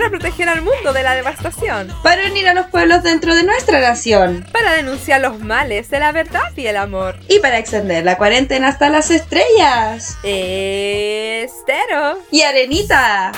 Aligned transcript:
para 0.00 0.08
proteger 0.08 0.48
al 0.48 0.62
mundo 0.62 0.94
de 0.94 1.02
la 1.02 1.14
devastación, 1.14 1.94
para 2.02 2.26
unir 2.30 2.48
a 2.48 2.54
los 2.54 2.68
pueblos 2.68 3.02
dentro 3.02 3.34
de 3.34 3.44
nuestra 3.44 3.80
nación, 3.80 4.46
para 4.50 4.72
denunciar 4.72 5.20
los 5.20 5.40
males 5.40 5.90
de 5.90 6.00
la 6.00 6.10
verdad 6.10 6.56
y 6.56 6.64
el 6.66 6.78
amor, 6.78 7.16
y 7.28 7.38
para 7.40 7.58
extender 7.58 8.02
la 8.02 8.16
cuarentena 8.16 8.68
hasta 8.68 8.88
las 8.88 9.10
estrellas. 9.10 10.16
Y 12.32 12.42
Arenita. 12.42 13.30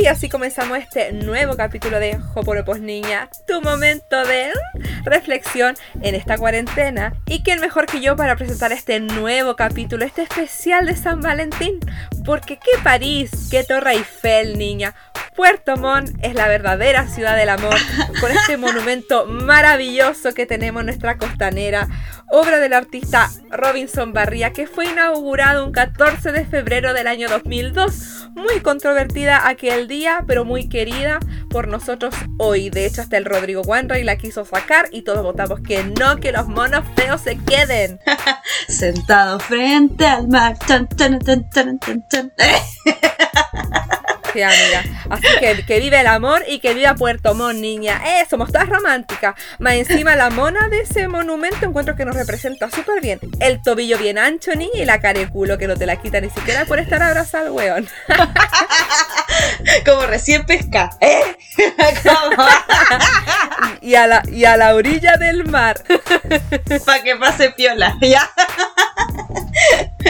y 0.00 0.06
así 0.06 0.30
comenzamos 0.30 0.78
este 0.78 1.12
nuevo 1.12 1.56
capítulo 1.56 2.00
de 2.00 2.18
Joporopos 2.18 2.80
Niña, 2.80 3.28
tu 3.46 3.60
momento 3.60 4.24
de 4.24 4.50
reflexión 5.04 5.76
en 6.00 6.14
esta 6.14 6.38
cuarentena. 6.38 7.12
Y 7.26 7.42
quién 7.42 7.60
mejor 7.60 7.84
que 7.84 8.00
yo 8.00 8.16
para 8.16 8.36
presentar 8.36 8.72
este 8.72 8.98
nuevo 9.00 9.56
capítulo, 9.56 10.06
este 10.06 10.22
especial 10.22 10.86
de 10.86 10.96
San 10.96 11.20
Valentín, 11.20 11.78
porque 12.24 12.56
qué 12.56 12.82
París, 12.82 13.48
qué 13.50 13.62
Torre 13.62 13.92
Eiffel, 13.92 14.56
niña. 14.56 14.94
Puerto 15.34 15.76
Montt 15.76 16.16
es 16.22 16.34
la 16.34 16.48
verdadera 16.48 17.06
ciudad 17.08 17.36
del 17.36 17.50
amor, 17.50 17.76
con 18.22 18.30
este 18.30 18.56
monumento 18.56 19.26
maravilloso 19.26 20.32
que 20.32 20.46
tenemos 20.46 20.80
en 20.80 20.86
nuestra 20.86 21.18
costanera, 21.18 21.88
obra 22.28 22.58
del 22.58 22.72
artista 22.72 23.30
Robinson 23.50 24.12
Barría, 24.12 24.52
que 24.52 24.66
fue 24.66 24.86
inaugurado 24.86 25.64
un 25.64 25.72
14 25.72 26.32
de 26.32 26.44
febrero 26.44 26.92
del 26.92 27.06
año 27.06 27.28
2002. 27.28 28.30
Muy 28.34 28.60
controvertida 28.60 29.48
aquel 29.48 29.88
día, 29.88 30.24
pero 30.26 30.44
muy 30.44 30.68
querida 30.68 31.18
por 31.48 31.68
nosotros 31.68 32.14
hoy. 32.38 32.70
De 32.70 32.86
hecho, 32.86 33.00
hasta 33.00 33.16
el 33.16 33.24
Rodrigo 33.24 33.62
Wanray 33.62 34.04
la 34.04 34.16
quiso 34.16 34.44
sacar 34.44 34.88
y 34.92 35.02
todos 35.02 35.22
votamos 35.22 35.60
que 35.60 35.84
no, 35.84 36.16
que 36.16 36.32
los 36.32 36.48
monos 36.48 36.84
feos 36.96 37.22
se 37.22 37.38
queden. 37.38 37.98
Sentado 38.68 39.38
frente 39.40 40.06
al 40.06 40.28
mar. 40.28 40.56
amiga. 44.42 44.84
Así 45.10 45.26
que 45.40 45.64
que 45.64 45.80
vive 45.80 46.00
el 46.00 46.06
amor 46.06 46.42
y 46.48 46.58
que 46.60 46.74
viva 46.74 46.94
Puerto 46.94 47.34
Montt, 47.34 47.58
niña. 47.58 48.00
Eh, 48.06 48.26
somos 48.28 48.52
todas 48.52 48.68
románticas. 48.68 49.34
Más 49.58 49.74
encima 49.74 50.16
la 50.16 50.30
mona 50.30 50.68
de 50.68 50.80
ese 50.80 51.08
monumento 51.08 51.66
encuentro 51.66 51.96
que 51.96 52.04
nos 52.04 52.16
representa 52.16 52.70
súper 52.70 53.00
bien. 53.00 53.20
El 53.40 53.62
tobillo 53.62 53.98
bien 53.98 54.18
ancho, 54.18 54.54
niña, 54.54 54.82
y 54.82 54.84
la 54.84 55.00
careculo 55.00 55.58
que 55.58 55.66
no 55.66 55.76
te 55.76 55.86
la 55.86 55.96
quita 55.96 56.20
ni 56.20 56.30
siquiera 56.30 56.64
por 56.64 56.78
estar 56.78 57.02
abrazado 57.02 57.54
weón. 57.54 57.88
Como 59.84 60.06
recién 60.06 60.46
pesca. 60.46 60.90
¿eh? 61.00 61.36
y, 63.80 63.94
a 63.94 64.06
la, 64.06 64.22
y 64.30 64.44
a 64.44 64.56
la 64.56 64.74
orilla 64.74 65.16
del 65.16 65.46
mar. 65.46 65.82
Para 66.84 67.02
que 67.02 67.16
pase 67.16 67.50
piola, 67.50 67.96
¿ya? 68.00 68.30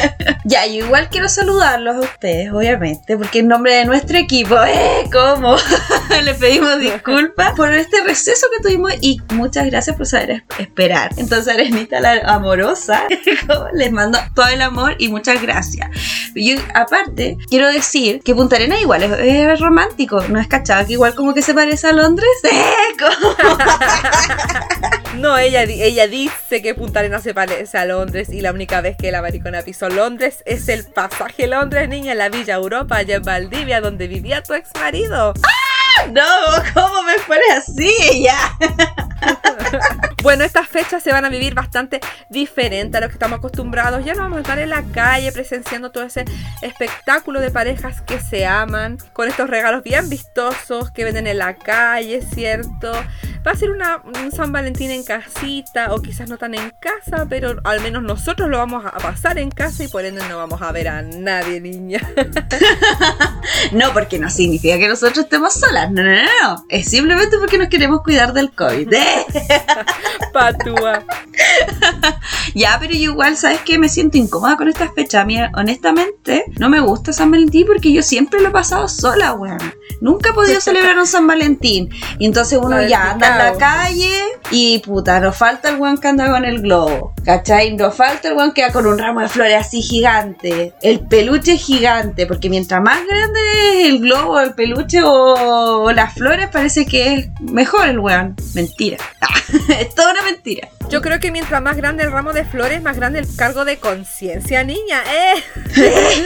ya, 0.45 0.67
yo 0.67 0.87
igual 0.87 1.09
quiero 1.11 1.29
saludarlos 1.29 1.97
a 1.97 2.01
ustedes, 2.01 2.53
obviamente, 2.53 3.17
porque 3.17 3.41
en 3.41 3.49
nombre 3.49 3.75
de 3.75 3.85
nuestro 3.85 4.19
equipo, 4.19 4.57
¿eh? 4.63 5.09
¿Cómo? 5.13 5.57
Les 6.25 6.37
pedimos 6.37 6.79
disculpas 6.79 7.53
por 7.53 7.73
este 7.75 8.03
receso 8.05 8.47
que 8.57 8.63
tuvimos 8.63 8.93
y 9.01 9.21
muchas 9.35 9.67
gracias 9.67 9.97
por 9.97 10.07
saber 10.07 10.45
esperar. 10.59 11.11
Entonces, 11.17 11.53
Arenita 11.53 12.01
la 12.01 12.19
amorosa, 12.27 13.05
les 13.73 13.93
mando 13.93 14.19
todo 14.35 14.49
el 14.49 14.63
amor 14.63 14.97
y 14.99 15.09
muchas 15.09 15.41
gracias. 15.43 15.91
Yo, 16.35 16.57
aparte, 16.75 17.37
quiero 17.49 17.69
decir 17.69 18.21
que 18.25 18.35
Punta 18.35 18.57
Arena 18.57 18.81
igual 18.81 19.03
es, 19.03 19.61
romántico, 19.61 20.23
¿no 20.29 20.41
es 20.41 20.49
cachado? 20.49 20.87
Que 20.87 20.95
igual 20.95 21.15
como 21.15 21.35
que 21.35 21.43
se 21.43 21.55
parece 21.55 21.89
a 21.89 21.93
Londres. 21.93 22.29
¿Eh? 22.45 22.65
no, 25.17 25.39
ella, 25.39 25.63
ella 25.63 26.07
dice 26.07 26.63
que 26.63 26.75
Punta 26.75 27.01
Arena 27.01 27.21
se 27.21 27.35
parece 27.35 27.79
a 27.79 27.85
Londres 27.85 28.29
y 28.29 28.41
la 28.41 28.53
única 28.53 28.81
vez 28.81 28.97
que 28.97 29.11
la 29.11 29.23
maricona 29.23 29.63
pisó 29.63 29.86
Londres 29.89 30.43
es 30.47 30.69
el 30.69 30.85
pasaje 30.85 31.47
Londres, 31.47 31.89
niña, 31.89 32.15
la 32.15 32.29
Villa 32.29 32.55
Europa, 32.55 32.97
allá 32.97 33.17
en 33.17 33.23
Valdivia, 33.23 33.81
donde 33.81 34.09
vivía 34.09 34.43
tu 34.43 34.55
ex 34.55 34.71
marido. 34.75 35.35
¡Ah! 35.43 35.76
No, 36.13 36.23
¿cómo 36.75 37.03
me 37.03 37.15
pones 37.27 37.51
así? 37.57 38.23
Ya. 38.23 38.39
bueno, 40.23 40.45
estas 40.45 40.69
fechas 40.69 41.03
se 41.03 41.13
van 41.13 41.25
a 41.25 41.29
vivir 41.29 41.55
bastante 41.55 42.01
diferente 42.29 42.99
a 42.99 43.01
lo 43.01 43.09
que 43.09 43.15
estamos 43.15 43.39
acostumbrados. 43.39 44.05
Ya 44.05 44.15
no 44.15 44.23
vamos 44.23 44.39
a 44.39 44.41
estar 44.41 44.59
en 44.59 44.71
la 44.71 44.83
calle 44.83 45.33
presenciando 45.33 45.91
todo 45.91 46.05
ese 46.05 46.25
espectáculo 46.63 47.41
de 47.41 47.51
parejas 47.51 48.01
que 48.03 48.21
se 48.21 48.47
aman, 48.47 48.99
con 49.13 49.29
estos 49.29 49.49
regalos 49.49 49.83
bien 49.83 50.09
vistosos 50.09 50.91
que 50.91 51.05
venden 51.05 51.27
en 51.27 51.39
la 51.39 51.55
calle, 51.57 52.23
¿cierto? 52.23 52.93
Va 53.47 53.53
a 53.53 53.55
ser 53.55 53.71
una, 53.71 54.03
un 54.03 54.33
San 54.33 54.51
Valentín 54.51 54.91
en 54.91 55.05
casita 55.05 55.95
o 55.95 56.03
quizás 56.03 56.29
no 56.29 56.37
tan 56.37 56.55
en 56.55 56.71
casa, 56.81 57.27
pero 57.29 57.61
al 57.63 57.81
menos 57.81 58.03
nosotros 58.03 58.49
lo 58.51 58.59
vamos 58.59 58.85
a 58.85 58.91
pasar 58.99 59.39
en 59.39 59.51
casa 59.51 59.85
y 59.85 59.89
por 59.89 60.05
ende 60.05 60.21
no 60.29 60.37
vamos 60.37 60.61
a 60.63 60.73
ver 60.73 60.89
a 60.89 61.03
nadie, 61.03 61.61
niña. 61.61 62.01
no, 63.73 63.93
porque 63.93 64.19
no 64.19 64.29
significa 64.31 64.79
que 64.79 64.89
nosotros 64.89 65.19
estemos 65.19 65.55
solas, 65.55 65.86
no, 65.91 66.03
no, 66.03 66.11
no, 66.11 66.23
no. 66.43 66.65
Es 66.69 66.89
simplemente 66.89 67.39
porque 67.39 67.59
nos 67.59 67.69
queremos 67.69 68.03
cuidar 68.03 68.33
del 68.33 68.53
COVID. 68.53 68.93
¿eh? 68.93 69.27
Patúa. 70.33 71.05
ya, 72.55 72.77
pero 72.81 72.93
yo 72.93 73.11
igual, 73.13 73.37
¿sabes 73.37 73.61
qué? 73.65 73.79
Me 73.79 73.89
siento 73.89 74.19
incómoda 74.19 74.57
con 74.57 74.69
esta 74.69 74.93
fecha. 74.93 75.25
Mira, 75.25 75.51
honestamente, 75.55 76.45
no 76.59 76.69
me 76.69 76.81
gusta 76.81 77.13
San 77.13 77.31
Valentín 77.31 77.67
porque 77.67 77.93
yo 77.93 78.03
siempre 78.03 78.41
lo 78.41 78.49
he 78.49 78.53
pasado 78.53 78.89
sola, 78.89 79.33
weón. 79.35 79.59
Nunca 80.01 80.31
he 80.31 80.33
podido 80.33 80.61
celebrar 80.61 80.99
un 80.99 81.07
San 81.07 81.27
Valentín. 81.27 81.89
Y 82.19 82.27
entonces 82.27 82.59
uno 82.63 82.83
ya 82.87 83.13
anda 83.13 83.29
en 83.29 83.39
la 83.39 83.59
calle 83.59 84.13
y 84.51 84.79
puta, 84.81 85.21
nos 85.21 85.37
falta 85.37 85.71
el 85.71 85.77
weón 85.77 85.99
que 85.99 86.09
anda 86.09 86.31
con 86.31 86.45
el 86.45 86.61
globo. 86.61 87.15
¿Cachai? 87.25 87.75
Nos 87.77 87.95
falta 87.95 88.29
el 88.29 88.35
weón 88.35 88.53
que 88.53 88.63
va 88.63 88.73
con 88.73 88.87
un 88.87 88.99
ramo 88.99 89.21
de 89.21 89.29
flores 89.29 89.57
así 89.67 89.83
gigante. 89.83 90.75
El 90.83 91.01
peluche 91.01 91.57
gigante. 91.57 92.27
Porque 92.27 92.51
mientras 92.51 92.83
más 92.83 93.01
grande 93.07 93.41
es 93.81 93.89
el 93.89 94.01
globo, 94.01 94.41
el 94.41 94.55
peluche 94.55 95.01
o, 95.03 95.76
las 95.93 96.15
flores, 96.15 96.49
parece 96.53 96.87
que 96.87 97.15
es 97.15 97.41
mejor 97.41 97.89
el 97.89 97.99
weón. 97.99 98.35
Mentira. 98.55 98.99
es 99.81 99.95
toda 99.95 100.13
una 100.13 100.23
mentira. 100.23 100.69
Yo 100.89 101.03
creo 101.03 101.19
que 101.19 101.33
mientras 101.33 101.61
más 101.61 101.77
grande 101.77 102.05
el 102.05 102.13
ramo 102.13 102.33
de 102.33 102.45
flores, 102.45 102.81
más 102.81 102.97
grande 102.97 103.19
el 103.19 103.27
cargo 103.37 103.65
de 103.65 103.79
conciencia, 103.79 104.63
niña. 104.63 105.03
¿eh? 105.03 105.43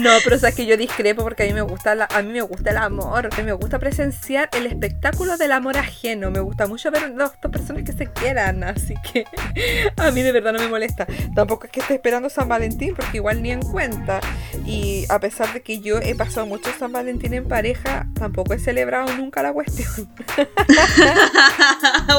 no, 0.00 0.10
pero 0.24 0.36
o 0.36 0.54
que 0.54 0.66
yo 0.66 0.76
discrepo 0.76 1.22
porque 1.22 1.44
a 1.44 1.46
mí 1.46 1.52
me 1.52 1.62
gusta 1.62 2.08
a 2.10 2.22
mí 2.22 2.32
me 2.32 2.42
gusta 2.42 2.70
el 2.70 2.78
amor. 2.78 3.28
Me 3.44 3.52
gusta 3.52 3.78
presenciar 3.78 4.48
el 4.56 4.66
espectáculo 4.66 5.36
del 5.36 5.52
amor 5.52 5.78
ajeno. 5.78 6.32
Me 6.32 6.40
gusta 6.40 6.66
mucho 6.66 6.90
ver 6.90 7.14
dos, 7.14 7.30
dos 7.40 7.52
personas 7.52 7.84
que 7.84 7.92
se 7.92 8.10
quieran. 8.10 8.64
Así 8.64 8.94
que 9.12 9.24
a 9.96 10.10
mí 10.10 10.22
de 10.22 10.32
verdad 10.32 10.52
no 10.52 10.58
me 10.58 10.68
molesta. 10.68 11.06
Tampoco 11.34 11.66
es 11.66 11.72
que 11.72 11.80
esté 11.80 11.94
esperando 11.94 12.28
San 12.28 12.48
Valentín 12.48 12.94
porque 12.96 13.18
igual 13.18 13.40
ni 13.40 13.52
en 13.52 13.62
cuenta. 13.62 14.20
Y 14.64 15.06
a 15.08 15.20
pesar 15.20 15.52
de 15.52 15.62
que 15.62 15.78
yo 15.78 15.98
he 15.98 16.16
pasado 16.16 16.46
mucho 16.46 16.70
San 16.76 16.90
Valentín 16.90 17.34
en 17.34 17.46
pareja, 17.46 18.08
tampoco 18.18 18.54
he 18.54 18.58
celebrado 18.58 19.14
nunca 19.16 19.42
la 19.42 19.52
cuestión. 19.52 19.86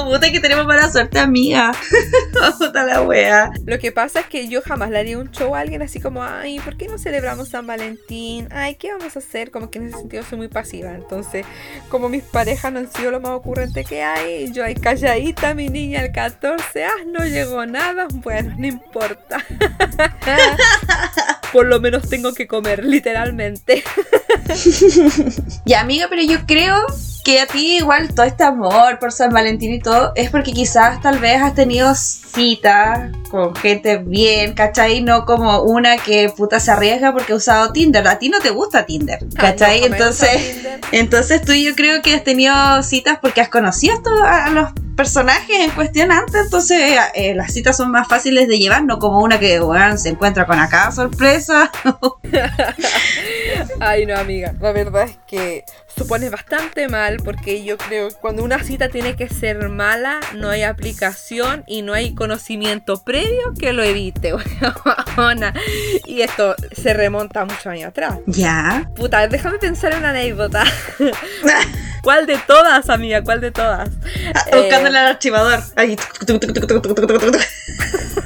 Puta 0.06 0.32
que 0.32 0.40
tenemos 0.40 0.66
mala 0.78 0.92
suerte, 0.92 1.18
amiga. 1.18 1.72
Puta 2.60 2.84
la 2.84 3.02
wea. 3.02 3.52
Lo 3.66 3.80
que 3.80 3.92
pasa 3.92 4.20
es 4.20 4.28
que 4.28 4.48
yo 4.48 4.62
jamás 4.62 4.92
le 4.92 5.00
haría 5.00 5.18
un 5.18 5.32
show 5.32 5.56
a 5.56 5.60
alguien 5.60 5.82
así 5.82 6.00
como, 6.00 6.24
ay, 6.24 6.60
¿por 6.60 6.78
qué 6.78 6.88
no 6.88 7.00
celebramos 7.00 7.50
San 7.50 7.66
Valentín? 7.66 8.48
Ay, 8.52 8.76
¿qué 8.76 8.92
vamos 8.92 9.16
a 9.16 9.20
hacer? 9.20 9.50
Como 9.50 9.72
que 9.72 9.80
en 9.80 9.88
ese 9.88 9.98
sentido 9.98 10.24
soy 10.24 10.38
muy 10.38 10.48
pasiva. 10.50 10.94
Entonces, 10.94 11.46
como 11.90 12.10
mis 12.10 12.24
parejas 12.24 12.72
no 12.72 12.80
han 12.80 12.92
sido 12.92 13.10
lo 13.10 13.20
más 13.20 13.32
ocurrente 13.32 13.86
que 13.86 14.04
hay, 14.04 14.52
yo 14.52 14.64
ahí 14.64 14.76
calladita, 14.76 15.56
mi 15.56 15.70
niña, 15.70 16.02
el 16.02 16.12
14, 16.12 16.84
ah, 16.84 16.92
no 17.08 17.26
llegó 17.26 17.66
nada. 17.66 18.08
Bueno, 18.14 18.54
no 18.58 18.68
importa. 18.68 19.44
Por 21.52 21.66
lo 21.66 21.80
menos 21.80 22.08
tengo 22.08 22.34
que 22.34 22.46
comer, 22.46 22.86
literalmente. 22.86 23.84
ya, 25.66 25.82
amiga, 25.82 26.06
pero 26.08 26.22
yo 26.22 26.46
creo 26.46 26.76
que 27.28 27.42
a 27.42 27.46
ti 27.46 27.76
igual 27.76 28.16
todo 28.16 28.26
este 28.26 28.46
amor 28.46 29.00
por 29.00 29.12
San 29.12 29.32
Valentín 29.32 29.74
y 29.74 29.82
todo 29.82 30.14
es 30.16 30.30
porque 30.30 30.54
quizás 30.54 31.02
tal 31.02 31.20
vez 31.20 31.42
has 31.42 31.54
tenido 31.54 31.94
citas 31.94 33.12
con 33.30 33.54
gente 33.54 33.98
bien, 33.98 34.54
¿cachai? 34.54 35.02
No 35.02 35.26
como 35.26 35.64
una 35.64 35.98
que 35.98 36.30
puta 36.30 36.62
se 36.62 36.72
arriesga 36.72 37.12
porque 37.12 37.34
ha 37.34 37.36
usado 37.36 37.74
Tinder. 37.74 38.08
A 38.08 38.18
ti 38.18 38.30
no 38.30 38.40
te 38.40 38.52
gusta 38.52 38.86
Tinder, 38.86 39.20
¿cachai? 39.36 39.84
entonces, 39.84 40.66
entonces 40.94 41.42
tú 41.42 41.52
yo 41.52 41.76
creo 41.76 42.02
que 42.02 42.16
has 42.16 42.24
tenido 42.24 42.82
citas 42.82 43.18
porque 43.22 43.42
has 43.42 43.50
conocido 43.50 43.98
a 44.26 44.50
los 44.50 44.70
personajes 44.96 45.60
en 45.60 45.72
cuestión 45.72 46.14
antes, 46.14 46.46
entonces 46.46 46.98
eh, 47.14 47.36
las 47.36 47.52
citas 47.52 47.76
son 47.76 47.92
más 47.92 48.08
fáciles 48.08 48.48
de 48.48 48.58
llevar, 48.58 48.86
no 48.86 49.00
como 49.00 49.20
una 49.20 49.38
que 49.38 49.60
se 49.98 50.10
encuentra 50.10 50.48
con 50.48 50.60
acá 50.60 50.94
sorpresa. 50.94 51.70
Ay, 53.82 54.06
no, 54.06 54.18
amiga, 54.18 54.56
la 54.62 54.72
verdad 54.72 55.04
es 55.04 55.18
que 55.28 55.66
supone 55.98 56.30
bastante 56.30 56.88
mal 56.88 57.18
porque 57.24 57.64
yo 57.64 57.78
creo 57.78 58.10
que 58.10 58.16
cuando 58.16 58.44
una 58.44 58.64
cita 58.64 58.90
tiene 58.90 59.16
que 59.16 59.28
ser 59.30 59.70
mala, 59.70 60.20
no 60.36 60.50
hay 60.50 60.64
aplicación 60.64 61.64
y 61.68 61.82
no 61.82 61.94
hay 61.94 62.14
conocimiento 62.14 63.04
previo 63.04 63.54
que 63.60 63.74
lo 63.74 63.84
evite. 63.84 64.34
y 66.06 66.22
esto 66.22 66.56
se 66.72 66.94
remonta 66.94 67.46
muchos 67.46 67.68
años 67.68 67.90
atrás. 67.90 68.20
Ya. 68.26 68.90
Puta, 68.96 69.28
déjame 69.28 69.58
pensar 69.58 69.94
en 69.94 70.00
una 70.00 70.12
anécdota. 70.12 70.64
¿Cuál 72.04 72.26
de 72.26 72.38
todas, 72.38 72.90
amiga? 72.90 73.22
¿Cuál 73.24 73.42
de 73.42 73.52
todas? 73.52 73.90
Buscando 74.46 74.88
en 74.88 74.96
el 74.96 74.96
archivador. 74.96 75.62
Ahí. 75.76 75.98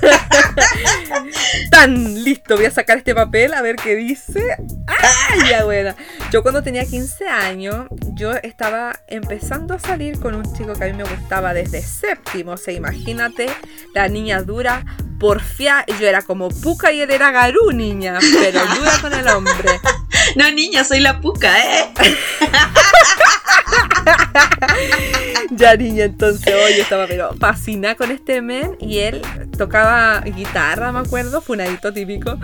Tan 1.71 2.20
listo, 2.31 2.55
voy 2.55 2.65
a 2.65 2.71
sacar 2.71 2.97
este 2.97 3.13
papel 3.13 3.53
a 3.53 3.61
ver 3.61 3.75
qué 3.75 3.95
dice. 3.95 4.55
¡Ay, 4.87 5.49
ya 5.49 5.65
buena! 5.65 5.95
Yo 6.31 6.43
cuando 6.43 6.63
tenía 6.63 6.85
15 6.85 7.27
años, 7.27 7.87
yo 8.13 8.31
estaba 8.31 9.01
empezando 9.07 9.73
a 9.73 9.79
salir 9.79 10.17
con 10.17 10.35
un 10.35 10.43
chico 10.55 10.73
que 10.73 10.85
a 10.85 10.87
mí 10.87 10.93
me 10.93 11.03
gustaba 11.03 11.53
desde 11.53 11.81
séptimo. 11.81 12.53
O 12.53 12.57
sea, 12.57 12.73
imagínate, 12.73 13.47
la 13.93 14.07
niña 14.07 14.41
dura, 14.43 14.85
porfia. 15.19 15.85
Yo 15.99 16.07
era 16.07 16.21
como 16.21 16.49
puca 16.49 16.93
y 16.93 17.01
él 17.01 17.11
era 17.11 17.31
garú, 17.31 17.71
niña, 17.73 18.17
pero 18.39 18.61
dura 18.77 18.97
con 19.01 19.13
el 19.13 19.27
hombre. 19.27 19.69
No, 20.35 20.51
niña, 20.51 20.83
soy 20.83 20.99
la 20.99 21.19
puca, 21.19 21.59
¿eh? 21.59 21.91
ya 25.51 25.75
niña, 25.75 26.05
entonces 26.05 26.53
hoy 26.53 26.79
estaba 26.79 27.07
pero 27.07 27.33
fascinada 27.39 27.95
con 27.95 28.11
este 28.11 28.41
men 28.41 28.75
y 28.79 28.99
él 28.99 29.21
tocaba 29.57 30.21
guitarra, 30.21 30.91
me 30.91 30.99
acuerdo, 30.99 31.41
funadito 31.41 31.93
típico. 31.93 32.37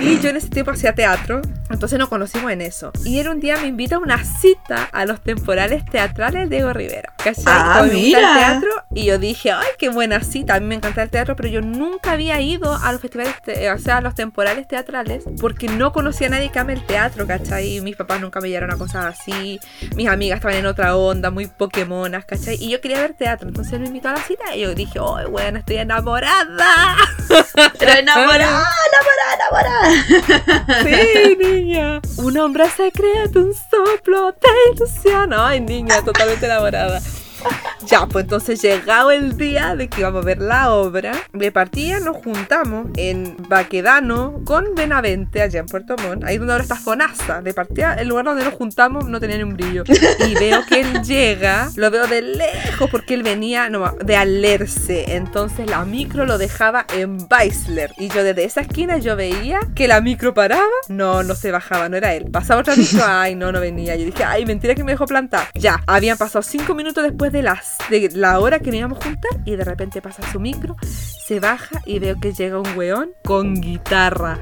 Y 0.00 0.18
yo 0.20 0.30
en 0.30 0.36
ese 0.36 0.48
tiempo 0.48 0.72
hacía 0.72 0.94
teatro, 0.94 1.40
entonces 1.70 1.98
nos 1.98 2.08
conocimos 2.08 2.50
en 2.50 2.60
eso. 2.60 2.92
Y 3.04 3.18
él 3.18 3.28
un 3.28 3.40
día 3.40 3.56
me 3.56 3.66
invita 3.66 3.96
a 3.96 3.98
una 3.98 4.22
cita 4.24 4.88
a 4.92 5.06
los 5.06 5.22
temporales 5.22 5.84
teatrales 5.84 6.48
de 6.48 6.56
Diego 6.56 6.72
Rivera. 6.72 7.12
¿Cachai? 7.18 7.44
Ah, 7.46 7.86
mira. 7.90 8.18
el 8.18 8.38
teatro 8.38 8.70
y 8.94 9.04
yo 9.04 9.18
dije, 9.18 9.52
ay, 9.52 9.66
qué 9.78 9.88
buena 9.88 10.20
cita. 10.20 10.54
A 10.54 10.60
mí 10.60 10.66
me 10.66 10.76
encanta 10.76 11.02
el 11.02 11.10
teatro, 11.10 11.36
pero 11.36 11.48
yo 11.48 11.60
nunca 11.60 12.12
había 12.12 12.40
ido 12.40 12.74
a 12.74 12.92
los 12.92 13.00
festivales, 13.00 13.34
o 13.74 13.78
sea, 13.78 13.98
a 13.98 14.00
los 14.00 14.14
temporales 14.14 14.68
teatrales, 14.68 15.24
porque 15.40 15.68
no 15.68 15.92
conocía 15.92 16.28
a 16.28 16.30
nadie 16.30 16.50
que 16.50 16.58
ame 16.58 16.74
el 16.74 16.86
teatro, 16.86 17.15
¿cachai? 17.24 17.80
Mis 17.80 17.94
papás 17.94 18.20
nunca 18.20 18.40
me 18.40 18.48
llevaron 18.48 18.72
a 18.72 18.76
cosas 18.76 19.04
así. 19.06 19.60
Mis 19.94 20.08
amigas 20.08 20.38
estaban 20.38 20.56
en 20.56 20.66
otra 20.66 20.96
onda, 20.96 21.30
muy 21.30 21.46
pokémonas, 21.46 22.24
¿cachai? 22.24 22.56
Y 22.60 22.70
yo 22.70 22.80
quería 22.80 22.98
ver 23.00 23.14
teatro, 23.14 23.48
entonces 23.48 23.74
él 23.74 23.80
me 23.80 23.86
invitó 23.86 24.08
a 24.08 24.12
la 24.14 24.22
cita 24.22 24.56
y 24.56 24.62
yo 24.62 24.74
dije, 24.74 24.98
ay, 24.98 25.26
bueno, 25.26 25.58
estoy 25.58 25.76
enamorada. 25.76 26.96
Pero 27.78 27.92
enamorada, 27.92 28.68
enamorada, 28.90 29.34
enamorada. 29.36 30.82
Sí, 30.82 31.36
niña. 31.38 32.00
Un 32.16 32.36
hombre 32.38 32.68
secreto, 32.70 33.40
un 33.40 33.54
soplo 33.54 34.32
de 34.32 34.74
ilusión. 34.74 35.32
Ay, 35.32 35.60
niña, 35.60 36.02
totalmente 36.02 36.46
enamorada. 36.46 37.00
Ya, 37.86 38.04
pues 38.06 38.24
entonces 38.24 38.60
llegado 38.62 39.12
el 39.12 39.36
día 39.36 39.76
de 39.76 39.88
que 39.88 40.00
íbamos 40.00 40.22
a 40.22 40.26
ver 40.26 40.40
la 40.40 40.72
obra, 40.72 41.12
de 41.32 41.52
partida 41.52 42.00
nos 42.00 42.16
juntamos 42.16 42.88
en 42.96 43.36
Baquedano 43.48 44.40
con 44.44 44.74
Benavente, 44.74 45.40
allá 45.40 45.60
en 45.60 45.66
Puerto 45.66 45.94
Montt, 46.02 46.24
ahí 46.24 46.38
donde 46.38 46.54
ahora 46.54 46.64
está 46.64 46.74
Fonasa. 46.74 47.42
De 47.42 47.54
partida, 47.54 47.94
el 47.94 48.08
lugar 48.08 48.24
donde 48.24 48.44
nos 48.44 48.54
juntamos 48.54 49.08
no 49.08 49.20
tenía 49.20 49.36
ni 49.36 49.44
un 49.44 49.54
brillo. 49.54 49.84
Y 50.26 50.34
veo 50.34 50.64
que 50.66 50.80
él 50.80 51.02
llega, 51.04 51.70
lo 51.76 51.90
veo 51.92 52.08
de 52.08 52.22
lejos 52.22 52.90
porque 52.90 53.14
él 53.14 53.22
venía 53.22 53.70
no, 53.70 53.92
de 54.04 54.16
Alerce. 54.16 55.14
Entonces 55.14 55.70
la 55.70 55.84
micro 55.84 56.26
lo 56.26 56.38
dejaba 56.38 56.86
en 56.92 57.18
Weisler. 57.30 57.92
Y 57.98 58.08
yo 58.08 58.24
desde 58.24 58.44
esa 58.44 58.62
esquina 58.62 58.98
yo 58.98 59.14
veía 59.14 59.60
que 59.76 59.86
la 59.86 60.00
micro 60.00 60.34
paraba. 60.34 60.64
No, 60.88 61.22
no 61.22 61.36
se 61.36 61.52
bajaba, 61.52 61.88
no 61.88 61.96
era 61.96 62.14
él. 62.14 62.30
Pasaba 62.32 62.62
otra 62.62 62.74
micro, 62.74 63.04
ay, 63.06 63.36
no, 63.36 63.52
no 63.52 63.60
venía. 63.60 63.94
Yo 63.94 64.06
dije, 64.06 64.24
ay, 64.24 64.44
mentira 64.44 64.74
que 64.74 64.82
me 64.82 64.92
dejó 64.92 65.06
plantar. 65.06 65.48
Ya, 65.54 65.82
habían 65.86 66.18
pasado 66.18 66.42
cinco 66.42 66.74
minutos 66.74 67.04
después 67.04 67.25
de, 67.30 67.42
las, 67.42 67.78
de 67.90 68.10
la 68.14 68.38
hora 68.38 68.58
que 68.58 68.66
nos 68.66 68.76
íbamos 68.76 68.98
a 69.00 69.04
juntar 69.04 69.30
y 69.44 69.56
de 69.56 69.64
repente 69.64 70.02
pasa 70.02 70.22
su 70.30 70.40
micro, 70.40 70.76
se 70.82 71.40
baja 71.40 71.82
y 71.84 71.98
veo 71.98 72.18
que 72.20 72.32
llega 72.32 72.58
un 72.58 72.76
weón 72.76 73.10
con 73.24 73.54
guitarra. 73.54 74.38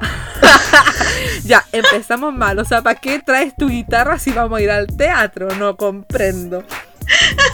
ya, 1.45 1.65
empezamos 1.73 2.35
mal. 2.35 2.59
O 2.59 2.65
sea, 2.65 2.83
¿para 2.83 2.99
qué 2.99 3.21
traes 3.21 3.55
tu 3.55 3.69
guitarra 3.69 4.19
si 4.19 4.33
vamos 4.33 4.59
a 4.59 4.63
ir 4.63 4.71
al 4.71 4.87
teatro? 4.87 5.49
No 5.57 5.77
comprendo. 5.77 6.65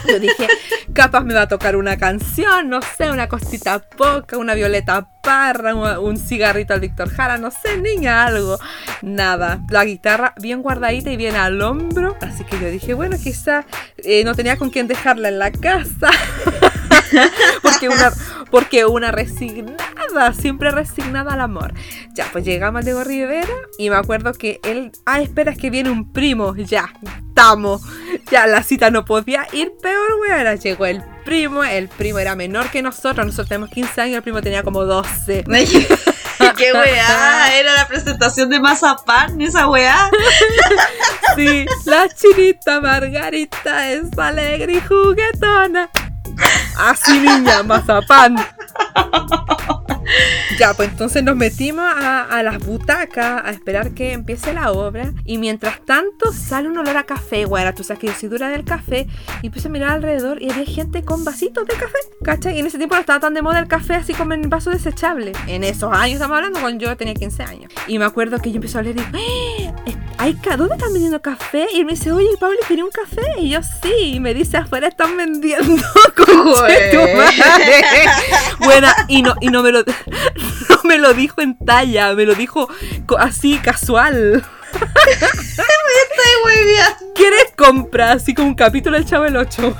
Yo 0.07 0.19
dije, 0.19 0.47
capaz 0.93 1.21
me 1.21 1.33
va 1.33 1.43
a 1.43 1.47
tocar 1.47 1.75
una 1.75 1.97
canción, 1.97 2.69
no 2.69 2.79
sé, 2.81 3.11
una 3.11 3.27
cosita 3.27 3.79
poca, 3.79 4.37
una 4.37 4.53
Violeta 4.53 5.07
Parra, 5.21 5.75
un, 5.99 6.17
cigarrito 6.17 6.73
al 6.73 6.79
Víctor 6.79 7.09
Jara, 7.09 7.37
no 7.37 7.51
sé, 7.51 7.77
niña, 7.77 8.25
algo. 8.25 8.57
Nada, 9.01 9.61
la 9.69 9.85
guitarra 9.85 10.33
bien 10.41 10.61
guardadita 10.61 11.11
y 11.11 11.17
bien 11.17 11.35
al 11.35 11.61
hombro. 11.61 12.17
Así 12.21 12.43
que 12.43 12.59
yo 12.59 12.67
dije, 12.69 12.93
bueno, 12.93 13.17
quizá 13.21 13.65
eh, 13.97 14.23
no 14.23 14.33
tenía 14.35 14.57
con 14.57 14.69
quién 14.69 14.87
dejarla 14.87 15.29
en 15.29 15.39
la 15.39 15.51
casa. 15.51 16.09
porque 17.61 17.89
una 17.89 18.11
porque 18.51 18.85
una 18.85 19.11
resignada, 19.11 20.33
siempre 20.33 20.71
resignada 20.71 21.33
al 21.33 21.41
amor. 21.41 21.73
Ya, 22.13 22.27
pues 22.31 22.43
llegamos 22.43 22.79
al 22.79 22.85
Diego 22.85 23.03
Rivera 23.03 23.47
y 23.77 23.89
me 23.89 23.95
acuerdo 23.95 24.33
que 24.33 24.59
él, 24.63 24.91
ah, 25.05 25.21
espera, 25.21 25.53
es 25.53 25.57
que 25.57 25.69
viene 25.69 25.89
un 25.89 26.11
primo, 26.11 26.55
ya, 26.57 26.93
estamos. 27.29 27.81
Ya 28.29 28.45
la 28.45 28.61
cita 28.61 28.91
no 28.91 29.05
podía 29.05 29.47
ir 29.53 29.71
peor, 29.81 30.15
weón. 30.19 30.57
Llegó 30.59 30.85
el 30.85 31.01
primo, 31.23 31.63
el 31.63 31.87
primo 31.87 32.19
era 32.19 32.35
menor 32.35 32.69
que 32.69 32.81
nosotros, 32.81 33.25
nosotros 33.25 33.47
tenemos 33.47 33.69
15 33.69 34.01
años, 34.01 34.17
el 34.17 34.23
primo 34.23 34.41
tenía 34.41 34.63
como 34.63 34.83
12. 34.83 35.45
Qué 36.57 36.73
weá, 36.73 37.55
era 37.55 37.73
la 37.73 37.87
presentación 37.87 38.49
de 38.49 38.59
Mazapán, 38.59 39.39
esa 39.41 39.67
weá. 39.67 40.09
Sí, 41.37 41.65
la 41.85 42.09
chinita 42.09 42.81
Margarita 42.81 43.89
es 43.89 44.17
alegre 44.17 44.73
y 44.73 44.81
juguetona. 44.81 45.89
Así 46.77 47.19
niña, 47.19 47.63
mazapán. 47.63 48.35
Ya, 50.59 50.73
pues 50.73 50.89
entonces 50.89 51.23
nos 51.23 51.35
metimos 51.35 51.83
a, 51.85 52.23
a 52.23 52.43
las 52.43 52.59
butacas 52.59 53.41
a 53.43 53.49
esperar 53.51 53.91
que 53.91 54.11
empiece 54.13 54.53
la 54.53 54.71
obra. 54.71 55.11
Y 55.25 55.37
mientras 55.37 55.83
tanto 55.85 56.31
sale 56.33 56.67
un 56.67 56.77
olor 56.77 56.97
a 56.97 57.03
café, 57.03 57.45
güera. 57.45 57.73
Tú 57.73 57.83
sabes 57.83 57.99
que 57.99 58.07
yo 58.07 58.13
soy 58.19 58.29
dura 58.29 58.49
del 58.49 58.63
café. 58.63 59.07
Y 59.41 59.49
puse 59.49 59.69
a 59.69 59.71
mirar 59.71 59.91
alrededor 59.91 60.41
y 60.41 60.51
había 60.51 60.65
gente 60.65 61.03
con 61.03 61.23
vasitos 61.23 61.65
de 61.65 61.73
café, 61.73 61.97
¿cachai? 62.23 62.57
Y 62.57 62.59
en 62.59 62.67
ese 62.67 62.77
tiempo 62.77 62.95
no 62.95 63.01
estaba 63.01 63.19
tan 63.19 63.33
de 63.33 63.41
moda 63.41 63.59
el 63.59 63.67
café 63.67 63.95
así 63.95 64.13
como 64.13 64.33
en 64.33 64.49
vaso 64.49 64.69
desechable. 64.69 65.31
En 65.47 65.63
esos 65.63 65.91
años 65.93 66.15
estamos 66.15 66.35
hablando 66.37 66.59
cuando 66.59 66.83
yo 66.85 66.95
tenía 66.97 67.13
15 67.15 67.43
años. 67.43 67.71
Y 67.87 67.97
me 67.97 68.05
acuerdo 68.05 68.37
que 68.39 68.49
yo 68.51 68.57
empecé 68.57 68.77
a 68.77 68.81
leer 68.83 68.97
y 68.97 69.17
"¡Eh! 69.17 69.73
¿Hay 70.17 70.35
ca- 70.35 70.55
¿dónde 70.55 70.75
están 70.75 70.93
vendiendo 70.93 71.19
café? 71.19 71.65
Y 71.73 71.79
él 71.79 71.85
me 71.85 71.93
dice, 71.93 72.11
oye, 72.11 72.27
Pablo, 72.39 72.57
¿quería 72.67 72.83
un 72.85 72.91
café? 72.91 73.23
Y 73.39 73.49
yo, 73.49 73.59
sí. 73.63 73.91
Y 74.15 74.19
me 74.19 74.35
dice, 74.35 74.57
afuera 74.57 74.87
están 74.87 75.17
vendiendo. 75.17 75.81
Conche 76.15 76.91
tu 76.91 76.99
madre. 77.17 77.81
Buena, 78.59 78.93
y 79.07 79.23
no, 79.23 79.33
y 79.41 79.47
no 79.47 79.63
me 79.63 79.71
lo 79.71 79.83
no 80.69 80.79
me 80.83 80.97
lo 80.97 81.13
dijo 81.13 81.41
en 81.41 81.57
talla, 81.57 82.13
me 82.13 82.25
lo 82.25 82.35
dijo 82.35 82.67
así 83.17 83.57
casual. 83.59 84.43
¿Quieres 87.15 87.53
comprar? 87.55 88.17
Así 88.17 88.33
como 88.33 88.47
un 88.47 88.55
capítulo 88.55 88.97
del 88.97 89.05
Chavo 89.05 89.25
el 89.25 89.37
8. 89.37 89.77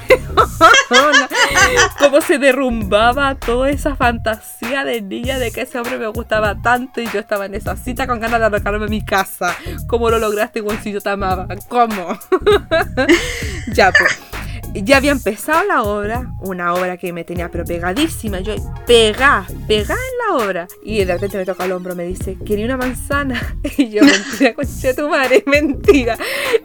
Cómo 1.99 2.21
se 2.21 2.37
derrumbaba 2.37 3.35
toda 3.35 3.69
esa 3.69 3.95
fantasía 3.95 4.83
de 4.83 5.01
niña 5.01 5.39
de 5.39 5.51
que 5.51 5.61
ese 5.61 5.79
hombre 5.79 5.97
me 5.97 6.07
gustaba 6.07 6.61
tanto 6.61 7.01
y 7.01 7.09
yo 7.09 7.19
estaba 7.19 7.45
en 7.45 7.55
esa 7.55 7.75
cita 7.75 8.05
con 8.05 8.19
ganas 8.19 8.39
de 8.39 8.45
arrancarme 8.45 8.85
a 8.85 8.89
mi 8.89 9.03
casa. 9.03 9.55
¿Cómo 9.87 10.09
lo 10.09 10.19
lograste, 10.19 10.61
güey, 10.61 10.77
si 10.77 10.91
yo 10.91 11.01
te 11.01 11.09
amaba? 11.09 11.47
¿Cómo? 11.67 12.19
ya, 13.73 13.91
pues. 13.91 14.30
Ya 14.73 14.97
había 14.97 15.11
empezado 15.11 15.65
la 15.65 15.83
obra, 15.83 16.33
una 16.39 16.73
obra 16.73 16.97
que 16.97 17.11
me 17.11 17.23
tenía 17.23 17.51
pero 17.51 17.65
pegadísima, 17.65 18.39
yo 18.39 18.55
pegá, 18.87 19.45
pegá 19.67 19.95
en 19.95 20.37
la 20.37 20.45
obra. 20.45 20.67
Y 20.83 21.03
de 21.03 21.13
repente 21.13 21.37
me 21.37 21.45
toca 21.45 21.65
el 21.65 21.73
hombro, 21.73 21.95
me 21.95 22.05
dice, 22.05 22.37
quería 22.45 22.65
una 22.65 22.77
manzana. 22.77 23.57
Y 23.77 23.89
yo, 23.89 24.03
mentira, 24.03 24.53
conche 24.55 24.93
tu 24.93 25.09
madre, 25.09 25.43
mentira. 25.45 26.17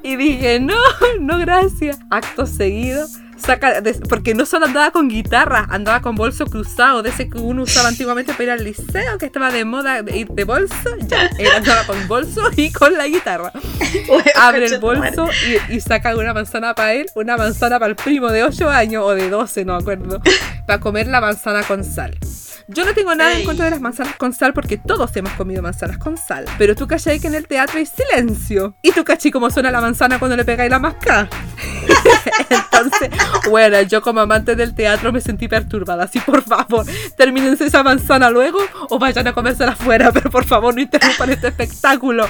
Y 0.02 0.16
dije, 0.16 0.60
no, 0.60 0.78
no, 1.20 1.38
gracias. 1.38 1.98
Acto 2.10 2.46
seguido, 2.46 3.06
saca, 3.37 3.81
de- 3.81 3.95
porque 3.95 4.35
no 4.35 4.47
solo 4.47 4.66
andaba 4.66 4.90
con 4.90 5.09
guitarra, 5.09 5.66
andaba 5.71 6.00
con 6.00 6.14
bolso 6.16 6.47
cruzado, 6.47 7.02
de 7.02 7.11
ese 7.11 7.28
que 7.28 7.38
uno 7.38 7.62
usaba 7.62 7.88
antiguamente 7.88 8.33
para 8.33 8.45
ir 8.45 8.50
al 8.50 8.64
liceo, 8.64 9.19
que 9.19 9.26
estaba 9.26 9.50
de 9.50 9.64
moda 9.64 10.00
ir 10.12 10.28
de 10.28 10.45
bolso. 10.45 10.75
Ya, 11.09 11.26
él 11.38 11.49
andaba 11.55 11.85
con 11.87 12.09
bolso 12.09 12.50
y 12.57 12.73
con 12.73 12.95
la 12.95 13.07
guitarra 13.07 13.52
abre 14.37 14.66
el 14.66 14.78
bolso 14.78 15.28
y, 15.71 15.75
y 15.75 15.81
saca 15.81 16.16
una 16.16 16.33
manzana 16.35 16.75
para 16.75 16.95
él, 16.95 17.07
una 17.14 17.37
manzana 17.37 17.78
para 17.78 17.90
el 17.90 17.97
primo 17.97 18.28
de 18.28 18.43
8 18.45 18.69
años 18.71 19.02
o 19.05 19.14
de 19.14 19.28
12, 19.28 19.64
no 19.64 19.75
me 19.75 19.81
acuerdo, 19.81 20.21
para 20.66 20.81
comer 20.81 21.07
la 21.09 21.21
manzana 21.21 21.62
con 21.62 21.85
sal. 21.85 22.16
Yo 22.68 22.85
no 22.85 22.94
tengo 22.94 23.14
nada 23.14 23.32
en 23.32 23.38
Ey. 23.38 23.44
contra 23.44 23.66
de 23.66 23.70
las 23.70 23.80
manzanas 23.80 24.16
con 24.16 24.32
sal 24.32 24.52
porque 24.52 24.76
todos 24.76 25.14
hemos 25.16 25.32
comido 25.35 25.62
manzanas 25.62 25.99
con 25.99 26.16
sal. 26.16 26.44
Pero 26.58 26.75
tú 26.75 26.88
cachai 26.88 27.20
que 27.20 27.28
en 27.28 27.37
el 27.37 27.46
teatro 27.46 27.78
hay 27.78 27.87
silencio. 27.87 28.76
Y 28.82 28.90
tú 28.90 29.04
cachai 29.04 29.30
cómo 29.30 29.50
suena 29.50 29.70
la 29.70 29.80
manzana 29.80 30.18
cuando 30.18 30.37
le 30.37 30.44
pegáis 30.44 30.70
la 30.70 30.80
masca. 30.80 31.28
Entonces, 32.50 33.11
bueno, 33.49 33.80
yo 33.82 34.02
como 34.02 34.20
amante 34.20 34.56
del 34.56 34.75
teatro 34.75 35.12
me 35.12 35.20
sentí 35.20 35.46
perturbada. 35.46 36.04
Así, 36.04 36.18
por 36.18 36.42
favor, 36.42 36.85
termínense 37.16 37.66
esa 37.66 37.85
manzana 37.85 38.30
luego 38.30 38.58
o 38.90 38.99
vayan 38.99 39.28
a 39.28 39.32
comérsela 39.32 39.73
afuera. 39.73 40.11
Pero 40.12 40.28
por 40.30 40.44
favor, 40.44 40.75
no 40.75 40.80
interrumpan 40.80 41.30
este 41.30 41.49
espectáculo. 41.49 42.26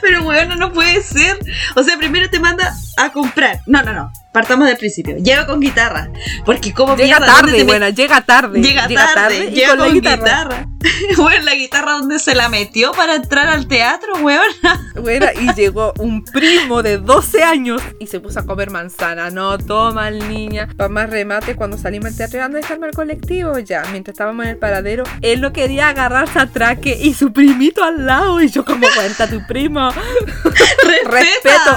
Pero 0.00 0.24
bueno, 0.24 0.56
no 0.56 0.72
puede 0.72 1.02
ser. 1.02 1.38
O 1.76 1.84
sea, 1.84 1.96
primero 1.96 2.28
te 2.28 2.40
manda 2.40 2.74
a 2.96 3.12
comprar. 3.12 3.60
No, 3.66 3.82
no, 3.82 3.92
no. 3.92 4.12
Partamos 4.32 4.66
del 4.66 4.78
principio. 4.78 5.16
Llego 5.18 5.46
con 5.46 5.60
guitarra. 5.60 6.10
Porque 6.46 6.72
como 6.72 6.96
Llega 6.96 7.18
mierda, 7.18 7.34
¿dónde 7.34 7.52
tarde, 7.52 7.64
buena, 7.64 7.90
llega 7.90 8.20
tarde. 8.22 8.62
Llega, 8.62 8.88
tarde, 8.88 9.48
y 9.50 9.50
llega 9.50 9.68
con 9.68 9.78
con, 9.78 9.88
la 9.88 9.92
guitarra. 9.92 10.16
guitarra. 10.16 10.68
bueno, 11.16 11.44
la 11.44 11.54
guitarra 11.54 11.92
donde 11.92 12.18
se 12.18 12.34
la 12.34 12.48
metió 12.48 12.92
para 12.92 13.14
entrar 13.14 13.48
al 13.48 13.68
teatro, 13.68 14.14
weón. 14.22 14.46
Buena, 15.02 15.32
y 15.34 15.52
llegó 15.54 15.92
un 15.98 16.24
primo 16.24 16.82
de 16.82 16.98
12 16.98 17.42
años 17.42 17.82
y 17.98 18.06
se 18.06 18.20
puso 18.20 18.40
a 18.40 18.46
comer 18.46 18.70
manzana. 18.70 19.30
No, 19.30 19.58
toma, 19.58 20.10
niña. 20.10 20.68
Para 20.76 20.88
más 20.88 21.10
remate, 21.10 21.54
cuando 21.54 21.76
salimos 21.76 22.10
del 22.10 22.16
teatro, 22.16 22.42
anda 22.42 22.58
a 22.58 22.62
dejarme 22.62 22.86
al 22.86 22.94
colectivo 22.94 23.58
ya. 23.58 23.84
Mientras 23.90 24.14
estábamos 24.14 24.44
en 24.44 24.52
el 24.52 24.56
paradero, 24.56 25.04
él 25.20 25.40
no 25.40 25.52
quería 25.52 25.88
agarrarse 25.88 26.38
a 26.38 26.46
traque 26.46 26.98
y 27.00 27.14
su 27.14 27.32
primito 27.32 27.84
al 27.84 28.06
lado. 28.06 28.40
Y 28.40 28.48
yo, 28.48 28.64
como 28.64 28.86
cuenta 28.94 29.28
tu 29.28 29.46
primo. 29.46 29.90
Respeto. 31.04 31.76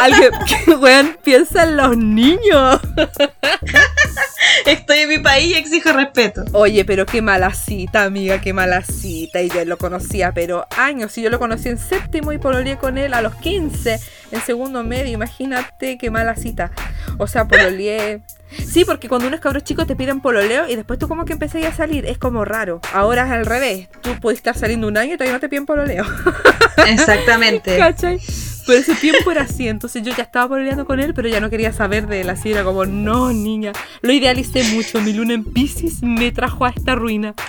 Alguien, 0.00 0.30
que, 0.64 0.70
weón, 0.72 1.16
piensa 1.22 1.64
en 1.64 1.76
los 1.76 1.96
niños. 1.96 2.80
estoy 4.66 4.98
en 4.98 5.08
mi 5.08 5.18
país 5.18 5.54
y 5.54 5.54
exijo 5.54 5.92
respeto. 5.92 6.44
Oye, 6.52 6.84
pero 6.84 7.06
qué 7.06 7.22
mala 7.22 7.52
cita, 7.52 8.04
amiga, 8.04 8.40
qué 8.40 8.52
mala 8.52 8.82
cita. 8.82 9.42
Y 9.42 9.50
yo 9.50 9.64
lo 9.64 9.76
conocía, 9.76 10.32
pero 10.32 10.66
años. 10.76 11.12
Si 11.12 11.22
yo 11.22 11.30
lo 11.30 11.38
conocí 11.38 11.68
en 11.68 11.78
séptimo 11.78 12.32
y 12.32 12.38
pololeé 12.38 12.76
con 12.78 12.98
él 12.98 13.14
a 13.14 13.22
los 13.22 13.34
15, 13.36 14.00
en 14.32 14.40
segundo 14.40 14.82
medio, 14.82 15.12
imagínate 15.12 15.98
qué 15.98 16.10
mala 16.10 16.34
cita. 16.34 16.70
O 17.18 17.26
sea, 17.26 17.46
pololeé. 17.46 18.20
Sí, 18.50 18.84
porque 18.84 19.08
cuando 19.08 19.28
uno 19.28 19.36
es 19.36 19.40
cabro 19.40 19.60
chico 19.60 19.86
te 19.86 19.94
piden 19.94 20.20
pololeo 20.20 20.68
y 20.68 20.74
después 20.74 20.98
tú 20.98 21.06
como 21.06 21.24
que 21.24 21.32
empecé 21.32 21.64
a 21.68 21.72
salir. 21.72 22.04
Es 22.04 22.18
como 22.18 22.44
raro. 22.44 22.80
Ahora 22.92 23.24
es 23.24 23.30
al 23.30 23.46
revés. 23.46 23.88
Tú 24.00 24.18
puedes 24.20 24.40
estar 24.40 24.58
saliendo 24.58 24.88
un 24.88 24.96
año 24.96 25.14
y 25.14 25.16
todavía 25.16 25.34
no 25.34 25.40
te 25.40 25.48
piden 25.48 25.66
pololeo. 25.66 26.04
Exactamente. 26.88 27.76
¿Cachai? 27.78 28.18
Pero 28.70 28.82
ese 28.82 28.94
tiempo 28.94 29.32
era 29.32 29.42
así, 29.42 29.66
entonces 29.66 30.00
yo 30.04 30.14
ya 30.14 30.22
estaba 30.22 30.50
pololeando 30.50 30.86
con 30.86 31.00
él, 31.00 31.12
pero 31.12 31.28
ya 31.28 31.40
no 31.40 31.50
quería 31.50 31.72
saber 31.72 32.06
de 32.06 32.20
él. 32.20 32.30
Así 32.30 32.52
era 32.52 32.62
como, 32.62 32.86
no, 32.86 33.32
niña. 33.32 33.72
Lo 34.00 34.12
idealicé 34.12 34.62
mucho. 34.62 35.00
Mi 35.00 35.12
luna 35.12 35.34
en 35.34 35.42
Pisces 35.42 36.04
me 36.04 36.30
trajo 36.30 36.64
a 36.64 36.68
esta 36.68 36.94
ruina. 36.94 37.34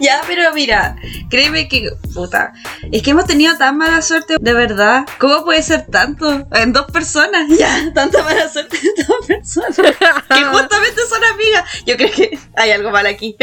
Ya, 0.00 0.22
pero 0.26 0.52
mira, 0.52 0.96
créeme 1.30 1.68
que, 1.68 1.90
puta, 2.12 2.52
es 2.90 3.02
que 3.02 3.10
hemos 3.10 3.26
tenido 3.26 3.56
tan 3.56 3.76
mala 3.76 4.02
suerte, 4.02 4.36
de 4.40 4.52
verdad. 4.52 5.06
¿Cómo 5.18 5.44
puede 5.44 5.62
ser 5.62 5.86
tanto? 5.86 6.48
En 6.52 6.72
dos 6.72 6.86
personas, 6.86 7.46
ya, 7.56 7.90
tanta 7.94 8.22
mala 8.24 8.48
suerte 8.48 8.78
en 8.78 9.06
dos 9.06 9.26
personas. 9.26 9.76
Que 10.28 10.44
justamente 10.44 11.02
son 11.08 11.22
amigas. 11.22 11.64
Yo 11.86 11.96
creo 11.96 12.10
que 12.10 12.36
hay 12.56 12.70
algo 12.72 12.90
mal 12.90 13.06
aquí. 13.06 13.36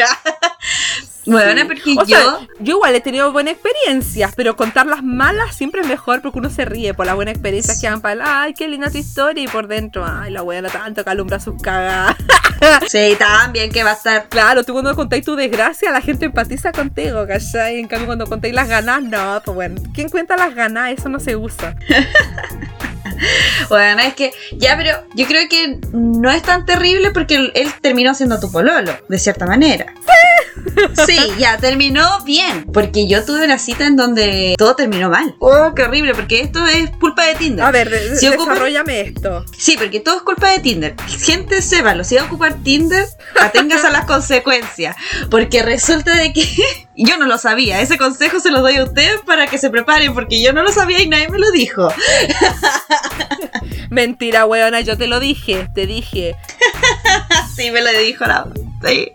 Bueno, 1.30 1.62
porque 1.68 1.96
O 1.98 2.06
yo... 2.06 2.06
sea, 2.06 2.48
yo 2.60 2.76
igual 2.76 2.96
he 2.96 3.02
tenido 3.02 3.32
buenas 3.32 3.54
experiencias, 3.54 4.34
pero 4.36 4.56
contar 4.56 4.86
las 4.86 5.04
malas 5.04 5.56
siempre 5.56 5.82
es 5.82 5.88
mejor 5.88 6.22
porque 6.22 6.40
uno 6.40 6.50
se 6.50 6.66
ríe 6.66 6.94
por 6.94 7.06
las 7.06 7.16
buenas 7.16 7.34
experiencias 7.34 7.80
que 7.80 7.88
dan 7.88 8.02
para 8.02 8.42
ay, 8.44 8.54
qué 8.54 8.68
linda 8.68 8.90
tu 8.90 8.98
historia 8.98 9.44
y 9.44 9.48
por 9.48 9.68
dentro, 9.68 10.06
ay, 10.06 10.32
la 10.32 10.42
buena 10.42 10.70
tanto 10.70 11.04
que 11.04 11.10
alumbra 11.10 11.40
sus 11.40 11.62
cagadas. 11.62 12.16
Sí, 12.90 13.16
también 13.18 13.72
que 13.72 13.84
va 13.84 13.92
a 13.92 13.94
estar... 13.94 14.28
Claro, 14.28 14.66
tú 14.66 14.74
cuando 14.74 14.94
contáis 14.94 15.24
tu 15.24 15.38
desgracia, 15.38 15.92
la 15.92 16.02
gente 16.02 16.26
empatiza 16.26 16.74
contigo, 16.74 17.26
¿cachai? 17.26 17.80
En 17.80 17.88
cambio, 17.88 18.08
cuando 18.08 18.28
contáis 18.28 18.54
las 18.54 18.68
ganas, 18.68 19.02
no, 19.02 19.42
pues 19.46 19.56
bueno, 19.56 19.82
¿quién 19.94 20.10
cuenta 20.10 20.36
las 20.36 20.54
ganas? 20.54 20.92
Eso 20.92 21.08
no 21.08 21.22
se 21.22 21.38
usa. 21.38 21.76
Bueno, 23.68 24.02
es 24.02 24.14
que 24.14 24.32
ya, 24.54 24.78
pero 24.78 24.92
yo 25.14 25.26
creo 25.28 25.48
que 25.50 25.80
no 25.92 26.32
es 26.32 26.42
tan 26.42 26.66
terrible 26.66 27.12
porque 27.12 27.36
él, 27.36 27.52
él 27.54 27.70
terminó 27.82 28.14
siendo 28.16 28.40
tu 28.40 28.52
pololo, 28.52 28.94
de 29.08 29.20
cierta 29.20 29.46
manera. 29.46 29.94
Sí, 30.00 30.49
ya, 31.38 31.58
terminó 31.58 32.20
bien. 32.24 32.66
Porque 32.72 33.08
yo 33.08 33.24
tuve 33.26 33.46
una 33.46 33.58
cita 33.60 33.86
en 33.86 33.96
donde 33.96 34.56
todo 34.58 34.76
terminó 34.76 35.10
mal. 35.10 35.36
Oh, 35.40 35.74
qué 35.76 35.84
horrible, 35.84 36.14
porque 36.16 36.42
esto 36.42 36.66
es 36.68 36.90
culpa 37.00 37.26
de 37.26 37.36
Tinder. 37.36 37.66
A 37.66 37.72
ver, 37.72 37.90
de- 37.90 38.16
Si 38.18 38.28
ocupan- 38.28 38.50
desarrollame 38.54 39.02
esto. 39.02 39.46
Sí, 39.58 39.76
porque 39.78 40.00
todo 40.00 40.18
es 40.18 40.22
culpa 40.24 40.50
de 40.52 40.60
Tinder. 40.60 40.96
Gente, 41.08 41.62
sépalo, 41.62 42.04
si 42.04 42.16
va 42.16 42.22
a 42.22 42.26
ocupar 42.26 42.56
Tinder, 42.64 43.06
aténgase 43.40 43.88
a 43.88 43.92
las 43.92 44.06
consecuencias. 44.08 44.96
Porque 45.30 45.64
resulta 45.64 46.16
de 46.16 46.34
que 46.34 46.46
yo 46.96 47.18
no 47.18 47.26
lo 47.26 47.38
sabía. 47.38 47.82
Ese 47.82 47.98
consejo 47.98 48.40
se 48.40 48.52
lo 48.52 48.62
doy 48.62 48.78
a 48.78 48.84
ustedes 48.84 49.20
para 49.26 49.48
que 49.48 49.58
se 49.58 49.70
preparen, 49.70 50.14
porque 50.14 50.42
yo 50.42 50.54
no 50.54 50.64
lo 50.64 50.72
sabía 50.72 51.02
y 51.02 51.08
nadie 51.10 51.30
me 51.30 51.40
lo 51.40 51.52
dijo. 51.52 51.92
Mentira, 53.90 54.46
weona, 54.46 54.82
yo 54.82 54.98
te 54.98 55.08
lo 55.08 55.20
dije, 55.20 55.68
te 55.74 55.86
dije. 55.88 56.36
Sí, 57.56 57.72
me 57.72 57.82
lo 57.82 57.90
dijo 57.92 58.26
la, 58.26 58.48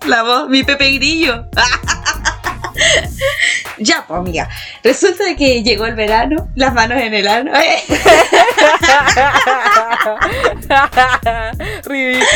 la 0.07 0.23
voz, 0.23 0.49
mi 0.49 0.63
Pepe 0.63 0.93
Grillo. 0.93 1.47
ya, 3.79 4.05
pues, 4.07 4.21
amiga. 4.21 4.49
Resulta 4.83 5.35
que 5.37 5.63
llegó 5.63 5.87
el 5.87 5.95
verano, 5.95 6.49
las 6.55 6.75
manos 6.75 7.01
en 7.01 7.15
el 7.15 7.29
ano. 7.29 7.53
Ridícula. 11.85 12.27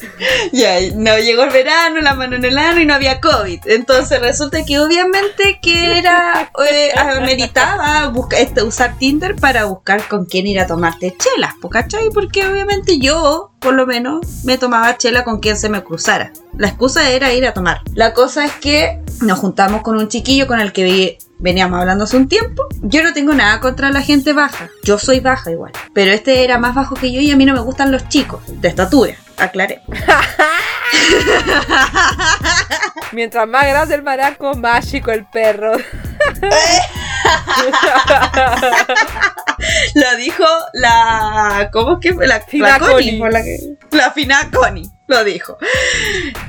ya, 0.52 0.76
no 0.94 1.18
llegó 1.18 1.42
el 1.44 1.50
verano, 1.50 2.00
la 2.00 2.14
mano 2.14 2.36
en 2.36 2.44
el 2.44 2.58
ano 2.58 2.80
y 2.80 2.86
no 2.86 2.94
había 2.94 3.20
COVID. 3.20 3.60
Entonces 3.66 4.20
resulta 4.20 4.64
que 4.64 4.78
obviamente 4.78 5.58
que 5.62 5.98
era, 5.98 6.50
eh, 6.70 6.90
ameritaba 6.96 8.08
busca- 8.08 8.38
este, 8.38 8.62
usar 8.62 8.96
Tinder 8.98 9.36
para 9.36 9.64
buscar 9.64 10.06
con 10.08 10.24
quién 10.24 10.46
ir 10.46 10.60
a 10.60 10.66
tomarte 10.66 11.14
chelas, 11.18 11.54
¿cachai? 11.70 12.08
Porque 12.12 12.46
obviamente 12.46 12.98
yo, 12.98 13.52
por 13.60 13.74
lo 13.74 13.86
menos, 13.86 14.20
me 14.44 14.58
tomaba 14.58 14.96
chela 14.96 15.24
con 15.24 15.40
quien 15.40 15.56
se 15.56 15.68
me 15.68 15.82
cruzara. 15.84 16.32
La 16.56 16.68
excusa 16.68 17.10
era 17.10 17.32
ir 17.32 17.46
a 17.46 17.52
tomar. 17.54 17.82
La 17.94 18.14
cosa 18.14 18.44
es 18.44 18.52
que 18.52 19.00
nos 19.20 19.38
juntamos 19.38 19.82
con 19.82 19.96
un 19.96 20.08
chiquillo 20.08 20.46
con 20.46 20.60
el 20.60 20.72
que 20.72 20.84
vi- 20.84 21.18
veníamos 21.38 21.80
hablando 21.80 22.04
hace 22.04 22.16
un 22.16 22.28
tiempo. 22.28 22.66
Yo 22.82 23.02
no 23.02 23.12
tengo 23.12 23.34
nada 23.34 23.60
contra 23.60 23.90
la 23.90 24.02
gente 24.02 24.32
baja. 24.32 24.70
Yo 24.82 24.98
soy 24.98 25.20
baja 25.20 25.50
igual. 25.50 25.72
Pero 25.92 26.12
este 26.12 26.44
era 26.44 26.58
más 26.58 26.74
bajo 26.74 26.94
que 26.94 27.12
yo 27.12 27.20
y 27.20 27.30
a 27.30 27.36
mí 27.36 27.44
no 27.44 27.54
me 27.54 27.60
gustan 27.60 27.92
los 27.92 28.08
chicos 28.08 28.42
de 28.46 28.68
estatura. 28.68 29.14
Aclaré. 29.36 29.82
Mientras 33.12 33.48
más 33.48 33.66
grande 33.66 33.94
el 33.94 34.02
maraco, 34.02 34.54
más 34.54 34.88
chico 34.88 35.10
el 35.10 35.26
perro. 35.26 35.72
Lo 39.94 40.16
dijo 40.16 40.44
la. 40.72 41.68
¿Cómo 41.72 41.94
es 41.94 41.98
que? 42.00 42.26
La, 42.26 42.40
Fina 42.40 42.78
la 42.78 42.78
Connie, 42.78 43.18
la, 43.18 43.42
la 43.90 44.10
fina 44.12 44.48
Connie. 44.52 44.88
Lo 45.18 45.24
dijo. 45.24 45.56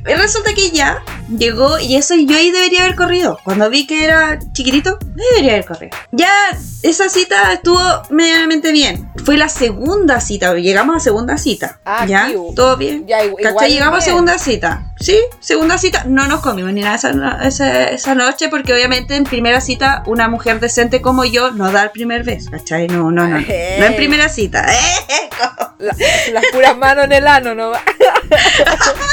Y 0.06 0.14
resulta 0.14 0.54
que 0.54 0.70
ya 0.72 1.02
llegó 1.30 1.80
y 1.80 1.96
eso 1.96 2.14
yo 2.16 2.36
ahí 2.36 2.52
debería 2.52 2.84
haber 2.84 2.96
corrido. 2.96 3.40
Cuando 3.44 3.70
vi 3.70 3.88
que 3.88 4.04
era 4.04 4.38
chiquitito, 4.52 5.00
debería 5.02 5.54
haber 5.54 5.66
corrido. 5.66 5.96
Ya 6.12 6.30
esa 6.84 7.08
cita 7.10 7.54
estuvo 7.54 7.80
medianamente 8.10 8.72
bien. 8.74 9.10
Fue 9.24 9.38
la 9.38 9.48
segunda 9.48 10.20
cita, 10.20 10.54
llegamos 10.56 10.98
a 10.98 11.00
segunda 11.00 11.38
cita. 11.38 11.80
Ah, 11.86 12.06
ya, 12.06 12.28
tío. 12.28 12.48
todo 12.56 12.76
bien. 12.78 13.06
Ya, 13.08 13.24
igual 13.24 13.44
¿Cachai? 13.44 13.72
Llegamos 13.72 14.00
a 14.00 14.02
segunda 14.02 14.38
cita. 14.38 14.86
Sí, 15.00 15.18
segunda 15.40 15.78
cita. 15.78 16.04
No 16.06 16.28
nos 16.28 16.42
comimos 16.42 16.74
ni 16.74 16.82
nada 16.82 16.96
esa, 16.98 17.12
esa, 17.48 17.84
esa 17.92 18.16
noche 18.16 18.50
porque 18.50 18.74
obviamente 18.74 19.16
en 19.16 19.24
primera 19.24 19.62
cita 19.62 20.04
una 20.06 20.28
mujer 20.28 20.60
decente 20.60 21.02
como 21.02 21.24
yo 21.24 21.52
no 21.52 21.72
da 21.72 21.84
el 21.84 21.92
primer 21.92 22.24
beso. 22.26 22.52
¿Cachai? 22.52 22.88
No, 22.88 23.10
no, 23.12 23.26
no. 23.26 23.40
No 23.40 23.46
en 23.86 23.96
primera 23.96 24.28
cita. 24.28 24.66
La- 25.80 25.96
las 26.34 26.46
puras 26.52 26.78
manos 26.78 27.06
en 27.06 27.14
el 27.14 27.26
ano, 27.28 27.56
¿no? 27.56 27.72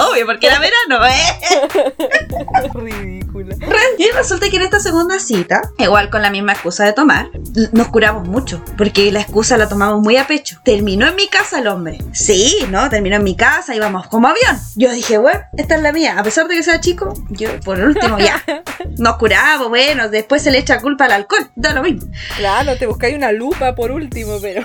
Obvio, 0.00 0.24
porque 0.24 0.46
era 0.46 0.58
verano. 0.58 1.06
¿eh? 1.06 2.70
Ridícula. 2.74 3.56
Y 3.98 4.10
resulta 4.12 4.48
que 4.48 4.56
en 4.56 4.62
esta 4.62 4.80
segunda 4.80 5.18
cita, 5.18 5.60
igual 5.78 6.08
con 6.08 6.22
la 6.22 6.30
misma 6.30 6.52
excusa 6.52 6.84
de 6.84 6.92
tomar, 6.92 7.28
nos 7.72 7.88
curamos 7.88 8.26
mucho, 8.26 8.64
porque 8.78 9.12
la 9.12 9.20
excusa 9.20 9.58
la 9.58 9.68
tomamos 9.68 10.00
muy 10.00 10.16
a 10.16 10.26
pecho. 10.26 10.58
Terminó 10.64 11.06
en 11.06 11.16
mi 11.16 11.28
casa 11.28 11.58
el 11.58 11.66
hombre. 11.68 11.98
Sí, 12.12 12.56
¿no? 12.70 12.88
Terminó 12.88 13.16
en 13.16 13.24
mi 13.24 13.36
casa, 13.36 13.74
íbamos 13.74 14.06
como 14.08 14.28
avión. 14.28 14.58
Yo 14.74 14.90
dije, 14.92 15.18
bueno, 15.18 15.40
esta 15.56 15.76
es 15.76 15.82
la 15.82 15.92
mía. 15.92 16.16
A 16.18 16.22
pesar 16.22 16.48
de 16.48 16.56
que 16.56 16.62
sea 16.62 16.80
chico, 16.80 17.12
yo 17.28 17.60
por 17.60 17.78
último 17.78 18.18
ya. 18.18 18.42
Nos 18.98 19.16
curamos, 19.16 19.68
bueno, 19.68 20.08
después 20.08 20.42
se 20.42 20.50
le 20.50 20.58
echa 20.58 20.80
culpa 20.80 21.04
al 21.04 21.12
alcohol. 21.12 21.50
Da 21.54 21.74
lo 21.74 21.82
mismo. 21.82 22.10
Claro, 22.36 22.76
te 22.78 22.86
buscáis 22.86 23.14
una 23.14 23.32
lupa 23.32 23.74
por 23.74 23.90
último, 23.90 24.38
pero. 24.40 24.64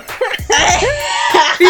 Que 1.58 1.66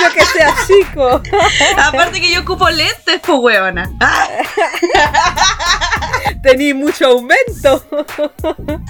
chico. 0.67 1.23
Aparte 1.77 2.21
que 2.21 2.33
yo 2.33 2.41
ocupo 2.41 2.69
lentes, 2.69 3.21
pues 3.25 3.39
huevona. 3.39 3.89
Tení 6.43 6.75
mucho 6.75 7.07
aumento. 7.07 7.85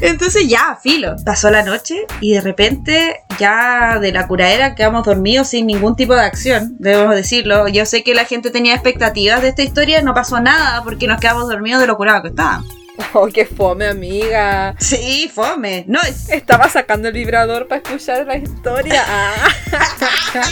Entonces 0.00 0.48
ya, 0.48 0.78
filo. 0.82 1.16
Pasó 1.24 1.50
la 1.50 1.62
noche 1.62 2.06
y 2.20 2.34
de 2.34 2.40
repente 2.40 3.20
ya 3.38 3.98
de 3.98 4.12
la 4.12 4.26
curadera 4.26 4.74
quedamos 4.74 5.04
dormidos 5.04 5.48
sin 5.48 5.66
ningún 5.66 5.96
tipo 5.96 6.14
de 6.14 6.22
acción, 6.22 6.76
debemos 6.78 7.14
decirlo. 7.14 7.68
Yo 7.68 7.86
sé 7.86 8.02
que 8.02 8.14
la 8.14 8.24
gente 8.24 8.50
tenía 8.50 8.74
expectativas 8.74 9.42
de 9.42 9.48
esta 9.48 9.62
historia, 9.62 10.02
no 10.02 10.14
pasó 10.14 10.40
nada 10.40 10.82
porque 10.82 11.06
nos 11.06 11.20
quedamos 11.20 11.48
dormidos 11.48 11.80
de 11.80 11.86
lo 11.86 11.96
curado 11.96 12.22
que 12.22 12.28
estábamos. 12.28 12.81
Oh, 13.14 13.26
qué 13.32 13.44
fome, 13.46 13.86
amiga. 13.86 14.74
Sí, 14.78 15.30
fome. 15.34 15.84
No, 15.86 16.00
es- 16.02 16.30
Estaba 16.30 16.68
sacando 16.68 17.08
el 17.08 17.14
vibrador 17.14 17.68
para 17.68 17.82
escuchar 17.82 18.26
la 18.26 18.36
historia. 18.36 19.04
Ah. 19.06 19.48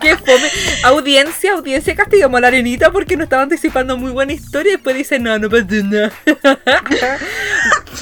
Qué 0.00 0.16
fome. 0.16 0.48
Audiencia, 0.84 1.52
audiencia, 1.52 1.94
castigamos 1.94 2.38
a 2.38 2.40
la 2.42 2.48
arenita 2.48 2.90
porque 2.92 3.16
nos 3.16 3.24
estaba 3.24 3.42
anticipando 3.42 3.96
muy 3.96 4.12
buena 4.12 4.32
historia 4.32 4.70
y 4.72 4.76
después 4.76 4.96
dice, 4.96 5.18
no, 5.18 5.38
no 5.38 5.48
nada. 5.48 6.12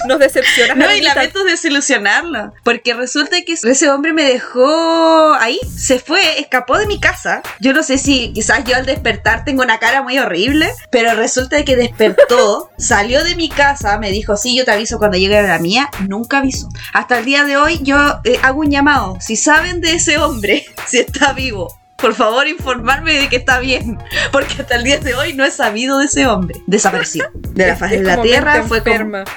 Nos 0.07 0.19
decepcionas. 0.19 0.77
No, 0.77 0.85
y 0.85 0.89
amiguita. 0.89 1.15
lamento 1.15 1.43
desilusionarlo. 1.45 2.53
Porque 2.63 2.93
resulta 2.95 3.37
que 3.43 3.55
ese 3.55 3.89
hombre 3.91 4.13
me 4.13 4.25
dejó 4.25 5.33
ahí, 5.35 5.59
se 5.75 5.99
fue, 5.99 6.39
escapó 6.39 6.77
de 6.79 6.87
mi 6.87 7.01
casa. 7.01 7.43
Yo 7.61 7.73
no 7.73 7.83
sé 7.83 7.97
si 7.99 8.33
quizás 8.35 8.63
yo 8.65 8.77
al 8.77 8.85
despertar 8.87 9.45
tengo 9.45 9.63
una 9.63 9.79
cara 9.79 10.03
muy 10.03 10.19
horrible, 10.19 10.71
pero 10.91 11.15
resulta 11.15 11.65
que 11.65 11.77
despertó, 11.77 12.71
salió 12.79 13.25
de 13.25 13.35
mi 13.37 13.46
casa, 13.49 13.99
me 13.99 14.11
dijo, 14.11 14.37
sí, 14.37 14.57
yo 14.57 14.65
te 14.65 14.73
aviso 14.73 14.99
cuando 14.99 15.19
llegue 15.19 15.39
a 15.39 15.43
la 15.43 15.59
mía. 15.59 15.91
Nunca 16.09 16.39
avisó. 16.39 16.69
Hasta 16.93 17.19
el 17.19 17.25
día 17.25 17.45
de 17.45 17.57
hoy 17.57 17.81
yo 17.83 17.97
eh, 18.25 18.39
hago 18.43 18.61
un 18.61 18.71
llamado. 18.71 19.17
Si 19.21 19.37
saben 19.37 19.81
de 19.81 19.95
ese 19.95 20.19
hombre, 20.19 20.67
si 20.87 20.99
está 20.99 21.33
vivo. 21.33 21.79
Por 21.97 22.15
favor, 22.15 22.47
informarme 22.47 23.15
de 23.15 23.29
que 23.29 23.37
está 23.37 23.59
bien. 23.59 23.99
Porque 24.33 24.55
hasta 24.61 24.77
el 24.77 24.85
día 24.85 24.99
de 24.99 25.15
hoy 25.15 25.33
no 25.33 25.45
he 25.45 25.51
sabido 25.51 25.99
de 25.99 26.07
ese 26.07 26.27
hombre. 26.27 26.61
Desapareció. 26.67 27.31
De 27.33 27.67
la 27.67 27.77
faz 27.77 27.91
de 27.91 28.03
la 28.03 28.21
tierra 28.21 28.63
fue 28.65 28.83
como. 28.83 28.93
enferma. 28.93 29.25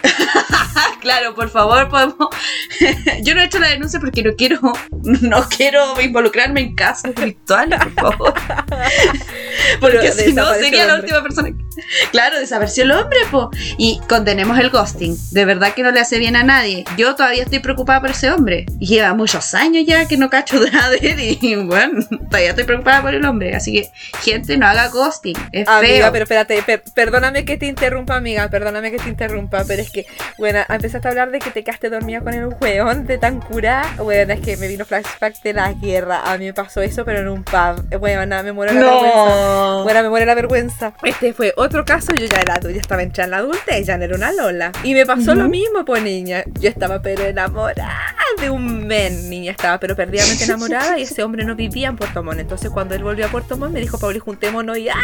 Claro, 1.02 1.34
por 1.34 1.50
favor, 1.50 1.90
podemos. 1.90 2.28
Yo 3.22 3.34
no 3.34 3.42
he 3.42 3.46
hecho 3.46 3.60
la 3.60 3.70
denuncia 3.70 4.00
porque 4.00 4.22
no 4.22 4.36
quiero, 4.36 4.60
no 5.22 5.48
quiero 5.48 6.00
involucrarme 6.02 6.60
en 6.62 6.76
casos 6.76 7.16
virtuales, 7.16 7.80
por 7.80 8.12
favor. 8.12 8.34
Porque 9.80 10.12
si 10.12 10.34
no 10.34 10.54
sería 10.54 10.86
la 10.86 10.96
última 10.96 11.22
persona. 11.22 11.50
que- 11.50 11.70
Claro, 12.12 12.40
desapareció 12.40 12.84
el 12.84 12.92
hombre, 12.92 13.18
po. 13.32 13.50
Y 13.78 14.00
contenemos 14.10 14.60
el 14.60 14.70
ghosting. 14.70 15.16
De 15.32 15.46
verdad 15.46 15.74
que 15.74 15.82
no 15.84 15.92
le 15.92 16.00
hace 16.02 16.20
bien 16.20 16.36
a 16.36 16.44
nadie. 16.44 16.84
Yo 16.98 17.16
todavía 17.16 17.44
estoy 17.44 17.60
preocupada 17.60 18.02
por 18.02 18.10
ese 18.12 18.30
hombre. 18.32 18.66
Lleva 18.80 19.14
muchos 19.14 19.54
años 19.54 19.86
ya 19.88 20.06
que 20.08 20.18
no 20.18 20.30
cacho 20.30 20.60
nada 20.74 20.90
de 20.90 20.98
él. 20.98 21.38
Y 21.42 21.56
bueno, 21.56 22.02
todavía 22.30 22.50
estoy 22.50 22.66
preocupada 22.66 23.02
por 23.02 23.14
el 23.14 23.24
hombre. 23.26 23.56
Así 23.56 23.72
que, 23.74 23.90
gente, 24.22 24.58
no 24.58 24.68
haga 24.68 24.88
ghosting. 24.90 25.38
Es 25.52 25.68
Amiga, 25.68 25.96
feo. 26.06 26.12
pero 26.12 26.24
espérate, 26.24 26.62
per- 26.64 26.84
perdóname 26.94 27.46
que 27.46 27.58
te 27.58 27.66
interrumpa, 27.68 28.16
amiga, 28.18 28.50
perdóname 28.50 28.92
que 28.92 28.98
te 28.98 29.10
interrumpa, 29.10 29.64
pero 29.66 29.82
es 29.82 29.90
que, 29.90 30.06
bueno, 30.38 30.60
empezaste 30.68 31.08
a 31.08 31.12
hablar 31.12 31.32
de 31.32 31.40
que 31.40 31.52
te 31.52 31.64
quedaste 31.64 31.90
dormida 31.90 32.22
con 32.22 32.34
el 32.34 32.48
weón 32.60 33.06
de 33.08 33.18
tan 33.18 33.40
cura, 33.40 33.84
bueno, 33.98 34.34
es 34.34 34.42
que 34.42 34.58
me 34.58 34.68
vino 34.68 34.86
flashback 34.86 35.42
de 35.42 35.54
la 35.54 35.72
guerra, 35.74 36.22
a 36.26 36.38
mí 36.38 36.46
me 36.46 36.54
pasó 36.54 36.82
eso, 36.82 37.06
pero 37.06 37.20
en 37.20 37.30
un 37.30 37.44
pub, 37.44 37.98
bueno, 38.00 38.44
me 38.44 38.52
muero 38.52 38.74
de 38.74 38.80
la 38.80 38.86
vergüenza. 38.92 39.49
No. 39.50 39.84
Bueno, 39.84 40.04
me 40.04 40.10
muere 40.10 40.26
la 40.26 40.36
vergüenza. 40.36 40.94
Este 41.04 41.34
fue 41.34 41.54
otro 41.58 41.86
caso, 41.86 42.14
yo 42.14 42.26
ya 42.26 42.42
era 42.42 42.60
ya 42.60 42.70
estaba 42.70 43.02
entrando 43.04 43.20
en 43.24 43.32
la 43.32 43.38
adultez, 43.50 43.86
ya 43.88 43.98
no 43.98 44.04
era 44.04 44.16
una 44.16 44.32
lola. 44.32 44.72
Y 44.84 44.94
me 44.94 45.06
pasó 45.06 45.34
lo 45.36 45.42
Ujú. 45.42 45.50
mismo, 45.50 45.86
pues 45.86 46.04
niña. 46.04 46.44
Yo 46.60 46.70
estaba 46.70 47.02
pero 47.02 47.24
enamorada 47.26 48.16
de 48.40 48.50
un 48.50 48.88
men, 48.88 49.30
niña, 49.30 49.52
estaba 49.52 49.80
pero 49.80 49.96
perdidamente 49.96 50.44
enamorada 50.46 50.98
y 50.98 51.04
ese 51.04 51.24
hombre 51.24 51.44
no 51.44 51.56
vivía 51.56 51.88
en 51.90 51.96
Puerto 51.98 52.24
Montt. 52.24 52.40
Entonces 52.40 52.70
cuando 52.70 52.96
él 52.96 53.04
volvió 53.04 53.26
a 53.26 53.30
Puerto 53.30 53.58
Montt 53.58 53.74
me 53.74 53.80
dijo, 53.82 53.98
Pauli, 54.00 54.20
juntémonos 54.20 54.78
y 54.78 54.90
¡ah! 54.90 54.96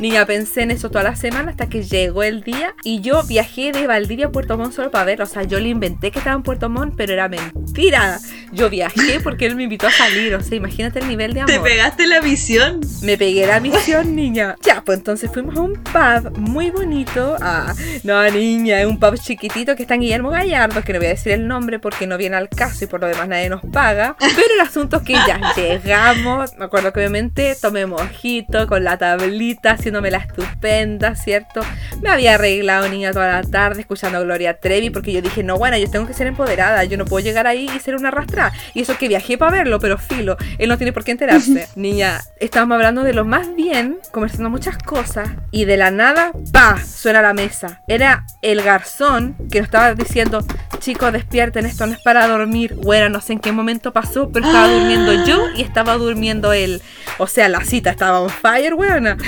Niña, 0.00 0.26
pensé 0.26 0.62
en 0.62 0.70
eso 0.70 0.90
toda 0.90 1.04
la 1.04 1.16
semana 1.16 1.50
hasta 1.50 1.68
que 1.68 1.82
llegó 1.82 2.22
el 2.22 2.42
día 2.42 2.74
y 2.82 3.00
yo 3.00 3.22
viajé 3.22 3.72
de 3.72 3.86
Valdivia 3.86 4.26
a 4.26 4.30
Puerto 4.32 4.56
Montt 4.58 4.74
solo 4.74 4.90
para 4.90 5.04
verlo. 5.04 5.24
O 5.24 5.28
sea, 5.28 5.44
yo 5.44 5.60
le 5.60 5.68
inventé 5.68 6.10
que 6.10 6.18
estaba 6.18 6.36
en 6.36 6.42
Puerto 6.42 6.68
Montt, 6.68 6.94
pero 6.96 7.12
era 7.12 7.28
mentira. 7.28 8.18
Yo 8.52 8.68
viajé 8.70 9.20
porque 9.20 9.46
él 9.46 9.56
me 9.56 9.64
invitó 9.64 9.86
a 9.86 9.90
salir. 9.92 10.34
O 10.34 10.40
sea, 10.40 10.56
imagínate 10.56 10.98
el 10.98 11.08
nivel 11.08 11.32
de 11.34 11.40
amor. 11.40 11.52
Te 11.54 11.60
pegaste 11.60 12.06
la 12.06 12.20
visión. 12.20 12.80
Me 13.02 13.16
pegué 13.16 13.46
la 13.46 13.60
niña. 13.92 14.56
Ya, 14.62 14.82
pues 14.82 14.98
entonces 14.98 15.30
fuimos 15.30 15.56
a 15.56 15.60
un 15.60 15.74
pub 15.74 16.38
muy 16.38 16.70
bonito. 16.70 17.36
Ah, 17.40 17.74
no, 18.02 18.30
niña, 18.30 18.80
es 18.80 18.86
un 18.86 18.98
pub 18.98 19.16
chiquitito 19.18 19.76
que 19.76 19.82
está 19.82 19.94
en 19.94 20.00
Guillermo 20.00 20.30
Gallardo, 20.30 20.82
que 20.82 20.92
no 20.92 20.98
voy 20.98 21.06
a 21.06 21.10
decir 21.10 21.32
el 21.32 21.46
nombre 21.46 21.78
porque 21.78 22.06
no 22.06 22.16
viene 22.16 22.36
al 22.36 22.48
caso 22.48 22.84
y 22.84 22.86
por 22.86 23.00
lo 23.00 23.08
demás 23.08 23.28
nadie 23.28 23.50
nos 23.50 23.62
paga. 23.62 24.16
Pero 24.18 24.54
el 24.54 24.60
asunto 24.60 24.96
es 24.98 25.02
que 25.02 25.12
ya 25.12 25.38
llegamos. 25.54 26.56
Me 26.56 26.64
acuerdo 26.64 26.92
que 26.92 27.00
obviamente 27.00 27.56
tomé 27.60 27.84
mojito 27.84 28.66
con 28.66 28.84
la 28.84 28.96
tablita, 28.96 29.72
haciéndome 29.72 30.10
la 30.10 30.18
estupenda, 30.18 31.14
¿cierto? 31.14 31.60
Me 32.00 32.08
había 32.08 32.34
arreglado, 32.34 32.88
niña, 32.88 33.12
toda 33.12 33.28
la 33.28 33.42
tarde 33.42 33.82
escuchando 33.82 34.18
a 34.18 34.22
Gloria 34.22 34.58
Trevi 34.58 34.90
porque 34.90 35.12
yo 35.12 35.20
dije, 35.20 35.42
no, 35.42 35.58
bueno, 35.58 35.76
yo 35.76 35.90
tengo 35.90 36.06
que 36.06 36.14
ser 36.14 36.26
empoderada. 36.26 36.84
Yo 36.84 36.96
no 36.96 37.04
puedo 37.04 37.22
llegar 37.24 37.46
ahí 37.46 37.68
y 37.74 37.80
ser 37.80 37.96
una 37.96 38.08
arrastrada. 38.08 38.52
Y 38.72 38.80
eso 38.80 38.96
que 38.96 39.08
viajé 39.08 39.36
para 39.36 39.52
verlo, 39.52 39.78
pero 39.78 39.98
filo, 39.98 40.38
él 40.58 40.68
no 40.70 40.78
tiene 40.78 40.92
por 40.92 41.04
qué 41.04 41.10
enterarse. 41.10 41.68
Niña, 41.76 42.22
estábamos 42.40 42.76
hablando 42.76 43.02
de 43.02 43.12
lo 43.12 43.24
más 43.24 43.54
bien, 43.54 43.73
conversando 44.12 44.50
muchas 44.50 44.78
cosas, 44.78 45.28
y 45.50 45.64
de 45.64 45.76
la 45.76 45.90
nada, 45.90 46.30
¡pa! 46.52 46.78
suena 46.84 47.22
la 47.22 47.34
mesa. 47.34 47.80
Era 47.88 48.24
el 48.40 48.62
garzón 48.62 49.34
que 49.50 49.58
nos 49.58 49.66
estaba 49.66 49.94
diciendo, 49.94 50.44
chicos, 50.78 51.12
despierten, 51.12 51.66
esto 51.66 51.84
no 51.86 51.94
es 51.94 52.00
para 52.00 52.28
dormir. 52.28 52.76
Bueno, 52.76 53.08
no 53.08 53.20
sé 53.20 53.32
en 53.32 53.40
qué 53.40 53.50
momento 53.50 53.92
pasó, 53.92 54.30
pero 54.30 54.46
estaba 54.46 54.68
durmiendo 54.68 55.12
yo 55.26 55.50
y 55.56 55.62
estaba 55.62 55.96
durmiendo 55.96 56.52
él. 56.52 56.80
O 57.18 57.26
sea, 57.26 57.48
la 57.48 57.64
cita 57.64 57.90
estaba 57.90 58.20
on 58.20 58.30
fire, 58.30 58.74
weona. 58.74 59.16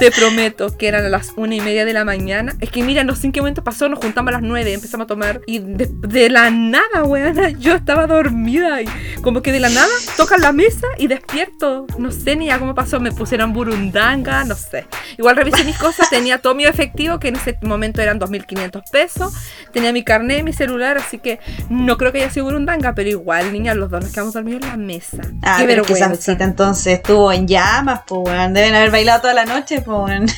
Te 0.00 0.10
prometo 0.10 0.76
que 0.78 0.88
eran 0.88 1.04
a 1.04 1.08
las 1.10 1.32
una 1.36 1.54
y 1.54 1.60
media 1.60 1.84
de 1.84 1.92
la 1.92 2.04
mañana. 2.04 2.54
Es 2.60 2.70
que 2.70 2.82
mira, 2.82 3.04
no 3.04 3.14
sé 3.14 3.26
en 3.26 3.32
qué 3.32 3.40
momento 3.40 3.62
pasó, 3.62 3.86
nos 3.88 3.98
juntamos 3.98 4.30
a 4.30 4.32
las 4.32 4.42
nueve, 4.42 4.72
empezamos 4.72 5.04
a 5.04 5.08
tomar. 5.08 5.42
Y 5.46 5.58
de, 5.58 5.90
de 5.92 6.30
la 6.30 6.50
nada, 6.50 7.04
weona, 7.04 7.50
yo 7.58 7.74
estaba 7.74 8.06
dormida. 8.06 8.80
Y 8.80 8.86
como 9.20 9.42
que 9.42 9.52
de 9.52 9.60
la 9.60 9.68
nada 9.68 9.88
tocan 10.16 10.40
la 10.40 10.52
mesa 10.52 10.86
y 10.96 11.06
despierto. 11.06 11.86
No 11.98 12.10
sé 12.10 12.34
ni 12.36 12.50
a 12.50 12.58
cómo 12.58 12.74
pasó, 12.74 12.98
me 12.98 13.12
pusieron 13.12 13.52
burundanga, 13.52 14.42
no 14.44 14.54
sé. 14.54 14.86
Igual 15.18 15.36
revisé 15.36 15.64
mis 15.64 15.76
cosas, 15.76 16.08
tenía 16.10 16.38
todo 16.38 16.54
mi 16.54 16.64
efectivo, 16.64 17.18
que 17.20 17.28
en 17.28 17.36
ese 17.36 17.58
momento 17.60 18.00
eran 18.00 18.18
2.500 18.18 18.82
pesos. 18.90 19.34
Tenía 19.72 19.92
mi 19.92 20.02
carnet, 20.02 20.42
mi 20.42 20.54
celular, 20.54 20.96
así 20.96 21.18
que 21.18 21.40
no 21.68 21.98
creo 21.98 22.10
que 22.10 22.22
haya 22.22 22.30
sido 22.30 22.46
burundanga, 22.46 22.94
pero 22.94 23.10
igual, 23.10 23.52
niña, 23.52 23.74
los 23.74 23.90
dos 23.90 24.02
nos 24.02 24.12
quedamos 24.12 24.32
dormidos 24.32 24.62
en 24.62 24.68
la 24.70 24.76
mesa. 24.78 25.18
Ah, 25.42 25.58
Qué 25.60 25.66
pero 25.66 25.82
es 25.82 25.86
que 25.88 25.92
esa 25.92 26.08
vergüenza. 26.08 26.32
cita 26.32 26.44
entonces 26.44 26.94
estuvo 26.94 27.30
en 27.32 27.46
llamas, 27.46 28.00
pues, 28.06 28.22
weón. 28.24 28.54
Deben 28.54 28.74
haber 28.74 28.90
bailado 28.90 29.20
toda 29.20 29.34
la 29.34 29.44
noche, 29.44 29.82
pues, 29.82 29.89
weón. 29.90 30.26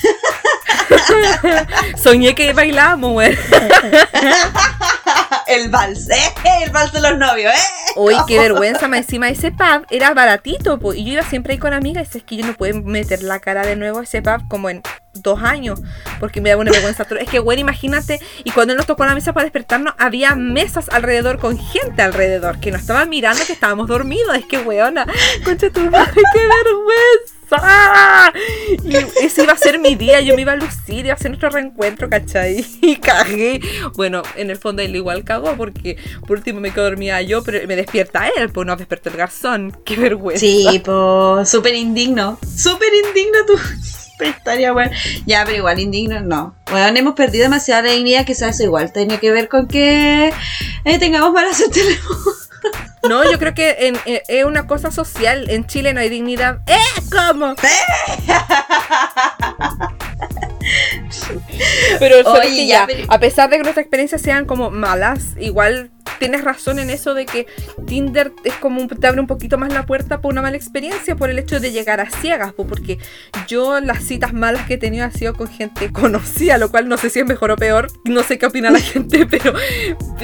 Soñé 2.02 2.34
que 2.34 2.52
bailábamos, 2.52 3.14
weón. 3.14 3.32
El 5.46 5.70
vals, 5.70 6.08
¿eh? 6.10 6.32
El 6.62 6.70
vals 6.70 6.92
de 6.92 7.00
los 7.00 7.18
novios, 7.18 7.52
¿eh? 7.52 7.92
Uy, 7.96 8.14
qué 8.26 8.38
vergüenza, 8.48 8.88
más 8.88 9.00
encima 9.00 9.28
ese 9.28 9.50
pub 9.50 9.86
era 9.90 10.14
baratito, 10.14 10.78
po, 10.78 10.94
y 10.94 11.04
yo 11.04 11.14
iba 11.14 11.22
siempre 11.22 11.54
ahí 11.54 11.58
con 11.58 11.72
amigas, 11.72 12.14
es 12.14 12.22
que 12.22 12.36
yo 12.36 12.46
no 12.46 12.54
puedo 12.54 12.80
meter 12.82 13.22
la 13.22 13.40
cara 13.40 13.66
de 13.66 13.76
nuevo 13.76 13.98
a 13.98 14.04
ese 14.04 14.22
pub 14.22 14.46
como 14.48 14.70
en 14.70 14.82
dos 15.14 15.42
años, 15.42 15.80
porque 16.20 16.40
me 16.40 16.50
da 16.50 16.56
una 16.56 16.70
vergüenza. 16.70 17.06
Es 17.20 17.28
que, 17.28 17.38
bueno, 17.38 17.60
imagínate, 17.60 18.20
y 18.44 18.50
cuando 18.50 18.72
él 18.72 18.78
nos 18.78 18.86
tocó 18.86 19.04
la 19.04 19.14
mesa 19.14 19.32
para 19.32 19.44
despertarnos, 19.44 19.94
había 19.98 20.34
mesas 20.34 20.88
alrededor 20.88 21.38
con 21.38 21.58
gente 21.58 22.02
alrededor, 22.02 22.60
que 22.60 22.70
nos 22.70 22.82
estaban 22.82 23.08
mirando 23.08 23.44
que 23.44 23.52
estábamos 23.52 23.88
dormidos, 23.88 24.36
es 24.36 24.46
que, 24.46 24.58
weona, 24.58 25.06
concha 25.44 25.70
tu 25.70 25.80
madre, 25.90 26.22
qué 26.32 26.40
vergüenza. 26.40 27.41
Y 28.84 28.96
ese 28.96 29.44
iba 29.44 29.52
a 29.52 29.56
ser 29.56 29.78
mi 29.78 29.94
día, 29.94 30.20
yo 30.20 30.34
me 30.34 30.42
iba 30.42 30.52
a 30.52 30.56
lucir, 30.56 31.06
iba 31.06 31.14
a 31.14 31.18
ser 31.18 31.30
nuestro 31.30 31.50
reencuentro, 31.50 32.08
¿cachai? 32.08 32.64
Y 32.82 32.96
cagué. 32.96 33.60
Bueno, 33.94 34.22
en 34.36 34.50
el 34.50 34.58
fondo 34.58 34.82
él 34.82 34.94
igual 34.96 35.24
cagó 35.24 35.54
porque 35.56 35.96
por 36.26 36.38
último 36.38 36.60
me 36.60 36.72
quedo 36.72 36.84
dormida 36.84 37.20
yo, 37.22 37.42
pero 37.42 37.66
me 37.66 37.76
despierta 37.76 38.28
él, 38.36 38.50
pues 38.50 38.66
no 38.66 38.76
despertó 38.76 39.10
el 39.10 39.16
garzón. 39.16 39.76
Qué 39.84 39.96
vergüenza. 39.96 40.40
Sí, 40.40 40.82
pues, 40.84 41.48
súper 41.48 41.74
indigno. 41.74 42.38
Súper 42.56 42.88
indigno 43.06 43.38
tu 43.46 43.58
historia, 44.24 44.72
weón. 44.72 44.90
Ya, 45.26 45.44
pero 45.44 45.58
igual 45.58 45.78
indigno, 45.78 46.20
no. 46.20 46.54
Weón, 46.72 46.96
hemos 46.96 47.14
perdido 47.14 47.44
demasiada 47.44 47.90
dignidad, 47.90 48.24
quizás 48.24 48.54
eso 48.54 48.64
igual 48.64 48.92
tenía 48.92 49.18
que 49.18 49.30
ver 49.30 49.48
con 49.48 49.66
que 49.66 50.32
eh, 50.84 50.98
tengamos 50.98 51.32
mala 51.32 51.52
suerte. 51.54 51.80
No, 53.08 53.24
yo 53.30 53.38
creo 53.38 53.54
que 53.54 53.76
en- 53.88 53.98
eh, 54.06 54.22
es 54.28 54.44
una 54.44 54.66
cosa 54.66 54.90
social. 54.90 55.50
En 55.50 55.66
Chile 55.66 55.92
no 55.92 56.00
hay 56.00 56.08
dignidad. 56.08 56.58
¡Eh! 56.66 56.78
¿Cómo? 57.10 57.54
Pero 61.98 62.16
Oye, 62.30 62.48
que 62.56 62.66
ya, 62.66 62.86
a 63.08 63.18
pesar 63.18 63.50
de 63.50 63.56
que 63.56 63.62
nuestras 63.62 63.84
experiencias 63.84 64.22
sean 64.22 64.44
como 64.44 64.70
malas, 64.70 65.36
igual 65.38 65.90
tienes 66.18 66.44
razón 66.44 66.78
en 66.78 66.90
eso 66.90 67.14
de 67.14 67.26
que 67.26 67.46
Tinder 67.86 68.32
es 68.44 68.54
como 68.54 68.80
un- 68.80 68.88
te 68.88 69.06
abre 69.06 69.20
un 69.20 69.26
poquito 69.26 69.58
más 69.58 69.72
la 69.72 69.84
puerta 69.86 70.20
por 70.20 70.32
una 70.32 70.42
mala 70.42 70.56
experiencia 70.56 71.16
por 71.16 71.30
el 71.30 71.38
hecho 71.38 71.60
de 71.60 71.72
llegar 71.72 72.00
a 72.00 72.10
ciegas, 72.10 72.52
po, 72.52 72.66
porque 72.66 72.98
yo 73.48 73.80
las 73.80 74.04
citas 74.04 74.32
malas 74.32 74.66
que 74.66 74.74
he 74.74 74.78
tenido 74.78 75.04
han 75.04 75.12
sido 75.12 75.34
con 75.34 75.48
gente 75.48 75.92
conocida, 75.92 76.58
lo 76.58 76.70
cual 76.70 76.88
no 76.88 76.96
sé 76.96 77.10
si 77.10 77.20
es 77.20 77.26
mejor 77.26 77.50
o 77.50 77.56
peor, 77.56 77.88
no 78.04 78.22
sé 78.22 78.38
qué 78.38 78.46
opina 78.46 78.70
la 78.70 78.80
gente, 78.80 79.26
pero 79.26 79.52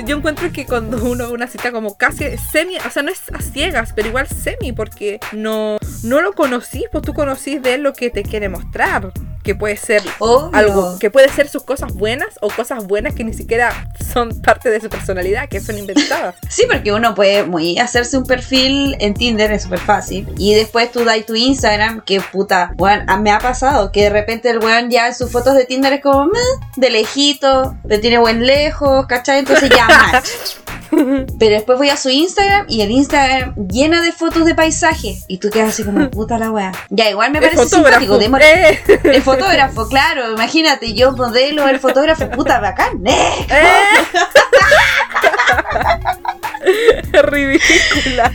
yo 0.06 0.16
encuentro 0.16 0.50
que 0.52 0.66
cuando 0.66 1.02
uno 1.04 1.30
una 1.30 1.46
cita 1.46 1.72
como 1.72 1.96
casi 1.96 2.36
semi, 2.52 2.76
o 2.78 2.90
sea, 2.90 3.02
no 3.02 3.10
es 3.10 3.22
a 3.32 3.40
ciegas, 3.40 3.92
pero 3.94 4.08
igual 4.08 4.26
semi, 4.28 4.72
porque 4.72 5.18
no, 5.32 5.78
no 6.02 6.20
lo 6.20 6.32
conocís, 6.32 6.84
pues 6.90 7.02
tú 7.04 7.14
conocís 7.14 7.62
de 7.62 7.74
él 7.74 7.82
lo 7.82 7.92
que 7.92 8.10
te 8.10 8.22
quiere 8.22 8.48
mostrar, 8.48 9.12
que 9.42 9.54
puede 9.54 9.76
ser 9.76 10.02
Obvio. 10.18 10.50
algo 10.52 10.98
que 10.98 11.10
puede 11.10 11.28
ser 11.30 11.48
sus 11.48 11.62
cosas 11.64 11.94
buenas 11.94 12.28
o 12.42 12.48
cosas 12.50 12.86
buenas 12.86 13.14
que 13.14 13.24
ni 13.24 13.32
siquiera 13.32 13.90
son 14.12 14.42
parte 14.42 14.68
de 14.68 14.80
su 14.80 14.88
personalidad, 14.90 15.48
que 15.48 15.60
son 15.60 15.77
inventadas. 15.88 16.34
Sí, 16.48 16.64
porque 16.70 16.92
uno 16.92 17.14
puede 17.14 17.44
muy 17.44 17.78
hacerse 17.78 18.18
un 18.18 18.24
perfil 18.24 18.96
en 19.00 19.14
Tinder, 19.14 19.50
es 19.52 19.62
súper 19.62 19.80
fácil. 19.80 20.28
Y 20.38 20.54
después 20.54 20.90
tú 20.92 21.04
das 21.04 21.24
tu 21.26 21.34
Instagram, 21.34 22.02
que 22.02 22.20
puta, 22.20 22.72
weón, 22.78 23.04
ah, 23.08 23.16
me 23.16 23.30
ha 23.30 23.38
pasado 23.38 23.90
que 23.92 24.04
de 24.04 24.10
repente 24.10 24.50
el 24.50 24.58
weón 24.58 24.90
ya 24.90 25.08
en 25.08 25.14
sus 25.14 25.30
fotos 25.30 25.54
de 25.54 25.64
Tinder 25.64 25.92
es 25.92 26.02
como, 26.02 26.26
"Meh", 26.26 26.38
de 26.76 26.90
lejito, 26.90 27.76
pero 27.86 28.00
tiene 28.00 28.18
buen 28.18 28.46
lejos, 28.46 29.06
¿cachai? 29.06 29.40
Entonces 29.40 29.70
ya 29.70 29.86
match. 30.12 30.67
Pero 31.38 31.54
después 31.54 31.78
voy 31.78 31.88
a 31.90 31.96
su 31.96 32.10
Instagram 32.10 32.66
y 32.68 32.82
el 32.82 32.90
Instagram 32.90 33.54
llena 33.68 34.02
de 34.02 34.12
fotos 34.12 34.44
de 34.44 34.54
paisajes. 34.54 35.24
Y 35.28 35.38
tú 35.38 35.50
quedas 35.50 35.70
así 35.70 35.84
como, 35.84 36.10
puta 36.10 36.38
la 36.38 36.50
wea. 36.50 36.72
Ya, 36.90 37.10
igual 37.10 37.30
me 37.32 37.38
El 37.38 37.44
parece 37.44 37.62
fotógrafo. 37.64 38.00
simpático. 38.20 38.38
Eh. 38.38 38.80
El 39.04 39.22
fotógrafo, 39.22 39.88
claro, 39.88 40.32
imagínate, 40.32 40.92
yo 40.94 41.12
modelo, 41.12 41.66
el 41.68 41.78
fotógrafo, 41.80 42.30
puta 42.30 42.60
bacán. 42.60 43.06
¡Eh! 43.06 43.46
Ridícula. 47.22 48.32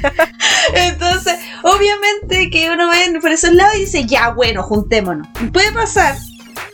Entonces, 0.74 1.40
obviamente 1.64 2.50
que 2.50 2.72
uno 2.72 2.90
ve 2.90 3.20
por 3.22 3.32
esos 3.32 3.54
lados 3.54 3.76
y 3.76 3.80
dice, 3.82 4.06
ya, 4.06 4.30
bueno, 4.30 4.64
juntémonos. 4.64 5.28
Puede 5.52 5.72
pasar, 5.72 6.16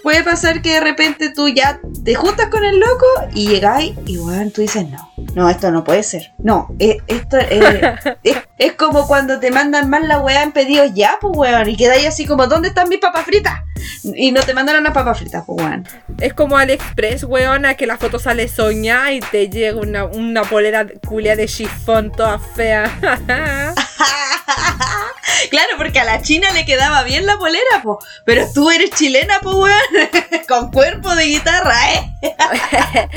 puede 0.03 0.23
pasar 0.23 0.61
que 0.61 0.73
de 0.73 0.79
repente 0.79 1.29
tú 1.29 1.47
ya 1.49 1.79
te 2.03 2.15
juntas 2.15 2.47
con 2.47 2.63
el 2.63 2.79
loco 2.79 3.05
y 3.33 3.47
llegáis 3.47 3.93
y 4.05 4.17
bueno, 4.17 4.49
tú 4.51 4.61
dices, 4.61 4.87
no, 4.89 5.11
no, 5.35 5.49
esto 5.49 5.71
no 5.71 5.83
puede 5.83 6.03
ser. 6.03 6.31
No, 6.37 6.67
eh, 6.79 6.97
esto 7.07 7.37
eh, 7.37 7.95
es, 8.23 8.37
es 8.57 8.73
como 8.73 9.07
cuando 9.07 9.39
te 9.39 9.51
mandan 9.51 9.89
mal 9.89 10.07
la 10.07 10.19
weá 10.19 10.43
en 10.43 10.51
pedidos 10.51 10.91
ya, 10.93 11.17
pues 11.21 11.35
weón, 11.35 11.69
y 11.69 11.77
quedáis 11.77 12.07
así 12.07 12.25
como, 12.25 12.47
¿dónde 12.47 12.69
están 12.69 12.89
mis 12.89 12.99
papas 12.99 13.25
fritas? 13.25 13.59
Y 14.03 14.31
no 14.31 14.41
te 14.41 14.53
mandan 14.53 14.77
unas 14.77 14.93
papas 14.93 15.19
fritas, 15.19 15.43
pues 15.45 15.61
weón. 15.61 15.87
Es 16.19 16.33
como 16.33 16.57
AliExpress, 16.57 17.23
weona, 17.23 17.75
que 17.75 17.87
la 17.87 17.97
foto 17.97 18.19
sale 18.19 18.47
soñada 18.47 19.11
y 19.11 19.19
te 19.19 19.49
llega 19.49 19.79
una, 19.79 20.05
una 20.05 20.43
polera 20.43 20.87
culia 21.07 21.35
de 21.35 21.47
chifón 21.47 22.11
toda 22.11 22.39
fea. 22.39 23.75
Claro, 25.49 25.69
porque 25.77 25.99
a 25.99 26.03
la 26.03 26.21
china 26.21 26.51
le 26.51 26.65
quedaba 26.65 27.03
bien 27.03 27.25
la 27.25 27.37
polera, 27.37 27.81
po. 27.83 27.99
Pero 28.25 28.45
tú 28.53 28.69
eres 28.69 28.91
chilena, 28.91 29.39
po. 29.39 29.65
Con 30.47 30.71
cuerpo 30.71 31.15
de 31.15 31.25
guitarra, 31.25 31.75
¿eh? 31.93 32.15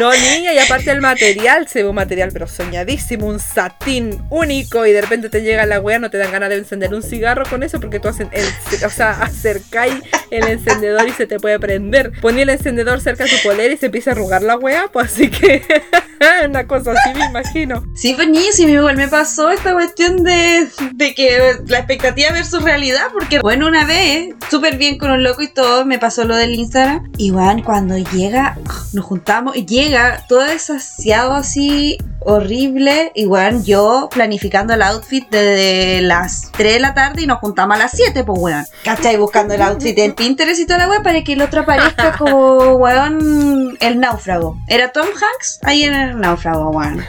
no, 0.00 0.10
niña, 0.12 0.54
y 0.54 0.58
aparte 0.58 0.90
el 0.90 1.02
material, 1.02 1.68
se 1.68 1.82
ve 1.82 1.88
un 1.90 1.94
material 1.94 2.30
pero 2.32 2.46
soñadísimo, 2.46 3.26
un 3.26 3.38
satín 3.38 4.22
único 4.30 4.86
y 4.86 4.92
de 4.92 5.02
repente 5.02 5.28
te 5.28 5.42
llega 5.42 5.66
la 5.66 5.78
wea, 5.78 5.98
no 5.98 6.08
te 6.08 6.16
dan 6.16 6.32
ganas 6.32 6.48
de 6.48 6.56
encender 6.56 6.94
un 6.94 7.02
cigarro 7.02 7.44
con 7.44 7.62
eso 7.62 7.78
porque 7.80 8.00
tú 8.00 8.08
hacen 8.08 8.30
el, 8.32 8.46
o 8.82 8.88
sea, 8.88 9.10
acercáis 9.22 9.96
el 10.30 10.48
encendedor 10.48 11.06
y 11.06 11.12
se 11.12 11.26
te 11.26 11.38
puede 11.38 11.60
prender. 11.60 12.12
Poní 12.22 12.40
el 12.40 12.48
encendedor 12.48 13.02
cerca 13.02 13.24
de 13.24 13.30
tu 13.30 13.36
polera 13.46 13.74
y 13.74 13.76
se 13.76 13.86
empieza 13.86 14.12
a 14.12 14.14
arrugar 14.14 14.42
la 14.42 14.56
wea, 14.56 14.86
pues 14.90 15.12
así 15.12 15.28
que 15.28 15.62
una 16.48 16.66
cosa 16.66 16.92
así 16.92 17.18
me 17.18 17.26
imagino. 17.26 17.84
Sí, 17.94 18.14
pues 18.14 18.26
niño, 18.26 18.52
sí, 18.52 18.64
igual 18.64 18.96
me 18.96 19.08
pasó 19.08 19.50
esta 19.50 19.74
cuestión 19.74 20.22
de, 20.22 20.66
de 20.94 21.14
que 21.14 21.56
la 21.66 21.78
expectativa 21.78 22.30
versus 22.32 22.62
realidad, 22.62 23.08
porque 23.12 23.40
bueno, 23.40 23.66
una 23.66 23.84
vez, 23.84 24.34
súper 24.50 24.78
bien 24.78 24.96
con 24.96 25.10
un 25.10 25.22
loco 25.22 25.42
y 25.42 25.48
todo, 25.48 25.84
me 25.84 25.98
pasó 25.98 26.24
lo 26.24 26.36
del 26.36 26.54
Instagram. 26.54 27.10
Igual 27.18 27.62
cuando 27.64 27.98
llega, 27.98 28.56
nos 28.94 29.04
juntamos, 29.04 29.56
y 29.56 29.66
llega 29.66 29.89
todo 30.28 30.40
desasiado 30.44 31.32
así, 31.34 31.98
horrible. 32.20 33.12
Igual 33.14 33.64
yo 33.64 34.08
planificando 34.12 34.74
el 34.74 34.82
outfit 34.82 35.28
desde 35.30 36.00
las 36.02 36.50
3 36.52 36.74
de 36.74 36.80
la 36.80 36.94
tarde 36.94 37.22
y 37.22 37.26
nos 37.26 37.38
juntamos 37.38 37.76
a 37.76 37.78
las 37.78 37.92
7, 37.92 38.24
pues 38.24 38.38
weón. 38.40 38.66
¿Cachai? 38.84 39.16
Buscando 39.16 39.54
el 39.54 39.62
outfit 39.62 39.98
en 39.98 40.14
Pinterest 40.14 40.60
y 40.60 40.66
toda 40.66 40.78
la 40.80 40.88
weá 40.88 41.02
para 41.02 41.22
que 41.24 41.32
el 41.32 41.42
otro 41.42 41.62
aparezca 41.62 42.12
como 42.18 42.74
weón 42.74 43.76
el 43.80 44.00
náufrago. 44.00 44.56
Era 44.68 44.92
Tom 44.92 45.06
Hanks 45.06 45.60
ahí 45.62 45.84
en 45.84 45.94
el 45.94 46.20
náufrago, 46.20 46.70
weón. 46.70 47.04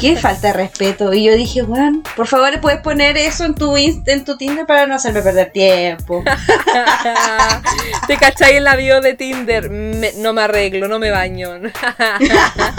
Qué 0.00 0.16
falta 0.16 0.48
de 0.48 0.52
respeto. 0.54 1.12
Y 1.12 1.24
yo 1.24 1.34
dije, 1.34 1.62
weón, 1.62 2.02
por 2.16 2.26
favor, 2.26 2.60
puedes 2.60 2.80
poner 2.80 3.16
eso 3.16 3.44
en 3.44 3.54
tu, 3.54 3.76
en 3.76 4.24
tu 4.24 4.36
Tinder 4.36 4.66
para 4.66 4.86
no 4.86 4.94
hacerme 4.94 5.22
perder 5.22 5.50
tiempo. 5.52 6.22
Te 8.06 8.16
cachai 8.16 8.56
en 8.56 8.64
la 8.64 8.76
bio 8.76 9.00
de 9.00 9.14
Tinder, 9.14 9.68
Me- 9.70 10.12
no 10.18 10.32
me 10.32 10.42
arreglo, 10.42 10.88
no 10.88 10.98
me 10.98 11.10
baño. 11.10 11.50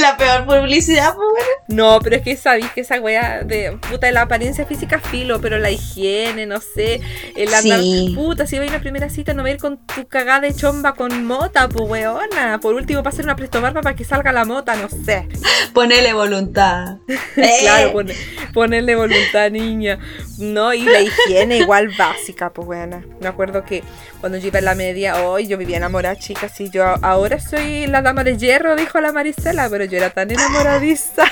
La 0.00 0.16
peor 0.16 0.46
publicidad, 0.46 1.14
pues. 1.16 1.44
No, 1.66 1.98
pero 2.00 2.14
es 2.16 2.22
que 2.22 2.36
sabéis 2.36 2.70
que 2.70 2.82
esa 2.82 3.00
wea 3.00 3.42
de 3.42 3.72
puta 3.90 4.06
de 4.06 4.12
la 4.12 4.22
apariencia 4.22 4.64
física 4.64 5.00
filo, 5.00 5.40
pero 5.40 5.58
la 5.58 5.70
higiene, 5.72 6.46
no 6.46 6.60
sé, 6.60 7.00
el 7.36 7.52
andar, 7.52 7.80
Sí. 7.80 8.12
puta, 8.14 8.46
si 8.46 8.58
vais 8.58 8.70
a 8.70 8.74
una 8.74 8.80
primera 8.82 9.10
cita 9.10 9.34
no 9.34 9.42
va 9.42 9.48
a 9.48 9.52
ir 9.52 9.58
con 9.58 9.78
tu 9.86 10.06
cagada 10.06 10.40
de 10.40 10.54
chomba 10.54 10.94
con 10.94 11.24
mota, 11.24 11.68
pues 11.68 11.88
weona. 11.90 12.60
Por 12.60 12.74
último, 12.76 13.02
para 13.02 13.12
hacer 13.12 13.24
una 13.24 13.34
prestobarba 13.34 13.82
para 13.82 13.96
que 13.96 14.04
salga 14.04 14.30
la 14.32 14.44
mota, 14.44 14.76
no 14.76 14.88
sé. 14.88 15.28
Ponele 15.74 16.12
voluntad. 16.12 16.98
Claro, 17.34 17.88
Eh. 17.88 17.92
pone- 17.92 18.14
ponerle 18.54 18.94
voluntad, 18.94 19.50
niña. 19.50 19.98
No, 20.40 20.72
y 20.72 20.82
la 20.84 21.00
higiene 21.00 21.58
igual 21.58 21.90
básica, 21.96 22.50
pues 22.50 22.66
weona. 22.66 23.04
Me 23.20 23.28
acuerdo 23.28 23.64
que 23.64 23.82
cuando 24.20 24.38
yo 24.38 24.48
iba 24.48 24.58
en 24.58 24.64
la 24.64 24.74
media, 24.74 25.26
hoy 25.26 25.46
yo 25.46 25.58
vivía 25.58 25.76
enamorada, 25.76 26.16
chicas, 26.16 26.58
y 26.60 26.70
yo 26.70 26.84
ahora 27.02 27.38
soy 27.40 27.86
la 27.86 28.02
dama 28.02 28.24
de 28.24 28.36
hierro, 28.36 28.74
dijo 28.76 29.00
la 29.00 29.12
Marisela, 29.12 29.68
pero 29.68 29.84
yo 29.84 29.98
era 29.98 30.10
tan 30.10 30.30
enamoradiza. 30.30 31.24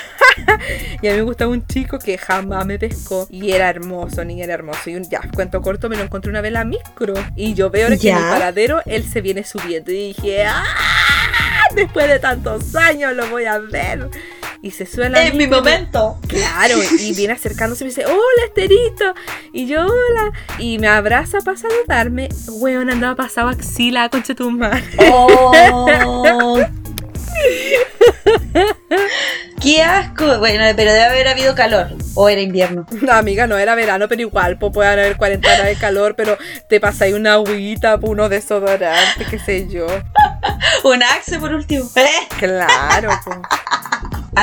y 1.02 1.08
a 1.08 1.12
mí 1.12 1.16
me 1.16 1.22
gustaba 1.22 1.50
un 1.50 1.66
chico 1.66 1.98
que 1.98 2.18
jamás 2.18 2.66
me 2.66 2.78
pescó. 2.78 3.26
Y 3.30 3.52
era 3.52 3.68
hermoso, 3.68 4.24
niña, 4.24 4.44
era 4.44 4.54
hermoso. 4.54 4.90
Y 4.90 4.96
un, 4.96 5.08
ya, 5.08 5.20
cuento 5.34 5.62
corto, 5.62 5.88
me 5.88 5.96
lo 5.96 6.02
encontré 6.02 6.30
una 6.30 6.40
vez 6.40 6.48
en 6.48 6.54
la 6.54 6.64
micro. 6.64 7.14
Y 7.34 7.54
yo 7.54 7.70
veo 7.70 7.88
que 7.98 8.10
en 8.10 8.16
el 8.16 8.22
paradero 8.24 8.82
él 8.86 9.04
se 9.04 9.20
viene 9.20 9.44
subiendo. 9.44 9.90
Y 9.90 10.08
dije, 10.08 10.44
¡ah! 10.44 10.64
Después 11.74 12.08
de 12.08 12.18
tantos 12.18 12.74
años 12.74 13.14
lo 13.14 13.28
voy 13.28 13.44
a 13.44 13.58
ver. 13.58 14.08
Y 14.60 14.72
se 14.72 14.86
sube 14.86 15.06
a 15.06 15.08
la 15.08 15.24
Es 15.24 15.34
mi 15.34 15.46
momento. 15.46 16.18
Claro, 16.26 16.74
y 16.98 17.12
viene 17.16 17.34
acercándose 17.34 17.84
y 17.84 17.86
me 17.86 17.90
dice, 17.90 18.06
hola 18.06 18.44
Esterito. 18.46 19.14
Y 19.52 19.66
yo, 19.66 19.86
hola. 19.86 20.32
Y 20.58 20.78
me 20.78 20.88
abraza 20.88 21.38
para 21.40 21.56
saludarme. 21.56 22.28
Weón, 22.48 22.90
andaba 22.90 23.14
pasado 23.14 23.48
axila, 23.48 24.08
concha 24.08 24.34
tu 24.34 24.50
madre. 24.50 24.82
Oh. 24.98 25.52
Qué 29.60 29.82
asco. 29.82 30.38
Bueno, 30.38 30.64
pero 30.76 30.92
debe 30.92 31.04
haber 31.04 31.28
habido 31.28 31.54
calor. 31.54 31.88
O 32.14 32.28
era 32.28 32.40
invierno. 32.40 32.86
No, 33.00 33.12
amiga, 33.12 33.46
no 33.46 33.56
era 33.58 33.74
verano, 33.74 34.08
pero 34.08 34.22
igual, 34.22 34.58
pues 34.58 34.72
pueden 34.72 34.92
haber 34.98 35.16
40 35.16 35.48
grados 35.48 35.66
de 35.66 35.76
calor, 35.76 36.14
pero 36.16 36.36
te 36.68 36.80
pasáis 36.80 37.14
una 37.14 37.34
agüita, 37.34 37.98
pues, 37.98 38.12
unos 38.12 38.30
desodorantes, 38.30 39.28
qué 39.28 39.38
sé 39.38 39.68
yo. 39.68 39.86
Un 40.84 41.02
axe 41.02 41.38
por 41.38 41.52
último. 41.52 41.88
Eh. 41.96 42.06
Claro, 42.38 43.10
pues. 43.24 43.36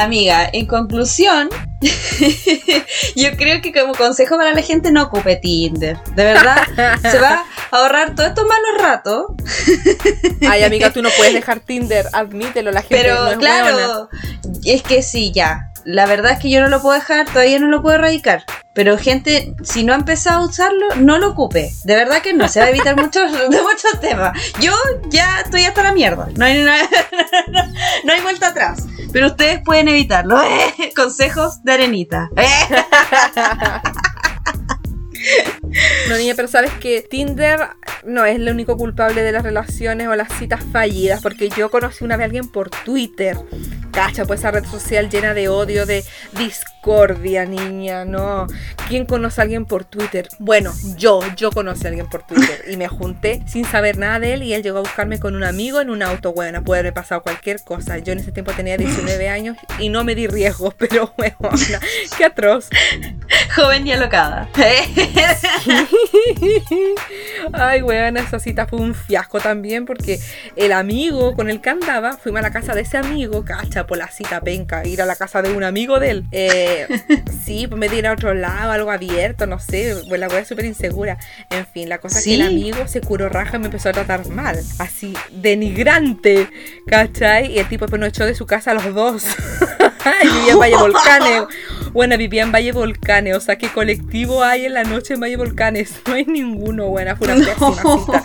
Amiga, 0.01 0.49
en 0.51 0.65
conclusión, 0.65 1.49
yo 3.15 3.31
creo 3.37 3.61
que 3.61 3.71
como 3.71 3.93
consejo 3.93 4.35
para 4.35 4.53
la 4.53 4.61
gente 4.61 4.91
no 4.91 5.03
ocupe 5.03 5.37
Tinder. 5.37 5.97
De 6.15 6.23
verdad, 6.23 6.63
se 7.01 7.17
va 7.19 7.45
a 7.71 7.77
ahorrar 7.77 8.13
todos 8.13 8.29
estos 8.29 8.45
malos 8.45 8.81
ratos. 8.81 9.25
Ay, 10.49 10.63
amiga, 10.63 10.91
tú 10.91 11.01
no 11.01 11.09
puedes 11.15 11.33
dejar 11.33 11.61
Tinder, 11.61 12.07
admítelo, 12.11 12.71
la 12.71 12.81
gente 12.81 12.97
Pero 12.97 13.23
no 13.23 13.31
es 13.31 13.37
claro, 13.37 14.09
es 14.65 14.83
que 14.83 15.01
sí, 15.01 15.31
ya. 15.31 15.71
La 15.85 16.05
verdad 16.07 16.33
es 16.33 16.39
que 16.39 16.49
yo 16.49 16.59
no 16.59 16.67
lo 16.67 16.81
puedo 16.81 16.95
dejar, 16.95 17.25
todavía 17.27 17.59
no 17.59 17.67
lo 17.67 17.81
puedo 17.81 17.95
erradicar. 17.95 18.43
Pero 18.75 18.97
gente, 18.97 19.55
si 19.63 19.85
no 19.85 19.93
ha 19.93 19.95
empezado 19.95 20.41
a 20.41 20.45
usarlo, 20.45 20.85
no 20.97 21.17
lo 21.17 21.29
ocupe. 21.29 21.71
De 21.85 21.95
verdad 21.95 22.21
que 22.21 22.33
no, 22.33 22.49
se 22.49 22.59
va 22.59 22.65
a 22.65 22.69
evitar 22.69 22.95
muchos, 23.01 23.31
muchos 23.31 23.99
temas. 24.01 24.37
Yo 24.59 24.73
ya 25.09 25.39
estoy 25.39 25.63
hasta 25.63 25.81
la 25.81 25.93
mierda. 25.93 26.27
No 26.35 26.43
hay, 26.43 26.61
no, 26.61 26.71
no 28.03 28.13
hay 28.13 28.21
vuelta 28.21 28.49
atrás. 28.49 28.83
Pero 29.13 29.27
ustedes 29.27 29.61
pueden 29.63 29.87
evitarlo. 29.87 30.41
¿eh? 30.43 30.91
Consejos 30.95 31.63
de 31.63 31.71
arenita. 31.71 32.29
¿eh? 32.35 32.75
No, 36.09 36.17
niña, 36.17 36.33
pero 36.35 36.49
sabes 36.49 36.71
que 36.73 37.01
Tinder 37.01 37.69
no 38.03 38.25
es 38.25 38.35
el 38.35 38.49
único 38.49 38.75
culpable 38.75 39.23
de 39.23 39.31
las 39.31 39.43
relaciones 39.43 40.07
o 40.07 40.15
las 40.15 40.31
citas 40.37 40.61
fallidas, 40.71 41.21
porque 41.21 41.49
yo 41.49 41.71
conocí 41.71 42.03
una 42.03 42.17
vez 42.17 42.23
a 42.23 42.25
alguien 42.25 42.49
por 42.49 42.69
Twitter. 42.69 43.37
Cacha, 43.91 44.25
pues 44.25 44.41
esa 44.41 44.51
red 44.51 44.65
social 44.65 45.09
llena 45.09 45.33
de 45.33 45.47
odio, 45.47 45.85
de 45.85 46.03
discordia, 46.37 46.74
niña, 47.47 48.05
no. 48.05 48.47
¿Quién 48.87 49.05
conoce 49.05 49.41
a 49.41 49.43
alguien 49.43 49.65
por 49.65 49.83
Twitter? 49.85 50.29
Bueno, 50.39 50.71
yo, 50.97 51.21
yo 51.35 51.51
conocí 51.51 51.85
a 51.85 51.89
alguien 51.89 52.07
por 52.07 52.23
Twitter 52.23 52.63
y 52.69 52.77
me 52.77 52.87
junté 52.87 53.41
sin 53.47 53.65
saber 53.65 53.97
nada 53.97 54.19
de 54.19 54.33
él 54.33 54.43
y 54.43 54.53
él 54.53 54.61
llegó 54.61 54.77
a 54.77 54.81
buscarme 54.81 55.19
con 55.19 55.35
un 55.35 55.43
amigo 55.43 55.81
en 55.81 55.89
un 55.89 56.03
auto, 56.03 56.33
bueno, 56.33 56.63
puede 56.63 56.81
haber 56.81 56.93
pasado 56.93 57.23
cualquier 57.23 57.63
cosa. 57.63 57.97
Yo 57.97 58.13
en 58.13 58.19
ese 58.19 58.31
tiempo 58.31 58.51
tenía 58.53 58.77
19 58.77 59.29
años 59.29 59.57
y 59.79 59.89
no 59.89 60.03
me 60.03 60.13
di 60.13 60.27
riesgos, 60.27 60.73
pero 60.77 61.13
bueno, 61.17 61.35
qué 62.17 62.25
atroz. 62.25 62.69
Joven 63.55 63.87
y 63.87 63.91
alocada. 63.93 64.47
Ay, 67.53 67.81
weón, 67.81 68.17
esa 68.17 68.39
cita 68.39 68.67
fue 68.67 68.79
un 68.79 68.93
fiasco 68.93 69.39
también 69.39 69.85
porque 69.85 70.19
el 70.55 70.71
amigo 70.71 71.35
con 71.35 71.49
el 71.49 71.61
que 71.61 71.69
andaba, 71.69 72.17
fuimos 72.17 72.39
a 72.39 72.43
la 72.43 72.51
casa 72.51 72.75
de 72.75 72.81
ese 72.81 72.97
amigo, 72.97 73.43
cacha, 73.43 73.87
por 73.87 73.97
la 73.97 74.09
cita 74.09 74.41
penca, 74.41 74.85
ir 74.85 75.01
a 75.01 75.05
la 75.05 75.15
casa 75.15 75.41
de 75.41 75.51
un 75.51 75.63
amigo 75.63 75.99
de 75.99 76.11
él. 76.11 76.25
Eh, 76.31 76.74
sí, 77.45 77.67
pues 77.67 77.79
me 77.79 77.89
di 77.89 78.05
a 78.05 78.11
otro 78.11 78.33
lado, 78.33 78.71
algo 78.71 78.91
abierto, 78.91 79.45
no 79.47 79.59
sé, 79.59 79.95
pues 80.07 80.19
la 80.19 80.27
es 80.27 80.47
súper 80.47 80.65
insegura. 80.65 81.17
En 81.49 81.65
fin, 81.65 81.89
la 81.89 81.99
cosa 81.99 82.19
es 82.19 82.25
que 82.25 82.35
el 82.35 82.41
amigo 82.41 82.87
se 82.87 83.01
curó 83.01 83.29
raja 83.29 83.57
y 83.57 83.59
me 83.59 83.65
empezó 83.65 83.89
a 83.89 83.93
tratar 83.93 84.27
mal, 84.29 84.59
así, 84.79 85.13
denigrante, 85.31 86.49
¿cachai? 86.87 87.53
Y 87.53 87.59
el 87.59 87.67
tipo 87.67 87.85
después 87.85 87.99
nos 87.99 88.09
echó 88.09 88.25
de 88.25 88.35
su 88.35 88.45
casa 88.45 88.71
a 88.71 88.73
los 88.73 88.93
dos. 88.93 89.23
y 90.23 90.27
vivía 90.27 90.53
en 90.53 90.59
Valle 90.59 90.77
Volcanes. 90.77 91.43
Bueno, 91.95 92.17
vivía 92.17 92.43
en 92.43 92.51
Valle 92.51 92.73
Volcanes, 92.73 93.37
o 93.37 93.39
sea, 93.39 93.57
¿qué 93.57 93.69
colectivo 93.69 94.43
hay 94.43 94.65
en 94.65 94.73
la 94.73 94.83
noche 94.83 95.13
en 95.13 95.21
Valle 95.21 95.37
Volcanes? 95.37 95.93
No 96.07 96.13
hay 96.13 96.25
ninguno, 96.25 96.87
buena, 96.87 97.15
fue 97.15 97.33
una 97.33 97.43
cita. 97.45 98.23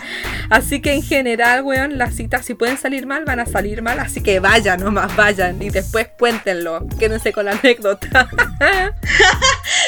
Así 0.49 0.81
que 0.81 0.91
en 0.93 1.01
general, 1.01 1.63
weón, 1.63 1.97
las 1.97 2.13
citas 2.15 2.45
si 2.45 2.53
pueden 2.53 2.77
salir 2.77 3.07
mal, 3.07 3.23
van 3.23 3.39
a 3.39 3.45
salir 3.45 3.81
mal, 3.81 3.97
así 3.99 4.21
que 4.21 4.41
vayan, 4.41 4.81
nomás 4.81 5.15
vayan 5.15 5.61
y 5.61 5.69
después 5.69 6.09
cuéntenlo. 6.19 6.85
Quédense 6.99 7.31
con 7.31 7.45
la 7.45 7.51
anécdota. 7.53 8.29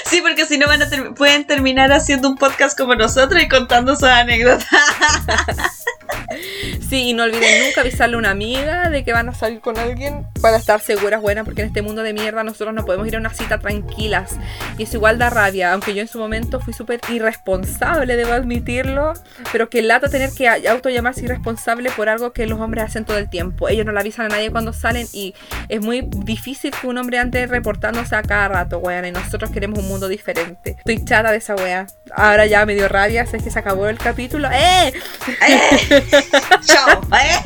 Sí, 0.06 0.22
porque 0.22 0.46
si 0.46 0.58
no 0.60 0.68
van 0.68 0.82
a 0.82 0.90
ter- 0.90 1.14
pueden 1.16 1.46
terminar 1.48 1.92
haciendo 1.92 2.30
un 2.30 2.36
podcast 2.38 2.78
como 2.78 2.94
nosotros 2.94 3.42
y 3.42 3.48
contando 3.48 3.96
sus 3.96 4.04
anécdotas. 4.04 4.68
Sí, 6.90 7.10
y 7.10 7.14
no 7.14 7.24
olviden 7.24 7.66
nunca 7.66 7.82
avisarle 7.82 8.16
a 8.16 8.20
una 8.20 8.30
amiga 8.30 8.90
de 8.90 9.04
que 9.04 9.14
van 9.14 9.28
a 9.30 9.34
salir 9.34 9.62
con 9.62 9.78
alguien 9.80 10.28
para 10.42 10.58
estar 10.58 10.80
seguras, 10.80 11.22
buenas, 11.22 11.44
porque 11.46 11.62
en 11.62 11.68
este 11.68 11.82
mundo 11.82 12.04
de 12.04 12.14
mierda 12.14 12.44
nosotros 12.44 12.74
no 12.76 12.86
podemos 12.86 13.08
ir 13.08 13.16
a 13.16 13.20
una 13.20 13.34
cita 13.34 13.58
tranquilas. 13.60 14.38
Y 14.78 14.84
eso 14.84 14.98
igual 14.98 15.18
da 15.18 15.30
rabia, 15.32 15.74
aunque 15.74 15.96
yo 15.96 16.02
en 16.02 16.08
su 16.08 16.20
momento 16.20 16.60
fui 16.60 16.74
súper 16.74 17.00
irresponsable, 17.10 18.16
debo 18.16 18.34
admitirlo, 18.34 19.14
pero 19.52 19.70
que 19.70 19.82
lata 19.82 20.08
tener 20.10 20.30
que 20.38 20.48
a- 20.48 20.58
auto 20.70 20.90
llamarse 20.90 21.22
irresponsable 21.26 21.90
por 21.92 22.10
algo 22.10 22.32
que 22.32 22.46
los 22.46 22.60
hombres 22.60 22.84
hacen 22.84 23.06
todo 23.06 23.18
el 23.18 23.30
tiempo. 23.30 23.70
Ellos 23.70 23.86
no 23.86 23.92
le 23.92 24.00
avisan 24.00 24.28
a 24.28 24.30
nadie 24.30 24.52
cuando 24.52 24.72
salen 24.74 25.08
y 25.14 25.34
es 25.70 25.82
muy 25.82 26.08
difícil 26.18 26.72
que 26.80 26.88
un 26.88 26.98
hombre 27.00 27.18
ande 27.20 27.48
reportándose 27.48 28.16
a 28.16 28.22
cada 28.22 28.48
rato, 28.50 28.78
weón, 28.80 29.06
y 29.06 29.12
nosotros 29.12 29.50
queremos 29.52 29.80
un 29.80 29.88
mundo 29.88 30.08
diferente. 30.08 30.76
Estoy 30.78 31.04
chata 31.04 31.32
de 31.32 31.38
esa 31.38 31.56
wea. 31.56 31.88
Ahora 32.16 32.46
ya 32.46 32.66
me 32.66 32.76
dio 32.76 32.88
rabia, 32.88 33.26
sé 33.26 33.38
que 33.40 33.50
se 33.50 33.58
acabó 33.58 33.88
el 33.88 33.98
capítulo. 33.98 34.48
¡Eh! 34.52 34.94
Eh, 35.48 36.03
Chao, 36.66 37.02
¿eh? 37.14 37.40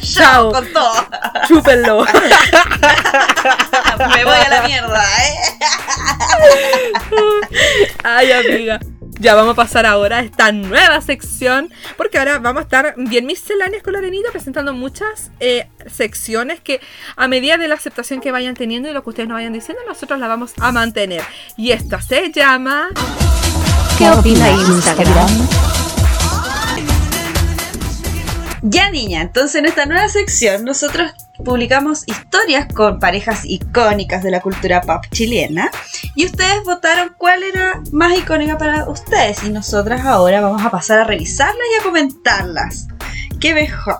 Chao. 0.00 0.52
con 0.52 0.72
todo. 0.72 1.06
¡Chúpenlo! 1.48 2.04
Me 4.14 4.24
voy 4.24 4.34
a 4.34 4.48
la 4.48 4.62
mierda, 4.62 5.04
¿eh? 5.24 5.34
Ay, 8.04 8.32
amiga. 8.32 8.80
Ya 9.18 9.34
vamos 9.36 9.52
a 9.52 9.56
pasar 9.56 9.86
ahora 9.86 10.18
a 10.18 10.20
esta 10.22 10.50
nueva 10.50 11.00
sección, 11.00 11.72
porque 11.96 12.18
ahora 12.18 12.38
vamos 12.40 12.60
a 12.60 12.64
estar 12.64 12.94
bien 12.96 13.24
misceláneas 13.26 13.82
con 13.82 13.92
la 13.92 14.00
arenita, 14.00 14.32
presentando 14.32 14.72
muchas 14.72 15.30
eh, 15.38 15.68
secciones 15.86 16.60
que 16.60 16.80
a 17.14 17.28
medida 17.28 17.56
de 17.56 17.68
la 17.68 17.76
aceptación 17.76 18.20
que 18.20 18.32
vayan 18.32 18.54
teniendo 18.54 18.88
y 18.88 18.92
lo 18.92 19.04
que 19.04 19.10
ustedes 19.10 19.28
nos 19.28 19.36
vayan 19.36 19.52
diciendo, 19.52 19.80
nosotros 19.86 20.18
la 20.18 20.26
vamos 20.26 20.54
a 20.58 20.72
mantener. 20.72 21.22
Y 21.56 21.70
esta 21.70 22.00
se 22.00 22.32
llama... 22.32 22.88
¿Qué 23.96 24.10
opina 24.10 24.50
Instagram? 24.50 25.71
Ya 28.64 28.90
niña, 28.90 29.22
entonces 29.22 29.56
en 29.56 29.66
esta 29.66 29.86
nueva 29.86 30.08
sección 30.08 30.64
nosotros 30.64 31.10
publicamos 31.44 32.04
historias 32.06 32.72
con 32.72 33.00
parejas 33.00 33.40
icónicas 33.44 34.22
de 34.22 34.30
la 34.30 34.40
cultura 34.40 34.80
pop 34.82 35.04
chilena 35.10 35.68
y 36.14 36.26
ustedes 36.26 36.62
votaron 36.64 37.12
cuál 37.18 37.42
era 37.42 37.82
más 37.90 38.16
icónica 38.16 38.56
para 38.58 38.88
ustedes 38.88 39.42
y 39.42 39.50
nosotras 39.50 40.06
ahora 40.06 40.40
vamos 40.40 40.64
a 40.64 40.70
pasar 40.70 41.00
a 41.00 41.04
revisarlas 41.04 41.56
y 41.74 41.80
a 41.80 41.82
comentarlas. 41.82 42.86
¿Qué 43.40 43.52
mejor? 43.52 43.98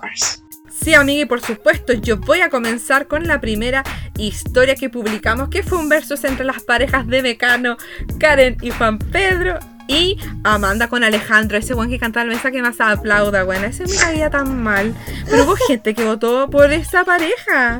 Sí, 0.70 0.94
amiga, 0.94 1.22
y 1.22 1.26
por 1.26 1.40
supuesto, 1.40 1.92
yo 1.92 2.16
voy 2.18 2.40
a 2.40 2.48
comenzar 2.48 3.08
con 3.08 3.26
la 3.26 3.40
primera 3.40 3.82
historia 4.16 4.76
que 4.76 4.90
publicamos, 4.90 5.48
que 5.48 5.64
fue 5.64 5.78
un 5.78 5.88
versus 5.88 6.22
entre 6.24 6.44
las 6.44 6.62
parejas 6.62 7.06
de 7.08 7.22
Mecano, 7.22 7.76
Karen 8.18 8.56
y 8.62 8.70
Juan 8.70 8.98
Pedro. 8.98 9.58
Y 9.86 10.18
Amanda 10.44 10.88
con 10.88 11.04
Alejandro, 11.04 11.58
ese 11.58 11.74
buen 11.74 11.90
que 11.90 11.98
cantaba 11.98 12.24
el 12.24 12.30
mensaje 12.30 12.56
que 12.56 12.62
más 12.62 12.80
aplauda, 12.80 13.44
bueno, 13.44 13.66
ese 13.66 13.86
me 13.86 13.96
caía 13.96 14.30
tan 14.30 14.62
mal. 14.62 14.94
Pero 15.28 15.44
hubo 15.44 15.56
gente 15.56 15.94
que 15.94 16.04
votó 16.04 16.48
por 16.50 16.72
esa 16.72 17.04
pareja. 17.04 17.78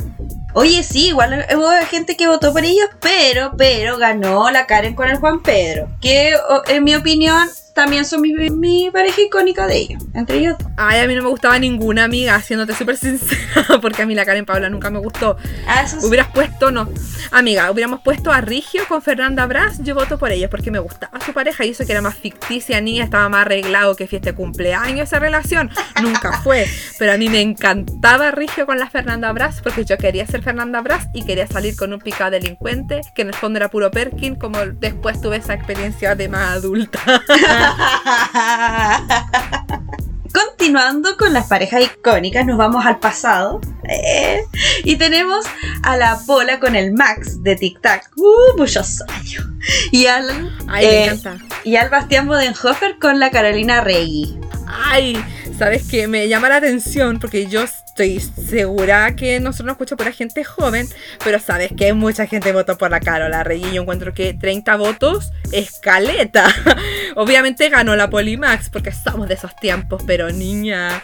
Oye, 0.55 0.83
sí, 0.83 1.09
igual 1.09 1.47
hubo 1.57 1.71
gente 1.87 2.17
que 2.17 2.27
votó 2.27 2.53
por 2.53 2.65
ellos, 2.65 2.89
pero, 3.01 3.53
pero 3.57 3.97
ganó 3.97 4.51
la 4.51 4.67
Karen 4.67 4.95
con 4.95 5.09
el 5.09 5.17
Juan 5.17 5.41
Pedro, 5.43 5.89
que 6.01 6.35
en 6.69 6.85
mi 6.85 6.95
opinión 6.95 7.49
también 7.75 8.05
son 8.05 8.21
mi, 8.21 8.33
mi 8.51 8.91
pareja 8.93 9.21
icónica 9.21 9.67
de 9.67 9.77
ellos, 9.77 10.03
entre 10.15 10.39
ellos. 10.39 10.57
Ay, 10.77 11.01
a 11.01 11.07
mí 11.07 11.15
no 11.15 11.23
me 11.23 11.29
gustaba 11.29 11.59
ninguna 11.59 12.05
amiga, 12.05 12.41
siéndote 12.41 12.75
súper 12.75 12.97
sincera, 12.99 13.81
porque 13.81 14.03
a 14.03 14.07
mí 14.07 14.15
la 14.15 14.25
Karen 14.25 14.45
Paula 14.45 14.69
nunca 14.69 14.91
me 14.91 14.99
gustó. 14.99 15.37
Ah, 15.67 15.83
eso 15.83 16.01
sí. 16.01 16.07
Hubieras 16.07 16.29
puesto, 16.29 16.71
no. 16.71 16.89
Amiga, 17.31 17.71
hubiéramos 17.71 18.01
puesto 18.03 18.31
a 18.31 18.41
Rigio 18.41 18.83
con 18.89 19.03
Fernanda 19.03 19.47
Brás. 19.47 19.83
Yo 19.83 19.95
voto 19.95 20.19
por 20.19 20.33
ellos 20.33 20.51
porque 20.51 20.71
me 20.71 20.79
gustaba 20.79 21.21
su 21.21 21.33
pareja 21.33 21.65
y 21.65 21.71
eso 21.71 21.87
que 21.87 21.93
era 21.93 22.03
más 22.03 22.17
ficticia, 22.17 22.81
niña, 22.81 23.05
estaba 23.05 23.29
más 23.29 23.43
arreglado 23.43 23.97
que 23.97 24.07
fiesta 24.07 24.31
de 24.31 24.37
cumpleaños 24.37 25.09
esa 25.09 25.19
relación. 25.19 25.71
Nunca 26.03 26.41
fue. 26.43 26.69
Pero 26.99 27.13
a 27.13 27.17
mí 27.17 27.29
me 27.29 27.41
encantaba 27.41 28.31
Rigio 28.31 28.67
con 28.67 28.79
la 28.79 28.91
Fernanda 28.91 29.33
Brás 29.33 29.61
porque 29.63 29.85
yo 29.85 29.97
quería 29.97 30.27
ser 30.27 30.43
Fernanda 30.43 30.81
Brás 30.83 31.09
y 31.15 31.25
quería 31.25 31.47
salir 31.47 31.77
con 31.77 31.93
un 31.93 32.01
picado 32.01 32.33
delincuente 32.33 33.01
que 33.15 33.23
en 33.23 33.29
el 33.29 33.35
fondo 33.35 33.57
era 33.59 33.69
puro 33.69 33.91
Perkin, 33.91 34.35
como 34.37 34.59
después 34.59 35.21
tuve 35.21 35.37
esa 35.37 35.55
experiencia 35.55 36.15
de 36.15 36.29
más 36.29 36.57
adulta. 36.57 37.01
Continuando 40.33 41.17
con 41.19 41.35
las 41.35 41.47
parejas 41.47 41.83
icónicas, 41.83 42.47
nos 42.47 42.57
vamos 42.57 42.87
al 42.87 42.99
pasado. 42.99 43.61
Eh, 43.89 44.43
y 44.85 44.97
tenemos 44.97 45.45
a 45.83 45.97
la 45.97 46.19
Pola 46.27 46.61
con 46.61 46.77
el 46.77 46.93
Max 46.93 47.43
de 47.43 47.57
Tic 47.57 47.81
Tac. 47.81 48.11
Uh, 48.17 48.57
muchos 48.57 49.03
años. 49.09 49.45
Y 49.91 50.07
al, 50.07 50.51
Ay, 50.69 50.87
eh, 50.87 51.21
y 51.65 51.77
al 51.77 51.91
Bastián 51.91 52.27
Bodenhofer 52.27 52.99
con 52.99 53.21
la 53.21 53.31
Carolina 53.31 53.83
Rey. 53.83 54.41
Ay, 54.67 55.23
¿sabes 55.63 55.87
qué? 55.89 56.09
Me 56.09 56.27
llama 56.27 56.49
la 56.49 56.57
atención 56.57 57.21
porque 57.21 57.47
yo 57.47 57.63
estoy 57.63 58.19
segura 58.19 59.15
que 59.15 59.39
nosotros 59.39 59.67
nos 59.67 59.75
escucha 59.75 59.95
por 59.95 60.07
la 60.07 60.13
gente 60.13 60.43
joven, 60.43 60.89
pero 61.23 61.39
sabes 61.39 61.71
que 61.77 61.93
mucha 61.93 62.27
gente 62.27 62.53
votó 62.53 62.77
por 62.77 62.91
la 62.91 62.99
Carola 62.99 63.45
Rey 63.45 63.65
y 63.65 63.75
yo 63.75 63.83
encuentro 63.83 64.13
que 64.13 64.35
30 64.35 64.75
votos 64.75 65.31
es 65.53 65.79
caleta. 65.79 66.53
Obviamente 67.15 67.69
ganó 67.69 67.95
la 67.95 68.11
Polimax 68.11 68.71
porque 68.71 68.91
somos 68.91 69.29
de 69.29 69.35
esos 69.35 69.55
tiempos, 69.55 70.03
pero 70.05 70.33
niña. 70.33 71.01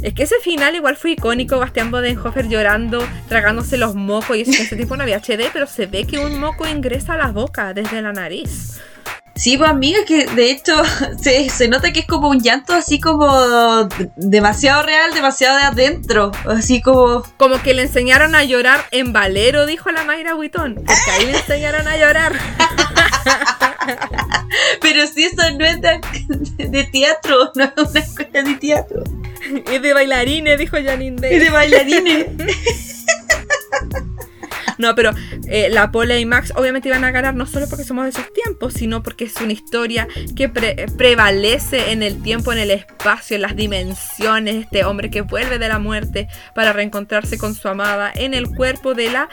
Es 0.00 0.14
que 0.14 0.22
ese 0.22 0.36
final 0.42 0.74
igual 0.74 0.96
fue 0.96 1.10
icónico, 1.10 1.58
Bastián 1.58 1.90
Bodenhofer 1.90 2.48
llorando, 2.48 3.06
tragándose 3.28 3.76
los 3.76 3.94
mocos, 3.94 4.38
y 4.38 4.44
que 4.44 4.62
ese 4.62 4.76
tiempo 4.76 4.96
no 4.96 5.02
había 5.02 5.18
HD, 5.18 5.50
pero 5.52 5.66
se 5.66 5.84
ve 5.84 6.06
que 6.06 6.18
un 6.18 6.40
moco 6.40 6.66
ingresa 6.66 7.12
a 7.12 7.18
la 7.18 7.30
boca 7.30 7.74
desde 7.74 8.00
la 8.00 8.14
nariz. 8.14 8.80
Sí, 9.38 9.56
pues 9.56 9.70
amiga, 9.70 10.00
que 10.04 10.26
de 10.26 10.50
hecho 10.50 10.74
se, 11.22 11.48
se 11.48 11.68
nota 11.68 11.92
que 11.92 12.00
es 12.00 12.06
como 12.06 12.28
un 12.28 12.40
llanto 12.40 12.72
así 12.72 12.98
como 12.98 13.88
demasiado 14.16 14.82
real, 14.82 15.14
demasiado 15.14 15.56
de 15.58 15.62
adentro. 15.62 16.32
Así 16.46 16.82
como... 16.82 17.22
Como 17.36 17.62
que 17.62 17.72
le 17.72 17.82
enseñaron 17.82 18.34
a 18.34 18.42
llorar 18.42 18.84
en 18.90 19.12
Valero, 19.12 19.66
dijo 19.66 19.92
la 19.92 20.02
Mayra 20.02 20.34
Huitón. 20.34 20.74
Porque 20.74 21.10
ahí 21.12 21.26
le 21.26 21.38
enseñaron 21.38 21.86
a 21.86 21.96
llorar. 21.96 22.32
Pero 24.80 25.06
si 25.06 25.24
eso 25.24 25.42
no 25.56 25.64
es 25.64 25.80
de, 25.80 26.00
de 26.58 26.84
teatro, 26.84 27.52
no 27.54 27.64
es 27.64 27.72
una 27.76 28.00
escuela 28.00 28.42
de 28.42 28.54
teatro. 28.56 29.04
Es 29.70 29.80
de 29.80 29.94
bailarines, 29.94 30.58
dijo 30.58 30.76
Janine 30.84 31.28
Es 31.30 31.42
de 31.42 31.50
bailarines. 31.50 32.26
No, 34.78 34.94
pero 34.94 35.10
eh, 35.48 35.68
la 35.70 35.90
Pola 35.90 36.18
y 36.18 36.24
Max 36.24 36.52
obviamente 36.56 36.88
iban 36.88 37.04
a 37.04 37.10
ganar 37.10 37.34
no 37.34 37.46
solo 37.46 37.66
porque 37.68 37.84
somos 37.84 38.04
de 38.04 38.10
esos 38.10 38.32
tiempos, 38.32 38.74
sino 38.74 39.02
porque 39.02 39.24
es 39.24 39.36
una 39.40 39.52
historia 39.52 40.08
que 40.36 40.48
pre- 40.48 40.86
prevalece 40.96 41.90
en 41.92 42.02
el 42.02 42.22
tiempo, 42.22 42.52
en 42.52 42.58
el 42.58 42.70
espacio, 42.70 43.36
en 43.36 43.42
las 43.42 43.56
dimensiones. 43.56 44.56
Este 44.56 44.84
hombre 44.84 45.10
que 45.10 45.22
vuelve 45.22 45.58
de 45.58 45.68
la 45.68 45.78
muerte 45.78 46.28
para 46.54 46.72
reencontrarse 46.72 47.38
con 47.38 47.54
su 47.54 47.68
amada 47.68 48.12
en 48.14 48.34
el 48.34 48.48
cuerpo 48.48 48.94
de 48.94 49.10
la 49.10 49.28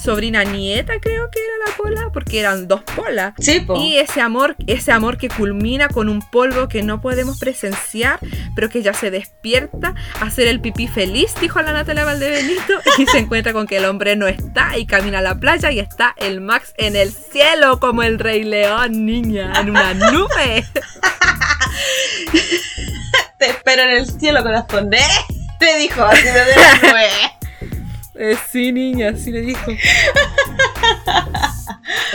sobrina 0.00 0.44
nieta, 0.44 0.94
creo 1.00 1.30
que 1.30 1.38
era 1.40 1.70
la 1.70 1.76
Pola, 1.76 2.10
porque 2.12 2.40
eran 2.40 2.68
dos 2.68 2.82
Polas. 2.82 3.34
Sí, 3.38 3.60
po. 3.60 3.76
Y 3.80 3.96
ese 3.96 4.20
amor, 4.20 4.56
ese 4.66 4.92
amor 4.92 5.18
que 5.18 5.28
culmina 5.28 5.88
con 5.88 6.08
un 6.08 6.20
polvo 6.30 6.68
que 6.68 6.82
no 6.82 7.00
podemos 7.00 7.38
presenciar, 7.38 8.18
pero 8.54 8.68
que 8.68 8.82
ya 8.82 8.94
se 8.94 9.10
despierta 9.10 9.94
a 10.20 10.24
hacer 10.24 10.48
el 10.48 10.60
pipí 10.60 10.86
feliz, 10.88 11.34
dijo 11.40 11.60
la 11.60 11.72
Natalia 11.72 12.04
Valdebenito, 12.04 12.72
y 12.98 13.06
se 13.06 13.18
encuentra 13.18 13.52
con 13.52 13.66
que 13.66 13.78
el 13.78 13.84
hombre 13.84 14.16
no 14.16 14.26
está 14.26 14.78
y 14.78 14.85
camina 14.86 15.18
a 15.18 15.22
la 15.22 15.34
playa 15.38 15.70
y 15.70 15.78
está 15.80 16.14
el 16.18 16.40
Max 16.40 16.72
en 16.78 16.96
el 16.96 17.12
cielo 17.12 17.78
como 17.80 18.02
el 18.02 18.18
rey 18.18 18.44
león, 18.44 19.04
niña, 19.06 19.52
en 19.60 19.70
una 19.70 19.94
nube. 19.94 20.64
Te 23.38 23.50
espero 23.50 23.82
en 23.82 23.90
el 23.90 24.06
cielo, 24.10 24.42
corazón. 24.42 24.92
¿eh? 24.94 24.98
Te 25.58 25.78
dijo 25.78 26.02
así 26.02 26.22
de 26.22 26.32
la 26.32 26.74
nube. 26.76 27.08
Eh, 28.18 28.34
sí, 28.50 28.72
niña, 28.72 29.14
sí 29.14 29.30
le 29.30 29.42
dijo. 29.42 29.60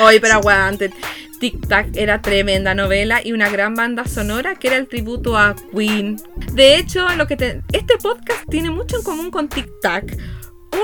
Oye, 0.01 0.19
pero 0.19 0.34
aguanten. 0.34 0.91
Tic 1.39 1.67
Tac 1.67 1.95
era 1.95 2.23
tremenda 2.23 2.73
novela 2.73 3.21
y 3.23 3.34
una 3.34 3.49
gran 3.49 3.75
banda 3.75 4.05
sonora 4.05 4.55
que 4.55 4.69
era 4.69 4.77
el 4.77 4.88
tributo 4.88 5.38
a 5.38 5.55
Queen. 5.71 6.19
De 6.53 6.75
hecho, 6.77 7.07
lo 7.10 7.27
que 7.27 7.36
te- 7.36 7.62
este 7.71 7.97
podcast 8.01 8.39
tiene 8.49 8.71
mucho 8.71 8.97
en 8.97 9.03
común 9.03 9.29
con 9.29 9.47
Tic 9.47 9.67
Tac. 9.84 10.17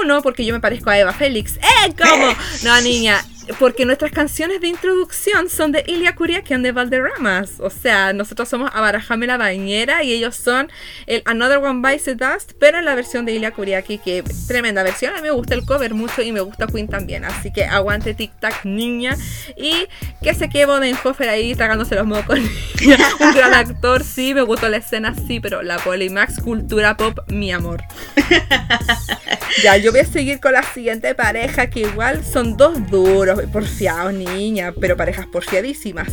Uno, 0.02 0.22
porque 0.22 0.46
yo 0.46 0.54
me 0.54 0.60
parezco 0.60 0.90
a 0.90 0.98
Eva 1.00 1.14
Félix. 1.14 1.58
¡Eh! 1.58 1.94
¿Cómo? 1.98 2.28
No, 2.64 2.82
niña. 2.82 3.24
Porque 3.60 3.86
nuestras 3.86 4.12
canciones 4.12 4.62
de 4.62 4.68
introducción 4.68 5.50
son 5.50 5.72
de 5.72 5.84
Ilya 5.88 6.16
Kuryakin 6.16 6.64
de 6.64 6.72
Valderramas. 6.72 7.60
O 7.60 7.70
sea, 7.70 8.14
nosotros 8.14 8.50
somos 8.50 8.70
Abarajame 8.74 9.28
la 9.28 9.38
Bañera 9.38 10.04
y 10.04 10.14
ellos 10.14 10.36
son 10.36 10.70
el 11.06 11.22
Another 11.26 11.58
One 11.58 11.88
Bites 11.88 12.06
the 12.06 12.16
Dust, 12.16 12.54
pero 12.60 12.80
en 12.80 12.86
la 12.86 12.96
versión 12.96 13.26
de 13.26 13.34
Ilya 13.34 13.52
Kuriaki, 13.52 13.98
que 13.98 14.24
tremenda 14.48 14.84
versión. 14.84 15.14
A 15.14 15.18
mí 15.18 15.24
me 15.24 15.32
gusta 15.32 15.56
el 15.56 15.66
cover 15.66 15.94
mucho 15.94 16.22
y 16.22 16.32
me 16.32 16.42
gusta 16.42 16.68
Queen 16.68 16.88
también. 16.88 17.26
Así 17.26 17.52
que 17.52 17.66
aguante 17.66 18.14
Tic 18.14 18.32
Tac 18.40 18.66
Niña. 18.66 19.16
Y 19.56 19.88
que 20.22 20.34
se 20.34 20.50
quede 20.50 20.66
Bodenhofer 20.66 21.30
ahí 21.30 21.56
tragándose 21.56 21.96
los 21.96 22.06
mocos. 22.06 22.40
Un 23.20 23.34
gran 23.34 23.54
actor, 23.54 24.04
sí, 24.04 24.34
me 24.34 24.42
gustó 24.42 24.70
la 24.70 24.78
escena, 24.78 25.14
sí, 25.28 25.40
pero 25.40 25.62
la 25.62 25.78
Polymax 25.78 26.40
Cultura 26.40 26.98
Pop, 26.98 27.20
mi 27.28 27.52
amor. 27.52 27.84
ya, 29.64 29.78
yo 29.78 29.92
voy 29.92 30.02
a 30.02 30.06
seguir 30.06 30.40
con 30.40 30.54
la 30.54 30.64
siguiente 30.64 31.16
pareja, 31.16 31.68
que 31.68 31.82
igual 31.82 32.24
son 32.24 32.58
dos 32.58 32.90
duros, 32.90 33.37
porfiados, 33.52 34.14
niña, 34.14 34.74
pero 34.80 34.98
parejas 34.98 35.28
porfiadísimas. 35.28 36.08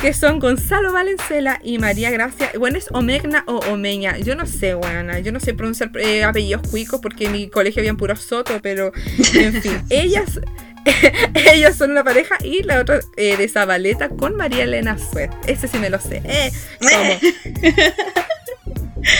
Que 0.00 0.12
son 0.12 0.38
Gonzalo 0.38 0.92
Valenzuela 0.92 1.60
y 1.62 1.78
María 1.78 2.10
Gracia. 2.10 2.50
Bueno, 2.58 2.78
es 2.78 2.88
Omegna 2.92 3.44
o 3.46 3.58
Omeña. 3.70 4.18
Yo 4.18 4.34
no 4.34 4.46
sé, 4.46 4.74
buena. 4.74 5.18
Yo 5.20 5.32
no 5.32 5.40
sé 5.40 5.54
pronunciar 5.54 5.90
eh, 5.98 6.24
apellidos 6.24 6.68
cuicos 6.68 7.00
porque 7.00 7.26
en 7.26 7.32
mi 7.32 7.48
colegio 7.48 7.80
habían 7.80 7.96
puro 7.96 8.16
soto, 8.16 8.60
pero 8.62 8.92
en 9.34 9.62
fin. 9.62 9.82
Ellas. 9.90 10.40
Ellos 11.52 11.76
son 11.76 11.90
una 11.90 12.04
pareja 12.04 12.36
y 12.42 12.62
la 12.62 12.80
otra 12.80 13.00
eh, 13.16 13.36
de 13.36 13.48
Zabaleta 13.48 14.08
con 14.08 14.36
María 14.36 14.64
Elena 14.64 14.96
Suet. 14.98 15.30
Ese 15.46 15.68
sí 15.68 15.78
me 15.78 15.90
lo 15.90 16.00
sé. 16.00 16.22
Eh. 16.24 16.52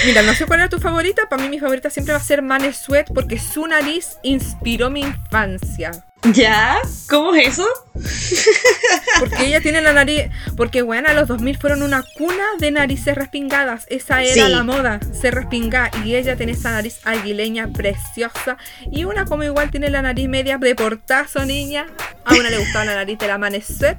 Mira, 0.07 0.23
no 0.23 0.35
sé 0.35 0.47
cuál 0.47 0.61
era 0.61 0.69
tu 0.69 0.79
favorita. 0.79 1.29
Para 1.29 1.43
mí 1.43 1.49
mi 1.49 1.59
favorita 1.59 1.91
siempre 1.91 2.13
va 2.13 2.19
a 2.19 2.23
ser 2.23 2.43
Mane 2.43 2.73
Sweat 2.73 3.13
porque 3.13 3.39
su 3.39 3.67
nariz 3.67 4.17
inspiró 4.23 4.91
mi 4.91 5.01
infancia. 5.03 6.05
¿Ya? 6.33 6.79
¿Cómo 7.09 7.35
es 7.35 7.49
eso? 7.49 7.67
Porque 9.21 9.47
ella 9.47 9.61
tiene 9.61 9.81
la 9.81 9.93
nariz. 9.93 10.25
Porque, 10.57 10.83
bueno, 10.83 11.13
los 11.15 11.29
2000 11.29 11.59
fueron 11.59 11.83
una 11.83 12.03
cuna 12.17 12.45
de 12.59 12.71
narices 12.71 13.15
respingadas. 13.15 13.87
Esa 13.89 14.23
era 14.23 14.47
Sí. 14.47 14.53
la 14.53 14.63
moda, 14.65 15.01
ser 15.19 15.35
respingada. 15.35 15.91
Y 16.05 16.15
ella 16.17 16.37
tiene 16.37 16.53
esa 16.53 16.71
nariz 16.73 16.99
aguileña 17.05 17.69
preciosa. 17.73 18.57
Y 18.91 19.05
una, 19.05 19.25
como 19.25 19.45
igual, 19.45 19.71
tiene 19.71 19.89
la 19.91 20.03
nariz 20.03 20.29
media 20.29 20.59
de 20.59 20.75
portazo, 20.75 21.45
niña. 21.47 21.87
A 22.25 22.35
una 22.35 22.51
le 22.51 22.59
gustaba 22.59 22.85
la 22.85 22.95
nariz 22.97 23.19
de 23.19 23.29
la 23.29 23.39
Maneset. 23.39 23.97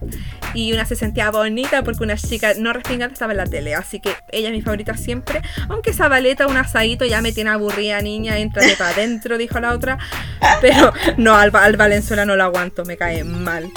Y 0.53 0.73
una 0.73 0.85
se 0.85 0.95
sentía 0.95 1.29
bonita 1.29 1.83
porque 1.83 2.03
una 2.03 2.15
chica 2.17 2.53
no 2.57 2.73
respingada 2.73 3.11
estaba 3.13 3.31
en 3.33 3.37
la 3.37 3.45
tele. 3.45 3.75
Así 3.75 3.99
que 3.99 4.11
ella 4.31 4.49
es 4.49 4.53
mi 4.53 4.61
favorita 4.61 4.95
siempre. 4.97 5.41
Aunque 5.69 5.91
esa 5.91 6.07
baleta, 6.07 6.47
un 6.47 6.57
asadito, 6.57 7.05
ya 7.05 7.21
me 7.21 7.31
tiene 7.31 7.51
aburrida, 7.51 8.01
niña. 8.01 8.37
Entra 8.37 8.65
de 8.65 8.75
para 8.75 8.89
adentro, 8.91 9.37
dijo 9.37 9.59
la 9.59 9.73
otra. 9.73 9.97
Pero 10.61 10.93
no, 11.17 11.35
al, 11.35 11.55
al 11.55 11.77
Valenzuela 11.77 12.16
no 12.25 12.35
lo 12.35 12.43
aguanto, 12.43 12.85
me 12.85 12.97
cae 12.97 13.23
mal. 13.23 13.71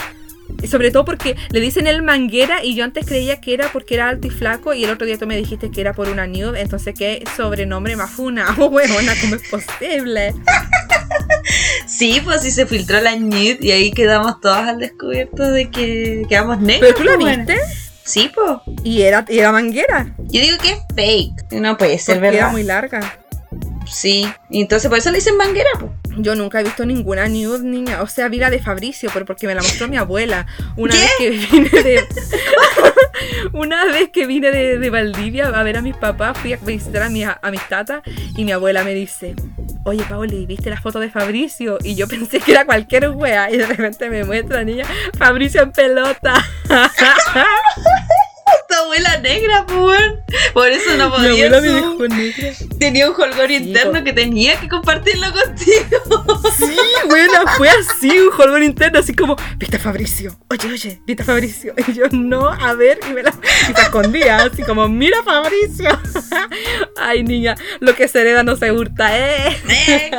Y 0.63 0.67
sobre 0.67 0.91
todo 0.91 1.05
porque 1.05 1.37
le 1.51 1.61
dicen 1.61 1.87
el 1.87 2.03
manguera 2.03 2.65
y 2.65 2.75
yo 2.75 2.85
antes 2.85 3.07
creía 3.07 3.41
que 3.41 3.55
era 3.55 3.71
porque 3.73 3.95
era 3.95 4.09
alto 4.09 4.27
y 4.27 4.31
flaco 4.31 4.75
y 4.75 4.85
el 4.85 4.91
otro 4.91 5.07
día 5.07 5.17
tú 5.17 5.27
me 5.27 5.37
dijiste 5.37 5.71
que 5.71 5.81
era 5.81 5.93
por 5.93 6.09
una 6.09 6.27
nude, 6.27 6.61
entonces 6.61 6.95
qué 6.99 7.25
sobrenombre 7.37 7.97
más 7.97 8.11
funado, 8.11 8.67
huevona, 8.69 9.15
¿cómo 9.21 9.37
es 9.37 9.49
posible? 9.49 10.35
Sí, 11.87 12.21
pues 12.25 12.43
sí 12.43 12.51
se 12.51 12.67
filtró 12.67 13.01
la 13.01 13.17
nude 13.17 13.59
y 13.61 13.71
ahí 13.71 13.91
quedamos 13.91 14.41
todos 14.41 14.57
al 14.59 14.79
descubierto 14.79 15.51
de 15.51 15.71
que 15.71 16.25
quedamos 16.29 16.61
negros. 16.61 16.81
Pero 16.81 16.95
tú 16.95 17.05
la 17.05 17.15
pues, 17.15 17.25
bueno. 17.25 17.45
viste 17.47 17.61
Sí, 18.05 18.31
pues. 18.35 18.59
y 18.83 19.03
era, 19.03 19.25
y 19.29 19.39
era 19.39 19.53
manguera, 19.53 20.15
Yo 20.19 20.41
digo 20.41 20.59
que 20.59 20.71
es 20.73 20.79
fake. 20.97 21.53
No 21.53 21.77
puede 21.77 21.99
ser 21.99 22.17
porque 22.17 22.29
era 22.29 22.37
verdad. 22.39 22.53
muy 22.53 22.63
larga. 22.65 23.21
Sí. 23.87 24.27
Y 24.51 24.63
entonces 24.63 24.89
por 24.89 24.99
eso 24.99 25.11
le 25.11 25.19
dicen 25.19 25.37
manguera, 25.37 25.69
pues. 25.79 25.93
Yo 26.17 26.35
nunca 26.35 26.61
he 26.61 26.65
visto 26.65 26.85
ninguna 26.85 27.29
nude, 27.29 27.61
niña. 27.61 28.03
O 28.03 28.07
sea, 28.07 28.29
vi 28.29 28.39
la 28.39 28.51
de 28.51 28.59
Fabricio, 28.59 29.11
pero 29.13 29.25
porque 29.25 29.47
me 29.47 29.55
la 29.55 29.63
mostró 29.63 29.89
mi 29.89 29.97
abuela. 29.97 30.47
Una 30.77 30.95
¿Qué? 30.95 31.01
vez 31.01 31.11
que 31.19 31.31
vine 31.31 31.83
de. 31.83 32.05
una 33.53 33.85
vez 33.87 34.11
que 34.11 34.27
vine 34.27 34.51
de, 34.51 34.79
de 34.79 34.91
Valdivia 34.91 35.49
a 35.49 35.63
ver 35.63 35.77
a 35.77 35.83
mis 35.83 35.97
papás, 35.97 36.37
fui 36.39 36.53
a 36.53 36.57
visitar 36.57 37.03
a, 37.05 37.11
mi, 37.11 37.25
a 37.25 37.39
mis 37.51 37.67
tatas 37.69 38.03
y 38.37 38.45
mi 38.45 38.53
abuela 38.53 38.85
me 38.85 38.95
dice. 38.95 39.35
Oye, 39.85 40.05
Pauli, 40.09 40.45
¿viste 40.45 40.69
la 40.69 40.81
foto 40.81 41.01
de 41.01 41.09
Fabricio? 41.11 41.79
Y 41.83 41.95
yo 41.95 42.07
pensé 42.09 42.41
que 42.41 42.53
era 42.53 42.65
cualquier 42.65 43.11
wea. 43.11 43.51
Y 43.51 43.57
de 43.57 43.67
repente 43.67 44.11
me 44.11 44.25
muestra, 44.25 44.65
niña, 44.65 44.85
Fabricio 45.17 45.63
en 45.63 45.73
pelota. 45.73 46.35
Abuela 48.91 49.19
negra, 49.19 49.65
weón. 49.71 50.21
Por 50.53 50.69
eso 50.69 50.97
no 50.97 51.11
Mi 51.11 51.17
podía. 51.17 51.47
abuela 51.47 51.61
me 51.61 52.09
negra. 52.09 52.53
Tenía 52.81 53.09
un 53.09 53.15
holgor 53.21 53.47
Sí, 53.47 53.55
interno 53.55 53.99
po. 54.01 54.05
que 54.05 54.13
tenía 54.13 54.59
que 54.59 54.69
compartirlo 54.69 55.29
contigo. 55.33 56.43
Sí, 56.57 56.77
bueno, 57.07 57.35
fue 57.57 57.69
así, 57.71 58.11
un 58.19 58.31
holgón 58.37 58.65
interno, 58.65 58.99
así 58.99 59.15
como, 59.15 59.37
¿viste 59.59 59.77
a 59.77 59.81
Fabricio? 59.81 60.37
Oye, 60.51 60.73
oye, 60.73 61.01
¿viste 61.07 61.23
a 61.23 61.27
Fabricio? 61.27 61.73
Y 61.87 61.93
yo, 61.93 62.07
no, 62.11 62.49
a 62.49 62.75
ver, 62.75 62.99
y 63.09 63.13
me 63.13 63.23
la 63.23 63.33
y 63.69 63.81
escondía, 63.81 64.39
así 64.39 64.65
como, 64.65 64.89
mira 64.89 65.23
Fabricio. 65.23 65.97
Ay, 67.01 67.23
niña, 67.23 67.55
lo 67.79 67.95
que 67.95 68.09
se 68.09 68.21
hereda 68.23 68.43
no 68.43 68.57
se 68.57 68.73
hurta, 68.73 69.17
¿eh? 69.17 69.57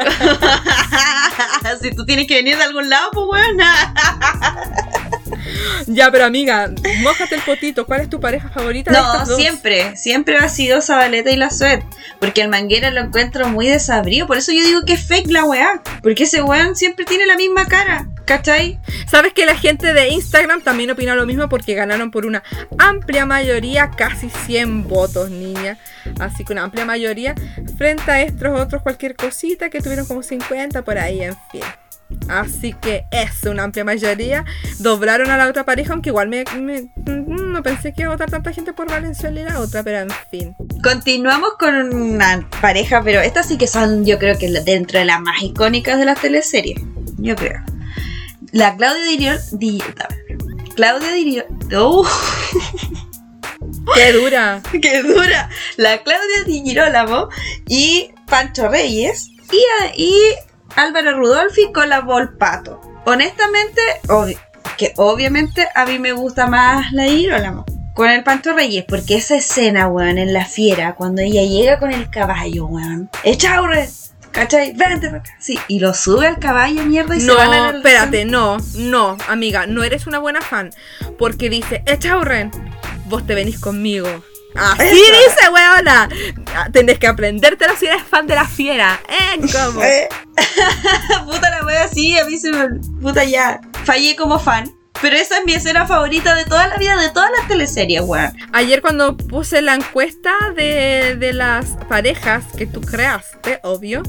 Si 1.81 1.91
tú 1.95 2.05
tienes 2.05 2.27
que 2.27 2.36
venir 2.36 2.57
de 2.57 2.63
algún 2.63 2.89
lado, 2.89 3.10
pues 3.12 3.25
weón. 3.29 3.57
Ya, 5.87 6.11
pero 6.11 6.25
amiga, 6.25 6.69
mójate 7.01 7.35
el 7.35 7.41
potito, 7.41 7.85
¿cuál 7.85 8.01
es 8.01 8.09
tu 8.09 8.19
pareja 8.19 8.49
favorita 8.49 8.91
de 8.91 8.97
No, 8.97 9.11
estas 9.13 9.27
dos? 9.29 9.37
siempre, 9.37 9.95
siempre 9.95 10.37
ha 10.37 10.47
sido 10.47 10.81
Zabaleta 10.81 11.31
y 11.31 11.35
la 11.37 11.49
Suet. 11.49 11.83
Porque 12.19 12.41
el 12.41 12.49
manguera 12.49 12.91
lo 12.91 13.01
encuentro 13.01 13.47
muy 13.49 13.67
desabrido. 13.67 14.27
Por 14.27 14.37
eso 14.37 14.51
yo 14.51 14.63
digo 14.63 14.81
que 14.85 14.93
es 14.93 15.03
fake 15.07 15.31
la 15.31 15.43
weá. 15.43 15.81
Porque 16.03 16.23
ese 16.23 16.41
weón 16.41 16.75
siempre 16.75 17.05
tiene 17.05 17.25
la 17.25 17.35
misma 17.35 17.65
cara. 17.65 18.07
¿Cachai? 18.25 18.79
Sabes 19.09 19.33
que 19.33 19.45
la 19.45 19.55
gente 19.55 19.93
de 19.93 20.09
Instagram 20.09 20.61
también 20.61 20.91
opina 20.91 21.15
lo 21.15 21.25
mismo 21.25 21.49
porque 21.49 21.73
ganaron 21.73 22.11
por 22.11 22.25
una 22.25 22.43
amplia 22.77 23.25
mayoría, 23.25 23.89
casi 23.89 24.29
100 24.29 24.87
votos, 24.87 25.29
niña. 25.31 25.77
Así 26.19 26.45
que 26.45 26.53
una 26.53 26.63
amplia 26.63 26.85
mayoría 26.85 27.35
frente 27.77 28.09
a 28.11 28.21
estos 28.21 28.57
otros 28.59 28.83
cualquier 28.83 29.15
cosita 29.15 29.69
que 29.69 29.81
tuvieron 29.81 30.05
como 30.05 30.23
50 30.23 30.83
por 30.83 30.97
ahí, 30.97 31.23
en 31.23 31.35
fin. 31.51 31.61
Así 32.30 32.74
que 32.74 33.04
es 33.12 33.43
una 33.43 33.63
amplia 33.63 33.84
mayoría. 33.84 34.45
Doblaron 34.80 35.30
a 35.32 35.38
la 35.38 35.47
otra 35.47 35.65
pareja, 35.65 35.93
aunque 35.93 36.10
igual 36.10 36.30
me, 36.30 36.43
me- 36.60 36.89
no 37.06 37.62
pensé 37.63 37.93
que 37.93 38.04
iba 38.04 38.12
a 38.12 38.15
votar 38.15 38.30
tanta 38.32 38.54
gente 38.54 38.74
por 38.74 38.89
Valenzuela 38.89 39.41
y 39.41 39.43
la 39.43 39.60
otra, 39.60 39.84
pero 39.84 40.00
en 40.00 40.10
fin. 40.30 40.56
Continuamos 40.84 41.52
con 41.60 41.93
una 41.93 42.47
pareja, 42.62 43.02
pero 43.04 43.19
estas 43.21 43.47
sí 43.47 43.58
que 43.58 43.67
son, 43.67 44.06
yo 44.06 44.17
creo 44.19 44.38
que 44.38 44.50
dentro 44.62 45.00
de 45.00 45.06
las 45.06 45.19
más 45.19 45.41
icónicas 45.41 46.00
de 46.00 46.06
las 46.06 46.19
teleseries. 46.21 46.80
Yo 47.17 47.36
creo. 47.36 47.60
La 48.52 48.76
Claudia 48.78 49.04
Diriol. 49.06 49.39
Di, 49.54 49.82
Claudia 50.76 51.12
Diriol. 51.13 51.45
¡Uh! 51.74 52.06
¡Qué 53.95 54.13
dura! 54.13 54.62
¡Qué 54.82 55.04
dura! 55.04 55.50
La 55.78 56.02
Claudia 56.04 56.43
Di 56.45 56.62
Girolamo 56.65 57.30
y 57.67 58.12
Pancho 58.28 58.67
Reyes 58.69 59.30
y, 59.52 60.02
y 60.02 60.13
Álvaro 60.75 61.17
Rudolfi 61.17 61.71
con 61.71 61.89
la 61.89 62.01
Volpato. 62.01 62.81
Honestamente, 63.05 63.81
que 64.77 64.93
obviamente 64.97 65.67
a 65.75 65.86
mí 65.86 65.99
me 65.99 66.12
gusta 66.12 66.47
más 66.47 66.91
la 66.91 67.05
Girolamo 67.05 67.65
con 67.93 68.10
el 68.10 68.23
Pancho 68.23 68.53
Reyes, 68.53 68.86
porque 68.88 69.15
esa 69.15 69.36
escena, 69.36 69.88
weón, 69.88 70.17
en 70.17 70.34
la 70.34 70.45
fiera, 70.45 70.95
cuando 70.95 71.21
ella 71.21 71.43
llega 71.43 71.77
con 71.77 71.91
el 71.91 72.10
caballo, 72.10 72.65
weón. 72.65 73.10
¡Echaurre! 73.23 73.89
¿Cachai? 74.31 74.71
Vente 74.73 75.07
para 75.07 75.17
acá. 75.17 75.31
Sí, 75.39 75.60
y 75.67 75.79
lo 75.79 75.93
sube 75.93 76.25
al 76.25 76.39
caballo, 76.39 76.84
mierda, 76.86 77.17
y 77.17 77.19
se 77.19 77.27
No, 77.27 77.36
van 77.36 77.53
a 77.53 77.71
la 77.71 77.77
espérate, 77.77 78.23
no, 78.23 78.57
no, 78.75 79.17
amiga, 79.27 79.67
no 79.67 79.84
eres 79.84 80.07
una 80.07 80.19
buena 80.19 80.41
fan. 80.41 80.71
Porque 81.17 81.49
dice, 81.49 81.84
Echaurren, 81.86 82.49
vos 83.05 83.27
te 83.27 83.36
venís 83.36 83.60
conmigo. 83.60 84.07
Así 84.55 84.83
Eso. 84.83 84.95
dice, 84.95 85.49
weona. 85.51 86.09
Tenés 86.71 86.99
que 86.99 87.07
aprendértelo 87.07 87.75
si 87.77 87.87
eres 87.87 88.03
fan 88.03 88.27
de 88.27 88.35
la 88.35 88.45
fiera. 88.47 88.99
¿Eh? 89.07 89.39
¿Cómo? 89.51 89.81
Eh, 89.91 90.07
puta 91.25 91.49
la 91.49 91.65
wea, 91.65 91.87
sí, 91.87 92.17
a 92.17 92.25
mí 92.25 92.37
se 92.37 92.51
me. 92.51 92.79
Puta 93.01 93.23
ya. 93.23 93.59
Fallé 93.85 94.15
como 94.15 94.39
fan. 94.39 94.71
Pero 95.01 95.15
esa 95.15 95.39
es 95.39 95.45
mi 95.45 95.53
escena 95.53 95.87
favorita 95.87 96.35
de 96.35 96.45
toda 96.45 96.67
la 96.67 96.77
vida, 96.77 96.95
de 96.97 97.09
todas 97.09 97.29
las 97.37 97.47
teleseries, 97.47 98.01
weón. 98.01 98.31
Ayer 98.53 98.81
cuando 98.81 99.17
puse 99.17 99.61
la 99.61 99.73
encuesta 99.75 100.31
de, 100.55 101.15
de 101.17 101.33
las 101.33 101.71
parejas 101.89 102.43
que 102.57 102.67
tú 102.67 102.81
creaste, 102.81 103.59
obvio, 103.63 104.03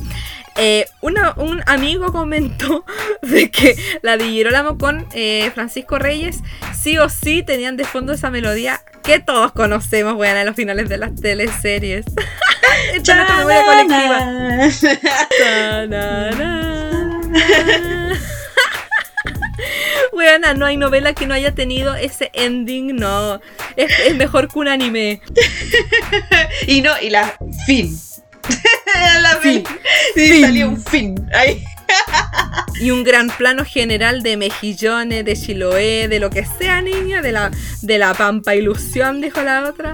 eh, 0.57 0.87
una- 1.01 1.33
un 1.37 1.63
amigo 1.67 2.13
comentó 2.13 2.85
de 3.23 3.51
que 3.51 3.77
la 4.03 4.17
de 4.17 4.25
Girolamo 4.27 4.79
con 4.79 5.07
eh, 5.15 5.51
Francisco 5.55 5.99
Reyes 5.99 6.41
sí 6.81 6.99
o 6.99 7.09
sí 7.09 7.43
tenían 7.43 7.77
de 7.77 7.85
fondo 7.85 8.13
esa 8.13 8.31
melodía 8.31 8.83
que 9.03 9.19
todos 9.19 9.53
conocemos, 9.53 10.15
weón, 10.15 10.37
en 10.37 10.47
los 10.47 10.55
finales 10.57 10.89
de 10.89 10.97
las 10.99 11.15
teleseries. 11.15 12.05
Está 12.95 13.13
en 13.13 13.27
nuestra 13.27 13.45
memoria 13.45 13.65
colectiva. 13.87 15.39
Weona, 20.13 20.55
no 20.55 20.67
hay 20.67 20.77
novela 20.77 21.15
que 21.15 21.27
no 21.27 21.35
haya 21.35 21.55
tenido 21.55 21.95
ese 21.95 22.31
ending, 22.35 22.97
no. 22.97 23.41
Es, 23.77 23.91
es 24.07 24.15
mejor 24.17 24.49
que 24.49 24.59
un 24.59 24.69
anime. 24.69 25.21
y 26.67 26.81
no, 26.83 26.93
y 27.01 27.11
la 27.11 27.35
fin. 27.67 27.97
la. 29.21 29.41
Sí, 29.43 29.65
Fin. 30.15 30.41
salió 30.43 30.69
un 30.69 30.83
fin. 30.83 31.15
Ahí. 31.35 31.65
y 32.81 32.91
un 32.91 33.05
gran 33.05 33.29
plano 33.29 33.65
general 33.65 34.23
de 34.23 34.37
mejillones, 34.37 35.25
de 35.25 35.37
Chiloé, 35.37 36.09
de 36.09 36.19
lo 36.19 36.31
que 36.31 36.45
sea, 36.45 36.83
niña, 36.83 37.23
de 37.23 37.33
la, 37.33 37.51
de 37.83 37.99
la 37.99 38.15
pampa 38.15 38.55
ilusión, 38.55 39.21
dijo 39.21 39.43
la 39.43 39.69
otra. 39.69 39.93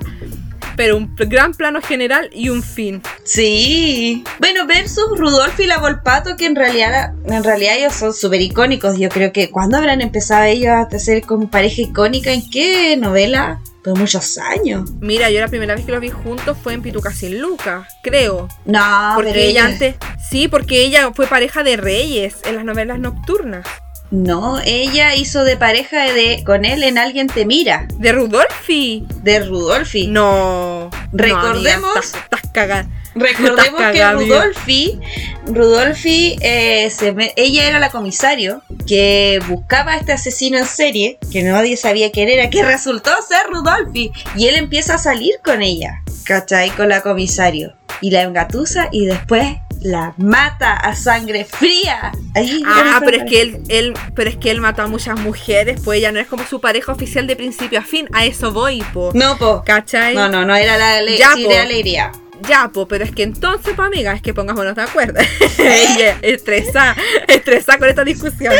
Pero 0.77 0.96
un 0.96 1.12
gran 1.16 1.54
plano 1.54 1.83
general 1.83 2.31
y 2.33 2.50
un 2.50 2.62
fin. 2.62 3.02
Sí. 3.25 4.23
Bueno, 4.38 4.64
versus 4.66 5.06
Rudolf 5.18 5.58
y 5.58 5.66
la 5.66 5.79
Volpato, 5.79 6.37
que 6.37 6.46
en 6.46 6.54
realidad, 6.54 7.14
en 7.27 7.42
realidad 7.42 7.77
ellos 7.77 7.94
son 7.94 8.14
súper 8.14 8.40
icónicos. 8.40 8.96
Yo 8.96 9.08
creo 9.08 9.33
que 9.33 9.50
cuando 9.50 9.77
habrán 9.77 10.00
empezado 10.02 10.44
ellos 10.44 10.70
a 10.70 10.88
ser 11.00 11.23
como 11.23 11.50
pareja 11.50 11.83
icónica, 11.83 12.33
¿en 12.33 12.48
qué 12.48 12.96
novela? 12.96 13.60
Muchos 13.94 14.38
años. 14.38 14.90
Mira, 15.00 15.30
yo 15.30 15.40
la 15.40 15.48
primera 15.48 15.74
vez 15.74 15.84
que 15.84 15.92
los 15.92 16.00
vi 16.00 16.10
juntos 16.10 16.56
fue 16.62 16.74
en 16.74 16.82
Pituca 16.82 17.12
sin 17.12 17.40
Lucas, 17.40 17.86
creo. 18.02 18.48
No, 18.64 19.12
Porque 19.14 19.30
pero 19.32 19.42
ella 19.42 19.50
ella- 19.50 19.64
antes. 19.66 19.96
Sí, 20.30 20.48
porque 20.48 20.82
ella 20.84 21.10
fue 21.14 21.26
pareja 21.26 21.62
de 21.62 21.76
Reyes 21.76 22.36
en 22.44 22.56
las 22.56 22.64
novelas 22.64 22.98
nocturnas. 22.98 23.66
No, 24.10 24.58
ella 24.64 25.14
hizo 25.14 25.44
de 25.44 25.56
pareja 25.58 26.04
de 26.04 26.42
con 26.46 26.64
él 26.64 26.82
en 26.82 26.96
Alguien 26.96 27.26
te 27.26 27.44
mira, 27.44 27.86
¿De 27.98 28.12
Rudolfi? 28.12 29.06
de 29.22 29.40
Rudolfi. 29.40 30.06
No. 30.06 30.88
Recordemos- 31.12 31.52
No, 31.82 31.88
amiga, 31.90 31.98
estás, 32.00 32.14
estás 32.14 32.40
cagada. 32.52 32.88
Recordemos 33.15 33.81
que. 33.92 34.04
Rudolfi, 34.13 35.00
Rudolfi, 35.46 36.37
eh, 36.40 36.90
se 36.90 37.13
me- 37.13 37.33
ella 37.37 37.67
era 37.67 37.79
la 37.79 37.90
comisario 37.90 38.63
que 38.87 39.40
buscaba 39.48 39.92
a 39.92 39.96
este 39.96 40.13
asesino 40.13 40.59
en 40.59 40.67
serie, 40.67 41.19
que 41.33 41.42
nadie 41.42 41.77
sabía 41.77 42.11
quién 42.13 42.29
era, 42.29 42.50
que 42.50 42.63
resultó 42.63 43.11
ser 43.27 43.40
Rudolfi. 43.50 44.13
Y 44.37 44.46
él 44.48 44.56
empieza 44.56 44.94
a 44.94 44.98
salir 44.98 45.35
con 45.44 45.63
ella, 45.63 46.02
¿cachai? 46.25 46.71
Con 46.71 46.88
la 46.88 47.00
comisario. 47.00 47.75
Y 48.00 48.11
la 48.11 48.23
engatusa 48.23 48.88
y 48.92 49.06
después 49.06 49.56
la 49.81 50.13
mata 50.19 50.73
a 50.75 50.94
sangre 50.94 51.44
fría. 51.44 52.13
Ahí 52.35 52.63
Ah, 52.67 53.00
pero 53.04 53.19
es 53.25 53.31
que 53.31 53.40
él, 53.40 53.63
él, 53.69 53.94
pero 54.15 54.29
es 54.31 54.37
que 54.37 54.50
él 54.50 54.61
mató 54.61 54.83
a 54.83 54.87
muchas 54.88 55.19
mujeres, 55.21 55.81
pues 55.85 55.98
ella 55.98 56.13
no 56.13 56.19
es 56.21 56.27
como 56.27 56.44
su 56.44 56.61
pareja 56.61 56.92
oficial 56.92 57.27
de 57.27 57.37
principio 57.37 57.79
a 57.79 57.83
fin. 57.83 58.09
A 58.13 58.25
eso 58.27 58.52
voy, 58.52 58.83
po. 58.92 59.11
No, 59.15 59.37
po. 59.38 59.63
¿Cachai? 59.65 60.15
No, 60.15 60.29
no, 60.29 60.44
no 60.44 60.54
era 60.54 60.77
la 60.77 60.96
ale- 60.98 61.17
Ya, 61.17 61.31
po. 61.42 61.48
de 61.48 61.59
alegría. 61.59 62.13
Ya, 62.46 62.68
po, 62.68 62.86
pero 62.86 63.04
es 63.04 63.10
que 63.12 63.22
entonces, 63.22 63.74
pues 63.74 63.86
amiga, 63.86 64.12
es 64.12 64.22
que 64.22 64.34
pongámonos 64.34 64.74
de 64.74 64.82
acuerdo. 64.82 65.20
Ella 65.58 66.18
estresa, 66.22 66.94
estresa 67.26 67.78
con 67.78 67.88
esta 67.88 68.04
discusión. 68.04 68.54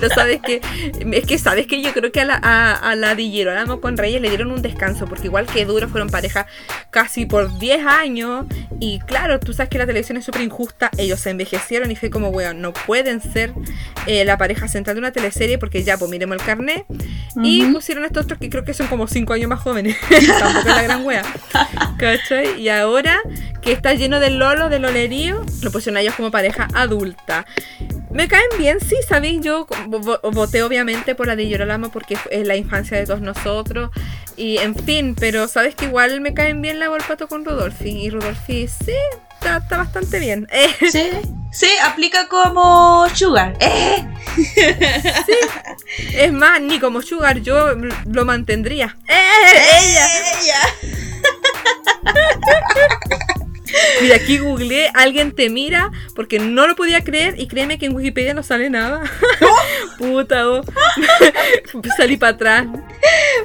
Pero 0.00 0.14
sabes 0.14 0.40
que, 0.40 0.60
es 1.12 1.26
que 1.26 1.38
sabes 1.38 1.66
que 1.66 1.82
yo 1.82 1.92
creo 1.92 2.10
que 2.10 2.20
a 2.20 2.24
la, 2.24 2.40
a, 2.42 2.74
a 2.74 2.94
la 2.96 3.14
Di 3.14 3.30
Girolamo 3.30 3.80
con 3.80 3.96
Reyes 3.96 4.20
le 4.20 4.28
dieron 4.28 4.50
un 4.50 4.62
descanso, 4.62 5.06
porque 5.06 5.26
igual 5.26 5.46
que 5.46 5.64
duro 5.64 5.88
fueron 5.88 6.10
pareja 6.10 6.46
casi 6.90 7.26
por 7.26 7.58
10 7.58 7.86
años. 7.86 8.46
Y 8.80 8.98
claro, 9.00 9.38
tú 9.38 9.52
sabes 9.52 9.70
que 9.70 9.78
la 9.78 9.86
televisión 9.86 10.16
es 10.18 10.24
súper 10.24 10.42
injusta. 10.42 10.90
Ellos 10.98 11.20
se 11.20 11.30
envejecieron 11.30 11.90
y 11.90 11.96
fue 11.96 12.10
como, 12.10 12.28
weón, 12.30 12.60
no 12.60 12.72
pueden 12.72 13.20
ser 13.20 13.52
eh, 14.06 14.24
la 14.24 14.38
pareja 14.38 14.68
central 14.68 14.96
de 14.96 15.00
una 15.00 15.12
teleserie, 15.12 15.58
porque 15.58 15.82
ya, 15.84 15.96
pues 15.98 16.10
miremos 16.10 16.36
el 16.38 16.44
carnet. 16.44 16.84
Y 17.42 17.62
Ujú. 17.64 17.74
pusieron 17.74 18.04
estos 18.04 18.24
otros 18.24 18.38
que 18.38 18.50
creo 18.50 18.64
que 18.64 18.74
son 18.74 18.86
como 18.88 19.06
5 19.06 19.32
años 19.32 19.48
más 19.48 19.60
jóvenes. 19.60 19.96
Tampoco 20.38 20.68
es 20.68 20.74
la 20.76 20.82
gran 20.82 21.04
wea. 21.04 21.22
¿Cachai? 21.98 22.60
Y 22.60 22.68
ahora 22.68 23.19
que 23.62 23.72
está 23.72 23.94
lleno 23.94 24.20
de 24.20 24.30
lolo, 24.30 24.68
de 24.68 24.78
lolerío, 24.78 25.44
lo 25.62 25.70
pusieron 25.70 25.96
a 25.96 26.00
ellos 26.00 26.14
como 26.14 26.30
pareja 26.30 26.68
adulta. 26.74 27.46
Me 28.10 28.26
caen 28.26 28.48
bien, 28.58 28.78
sí, 28.80 28.96
sabéis, 29.08 29.40
yo 29.40 29.66
vo- 29.86 30.18
voté 30.32 30.62
obviamente 30.64 31.14
por 31.14 31.28
la 31.28 31.36
de 31.36 31.48
Llorolamo 31.48 31.90
porque 31.92 32.16
es 32.30 32.46
la 32.46 32.56
infancia 32.56 32.96
de 32.96 33.06
todos 33.06 33.20
nosotros. 33.20 33.90
Y 34.36 34.58
en 34.58 34.74
fin, 34.74 35.14
pero 35.18 35.46
sabes 35.46 35.74
que 35.76 35.84
igual 35.84 36.20
me 36.20 36.34
caen 36.34 36.60
bien 36.60 36.80
la 36.80 36.88
Volpato 36.88 37.28
con 37.28 37.44
Rudolfi. 37.44 37.90
Y 37.90 38.10
Rudolfi, 38.10 38.66
sí, 38.66 38.94
está, 39.34 39.58
está 39.58 39.76
bastante 39.76 40.18
bien. 40.18 40.48
Eh, 40.50 40.66
Sí, 40.90 41.10
sí, 41.52 41.68
aplica 41.84 42.26
como 42.26 43.06
Sugar. 43.14 43.56
¡Eh! 43.60 44.04
es 46.14 46.32
más, 46.32 46.60
ni 46.60 46.78
como 46.80 47.02
Sugar 47.02 47.40
yo 47.40 47.74
lo 48.06 48.24
mantendría. 48.24 48.96
¡Eh! 49.08 49.14
¡Ella! 50.42 50.56
Mira, 54.00 54.16
aquí 54.16 54.38
googleé, 54.38 54.90
alguien 54.94 55.32
te 55.32 55.50
mira, 55.50 55.90
porque 56.14 56.38
no 56.38 56.66
lo 56.66 56.74
podía 56.74 57.04
creer 57.04 57.38
y 57.38 57.46
créeme 57.46 57.78
que 57.78 57.86
en 57.86 57.94
Wikipedia 57.94 58.34
no 58.34 58.42
sale 58.42 58.70
nada. 58.70 59.02
Puta, 59.98 60.48
oh. 60.48 60.64
salí 61.96 62.16
para 62.16 62.32
atrás. 62.32 62.66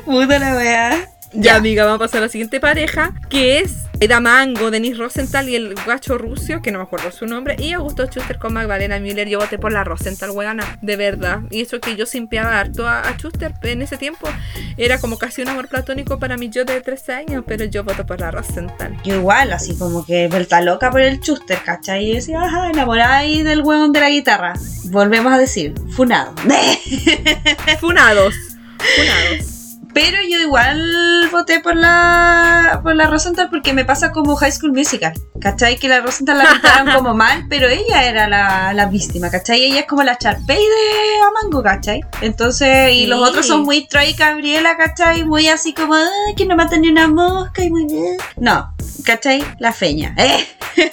Puta 0.06 0.40
la 0.40 0.56
weá. 0.56 1.15
Ya, 1.38 1.56
amiga, 1.56 1.84
vamos 1.84 1.98
a 1.98 2.00
pasar 2.00 2.20
a 2.20 2.22
la 2.22 2.30
siguiente 2.30 2.62
pareja, 2.62 3.14
que 3.30 3.60
es 3.60 3.84
Eda 4.00 4.22
Mango, 4.22 4.72
Denis 4.72 4.98
Rosenthal 4.98 5.50
y 5.50 5.56
el 5.56 5.76
guacho 5.84 6.18
ruso, 6.18 6.62
que 6.62 6.72
no 6.72 6.78
me 6.80 6.86
acuerdo 6.86 7.12
su 7.12 7.26
nombre, 7.26 7.58
y 7.60 7.74
Augusto 7.74 8.06
Schuster 8.06 8.40
con 8.40 8.54
Magdalena 8.54 9.00
Müller. 9.00 9.28
Yo 9.28 9.40
voté 9.40 9.58
por 9.58 9.74
la 9.74 9.84
Rosenthal, 9.84 10.32
weana, 10.32 10.78
de 10.82 10.96
verdad. 10.96 11.42
Y 11.50 11.62
eso 11.62 11.82
que 11.82 11.98
yo 11.98 12.06
simpiaba 12.06 12.58
harto 12.58 12.88
a, 12.88 13.02
a 13.02 13.18
Schuster 13.18 13.54
en 13.64 13.82
ese 13.82 13.98
tiempo, 13.98 14.30
era 14.78 14.98
como 14.98 15.18
casi 15.18 15.42
un 15.42 15.50
amor 15.50 15.68
platónico 15.68 16.20
para 16.20 16.38
mí 16.38 16.50
yo 16.50 16.64
de 16.64 16.80
13 16.80 17.14
años, 17.14 17.44
pero 17.46 17.66
yo 17.66 17.84
voto 17.84 18.06
por 18.06 18.22
la 18.22 18.32
Rosenthal. 18.32 18.96
Yo 19.04 19.16
igual, 19.16 19.52
así 19.52 19.78
como 19.78 20.06
que 20.06 20.30
vuelta 20.30 20.62
loca 20.62 20.90
por 20.90 21.02
el 21.02 21.20
chuster, 21.20 21.60
¿cachai? 21.66 22.12
Y 22.12 22.14
decía, 22.16 22.42
ajá, 22.42 22.70
enamorada 22.70 23.18
ahí 23.18 23.44
del 23.44 23.62
huevón 23.62 23.92
de 23.92 24.00
la 24.00 24.10
guitarra. 24.10 24.54
Volvemos 24.86 25.34
a 25.34 25.38
decir, 25.38 25.74
funado. 25.92 26.34
Funados. 27.82 28.36
Funados. 28.78 29.55
Pero 29.96 30.18
yo 30.30 30.40
igual 30.40 31.30
voté 31.32 31.62
por 31.62 31.74
la 31.74 32.82
por 32.84 32.98
la 32.98 33.08
Rosenthal 33.08 33.50
porque 33.50 33.72
me 33.72 33.86
pasa 33.86 34.12
como 34.12 34.36
High 34.36 34.52
School 34.52 34.74
Musical, 34.74 35.14
¿cachai? 35.40 35.78
Que 35.78 35.88
la 35.88 36.02
Rosenthal 36.02 36.38
la 36.38 36.52
pintaron 36.52 36.94
como 36.94 37.14
mal, 37.16 37.46
pero 37.50 37.70
ella 37.70 38.04
era 38.04 38.28
la, 38.28 38.74
la 38.74 38.88
víctima, 38.88 39.32
¿cachai? 39.32 39.64
Ella 39.64 39.80
es 39.80 39.86
como 39.88 40.04
la 40.04 40.18
Charpey 40.18 40.58
de 40.58 41.22
Amango, 41.26 41.64
¿cachai? 41.64 42.02
Entonces, 42.20 42.92
y 42.92 43.06
los 43.06 43.26
otros 43.26 43.48
son 43.48 43.64
muy 43.64 43.88
Troy 43.88 44.08
y 44.08 44.14
Gabriela, 44.16 44.76
¿cachai? 44.76 45.24
Muy 45.24 45.48
así 45.48 45.74
como, 45.74 45.96
ay, 45.96 46.36
que 46.36 46.46
no 46.46 46.58
matan 46.58 46.82
ni 46.82 46.90
una 46.90 47.08
mosca 47.08 47.64
y 47.64 47.70
muy 47.70 47.86
bien. 47.86 48.18
No, 48.36 48.75
¿cachai? 49.06 49.46
La 49.60 49.72
feña, 49.72 50.14
¿eh? 50.18 50.46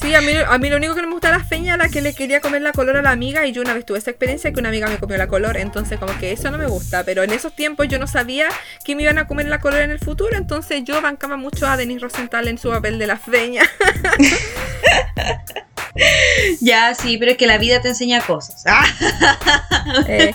Sí, 0.00 0.14
a 0.14 0.20
mí, 0.20 0.32
a 0.34 0.58
mí 0.58 0.68
lo 0.68 0.76
único 0.76 0.94
que 0.94 1.00
no 1.00 1.08
me 1.08 1.14
gusta 1.14 1.32
de 1.32 1.38
la 1.38 1.44
feña 1.44 1.74
era 1.74 1.88
que 1.88 2.02
le 2.02 2.12
quería 2.12 2.42
comer 2.42 2.60
la 2.60 2.72
color 2.72 2.98
a 2.98 3.02
la 3.02 3.10
amiga 3.10 3.46
y 3.46 3.52
yo 3.52 3.62
una 3.62 3.72
vez 3.72 3.86
tuve 3.86 3.96
esa 3.96 4.10
experiencia 4.10 4.52
que 4.52 4.60
una 4.60 4.68
amiga 4.68 4.86
me 4.86 4.98
comió 4.98 5.16
la 5.16 5.28
color, 5.28 5.56
entonces 5.56 5.98
como 5.98 6.16
que 6.18 6.30
eso 6.30 6.50
no 6.50 6.58
me 6.58 6.66
gusta, 6.66 7.04
pero 7.04 7.22
en 7.22 7.32
esos 7.32 7.56
tiempos 7.56 7.88
yo 7.88 7.98
no 7.98 8.06
sabía 8.06 8.48
que 8.84 8.96
me 8.96 9.04
iban 9.04 9.16
a 9.16 9.26
comer 9.26 9.46
la 9.46 9.60
color 9.60 9.80
en 9.80 9.90
el 9.90 9.98
futuro, 9.98 10.36
entonces 10.36 10.84
yo 10.84 11.00
bancaba 11.00 11.38
mucho 11.38 11.66
a 11.66 11.78
Denis 11.78 12.02
Rosenthal 12.02 12.48
en 12.48 12.58
su 12.58 12.68
papel 12.68 12.98
de 12.98 13.06
la 13.06 13.16
feña. 13.16 13.62
Ya, 16.60 16.94
sí, 16.94 17.18
pero 17.18 17.32
es 17.32 17.36
que 17.36 17.46
la 17.46 17.58
vida 17.58 17.80
te 17.80 17.88
enseña 17.88 18.20
cosas. 18.20 18.64
Eh, 20.08 20.34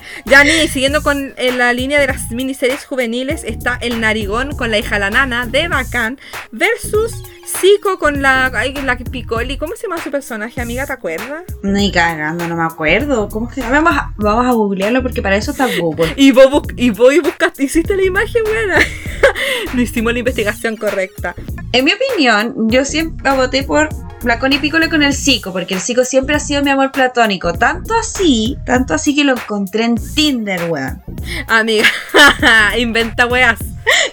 siguiendo 0.72 1.02
con 1.02 1.34
eh, 1.38 1.52
la 1.52 1.74
línea 1.74 2.00
de 2.00 2.06
las 2.08 2.30
miniseries 2.32 2.86
juveniles 2.86 3.44
está 3.44 3.78
El 3.82 4.00
Narigón 4.00 4.56
con 4.56 4.70
la 4.70 4.78
hija 4.78 5.00
la 5.00 5.10
nana 5.10 5.48
de 5.48 5.68
Bacán 5.68 6.20
versus 6.52 7.12
Zico 7.60 7.98
con 7.98 8.22
la, 8.22 8.52
la 8.84 8.98
Picoli, 8.98 9.58
¿cómo 9.58 9.76
se 9.76 9.84
llama 9.88 10.02
su 10.02 10.12
personaje, 10.12 10.62
amiga? 10.62 10.86
¿Te 10.86 10.94
acuerdas? 10.94 11.44
Ni 11.64 11.92
cagando, 11.92 12.48
no 12.48 12.56
me 12.56 12.64
acuerdo. 12.64 13.28
¿Cómo 13.28 13.52
se 13.52 13.62
llama? 13.62 13.82
Vamos 13.82 14.00
a, 14.00 14.14
vamos 14.18 14.46
a 14.46 14.52
googlearlo 14.52 15.02
porque 15.02 15.22
para 15.24 15.36
eso 15.36 15.52
está 15.52 15.68
Google. 15.80 16.14
Y 16.16 16.32
vos, 16.32 16.50
bus- 16.52 16.74
y 16.78 16.92
vos 16.92 17.12
buscaste, 17.24 17.64
hiciste 17.64 17.96
la 17.96 18.04
imagen, 18.06 18.44
buena. 18.44 18.78
no 19.74 19.82
hicimos 19.82 20.14
la 20.14 20.20
investigación 20.20 20.78
correcta. 20.78 21.34
En 21.72 21.86
mi 21.86 21.92
opinión, 21.94 22.70
yo 22.70 22.86
siempre 22.86 23.32
voté 23.32 23.64
por 23.64 23.90
la 24.24 24.38
Connie 24.38 24.60
Piccolo 24.60 24.90
con 24.90 25.02
el 25.02 25.14
Zico, 25.14 25.29
porque 25.54 25.76
el 25.76 25.82
Zico 25.82 26.04
siempre 26.06 26.36
ha 26.36 26.40
sido 26.40 26.64
mi 26.64 26.72
amor 26.72 26.92
platónico. 26.92 27.54
Tanto 27.54 27.94
así, 27.94 28.58
tanto 28.66 28.96
así 28.96 29.16
que 29.16 29.24
lo 29.24 29.34
encontré 29.34 29.86
en 29.86 29.96
Tinder, 29.96 30.72
weón. 30.72 31.04
Amiga, 31.48 31.88
inventa 32.78 33.28
weas. 33.28 33.60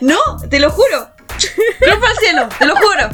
No, 0.00 0.18
te 0.50 0.60
lo 0.60 0.70
juro. 0.70 1.10
Cruz 1.36 1.98
para 2.00 2.12
el 2.12 2.18
cielo, 2.18 2.48
te 2.58 2.66
lo 2.66 2.76
juro. 2.76 3.10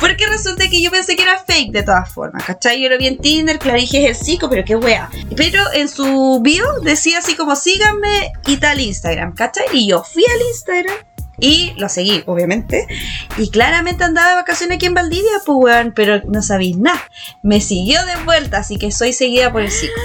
Porque 0.00 0.26
resulta 0.26 0.68
que 0.68 0.80
yo 0.82 0.90
pensé 0.90 1.16
que 1.16 1.22
era 1.22 1.38
fake 1.38 1.72
de 1.72 1.82
todas 1.82 2.12
formas, 2.12 2.44
¿cachai? 2.44 2.82
Yo 2.82 2.88
lo 2.88 2.98
vi 2.98 3.06
en 3.06 3.18
Tinder, 3.18 3.58
claro, 3.58 3.78
dije 3.78 4.04
es 4.08 4.18
el 4.18 4.24
Zico, 4.24 4.48
pero 4.48 4.64
qué 4.64 4.76
wea. 4.76 5.10
Pero 5.36 5.62
en 5.74 5.88
su 5.88 6.40
bio 6.42 6.64
decía 6.82 7.18
así 7.18 7.34
como 7.34 7.56
síganme 7.56 8.32
y 8.46 8.56
tal 8.56 8.80
Instagram, 8.80 9.34
¿cachai? 9.34 9.66
Y 9.72 9.88
yo 9.88 10.02
fui 10.02 10.24
al 10.24 10.40
Instagram 10.48 10.96
y 11.40 11.72
lo 11.76 11.88
seguí, 11.88 12.22
obviamente. 12.26 12.86
Y 13.36 13.50
claramente 13.50 14.04
andaba 14.04 14.30
de 14.30 14.34
vacaciones 14.36 14.76
aquí 14.76 14.86
en 14.86 14.94
Valdivia, 14.94 15.30
pues 15.44 15.58
weón, 15.60 15.92
pero 15.94 16.22
no 16.28 16.42
sabéis 16.42 16.76
nada. 16.76 17.02
Me 17.42 17.60
siguió 17.60 18.04
de 18.06 18.16
vuelta, 18.24 18.58
así 18.58 18.76
que 18.76 18.90
soy 18.90 19.12
seguida 19.12 19.52
por 19.52 19.62
el 19.62 19.70
Zico. 19.70 20.00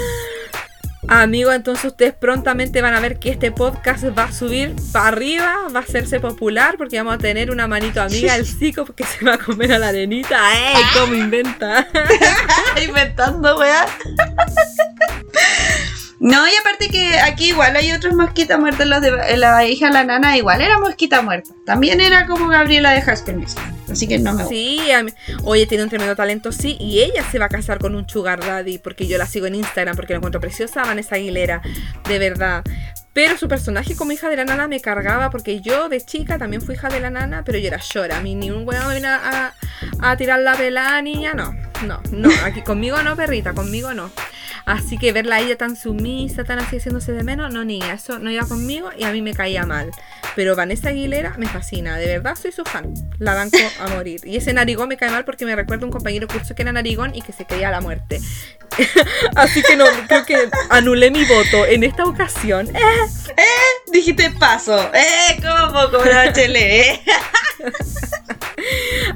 Amigo, 1.08 1.52
entonces 1.52 1.84
ustedes 1.84 2.14
prontamente 2.14 2.82
van 2.82 2.94
a 2.94 3.00
ver 3.00 3.20
que 3.20 3.30
este 3.30 3.52
podcast 3.52 4.04
va 4.16 4.24
a 4.24 4.32
subir 4.32 4.74
para 4.92 5.08
arriba, 5.08 5.54
va 5.74 5.80
a 5.80 5.82
hacerse 5.82 6.18
popular 6.18 6.74
porque 6.76 6.96
vamos 6.96 7.14
a 7.14 7.18
tener 7.18 7.52
una 7.52 7.68
manito 7.68 8.02
amiga 8.02 8.34
del 8.34 8.44
psico 8.44 8.84
porque 8.84 9.04
se 9.04 9.24
va 9.24 9.34
a 9.34 9.38
comer 9.38 9.72
a 9.72 9.78
la 9.78 9.88
arenita. 9.88 10.36
¡Ey! 10.52 10.82
¿Cómo 10.98 11.14
inventa? 11.14 11.86
Inventando, 12.84 13.56
weá. 13.56 13.86
No, 16.18 16.46
y 16.48 16.50
aparte 16.58 16.88
que 16.88 17.18
aquí 17.18 17.48
igual 17.48 17.76
hay 17.76 17.92
otros 17.92 18.14
mosquitas 18.14 18.58
muertos, 18.58 18.86
los 18.86 19.02
de 19.02 19.36
la 19.36 19.66
hija 19.66 19.90
la 19.90 20.02
nana 20.04 20.36
igual 20.36 20.62
era 20.62 20.78
mosquita 20.78 21.20
muerta. 21.20 21.50
También 21.66 22.00
era 22.00 22.26
como 22.26 22.48
Gabriela 22.48 22.92
de 22.92 23.02
Musical. 23.36 23.72
Así 23.90 24.08
que 24.08 24.18
no 24.18 24.32
me 24.32 24.42
gusta. 24.44 24.48
Sí, 24.48 24.80
mí- 25.02 25.12
oye, 25.44 25.66
tiene 25.66 25.84
un 25.84 25.90
tremendo 25.90 26.16
talento, 26.16 26.52
sí, 26.52 26.76
y 26.80 27.00
ella 27.00 27.22
se 27.30 27.38
va 27.38 27.46
a 27.46 27.48
casar 27.50 27.78
con 27.78 27.94
un 27.94 28.08
sugar 28.08 28.40
daddy, 28.40 28.78
porque 28.78 29.06
yo 29.06 29.18
la 29.18 29.26
sigo 29.26 29.46
en 29.46 29.56
Instagram, 29.56 29.94
porque 29.94 30.14
la 30.14 30.18
encuentro 30.18 30.40
preciosa, 30.40 30.82
Vanessa 30.84 31.16
Aguilera, 31.16 31.60
de 32.08 32.18
verdad. 32.18 32.64
Pero 33.12 33.38
su 33.38 33.48
personaje 33.48 33.94
como 33.96 34.12
hija 34.12 34.28
de 34.28 34.36
la 34.36 34.44
nana 34.44 34.68
me 34.68 34.80
cargaba, 34.80 35.30
porque 35.30 35.60
yo 35.60 35.88
de 35.88 36.00
chica 36.02 36.36
también 36.38 36.60
fui 36.62 36.74
hija 36.74 36.88
de 36.88 37.00
la 37.00 37.10
nana, 37.10 37.42
pero 37.44 37.58
yo 37.58 37.68
era 37.68 37.78
llora. 37.78 38.18
A 38.18 38.20
mí 38.20 38.34
ni 38.34 38.50
un 38.50 38.66
weón 38.68 38.88
me 38.88 38.94
vino 38.94 39.08
a, 39.08 39.54
a- 40.00 40.16
tirar 40.16 40.40
la 40.40 40.54
pelada, 40.54 41.00
niña, 41.00 41.32
no, 41.34 41.54
no, 41.82 42.00
no, 42.10 42.30
aquí 42.44 42.62
conmigo 42.62 43.02
no, 43.02 43.16
perrita, 43.16 43.52
conmigo 43.54 43.94
no. 43.94 44.10
Así 44.64 44.98
que 44.98 45.12
verla 45.12 45.36
a 45.36 45.40
ella 45.40 45.56
tan 45.56 45.76
sumisa, 45.76 46.42
tan 46.42 46.58
así 46.58 46.78
haciéndose 46.78 47.12
de 47.12 47.22
menos, 47.22 47.52
no, 47.52 47.64
niña, 47.64 47.94
eso 47.94 48.18
no 48.18 48.30
iba 48.30 48.44
conmigo 48.46 48.90
y 48.98 49.04
a 49.04 49.12
mí 49.12 49.22
me 49.22 49.32
caía 49.32 49.64
mal. 49.64 49.92
Pero 50.34 50.56
Vanessa 50.56 50.88
Aguilera 50.88 51.34
me 51.38 51.46
fascina, 51.46 51.96
de 51.98 52.06
verdad 52.06 52.34
soy 52.34 52.50
su 52.50 52.64
fan. 52.64 52.92
La 53.18 53.34
banco 53.34 53.58
a 53.80 53.88
morir. 53.88 54.20
Y 54.24 54.36
ese 54.36 54.52
narigón 54.52 54.88
me 54.88 54.96
cae 54.96 55.10
mal 55.10 55.24
porque 55.24 55.44
me 55.44 55.54
recuerda 55.54 55.84
a 55.84 55.86
un 55.86 55.92
compañero 55.92 56.26
curso 56.26 56.54
que 56.54 56.62
era 56.62 56.72
narigón 56.72 57.14
y 57.14 57.22
que 57.22 57.32
se 57.32 57.46
creía 57.46 57.68
a 57.68 57.70
la 57.70 57.80
muerte. 57.80 58.20
Así 59.36 59.62
que 59.62 59.76
no, 59.76 59.84
creo 60.08 60.26
que 60.26 60.48
anulé 60.68 61.12
mi 61.12 61.24
voto 61.24 61.64
en 61.66 61.84
esta 61.84 62.04
ocasión. 62.04 62.68
Eh, 62.74 63.42
Dijiste 63.92 64.30
paso. 64.30 64.90
¡Eh! 64.92 65.40
¿Cómo? 65.40 65.90
Como 65.90 66.04
la 66.04 66.32
HLE. 66.32 67.02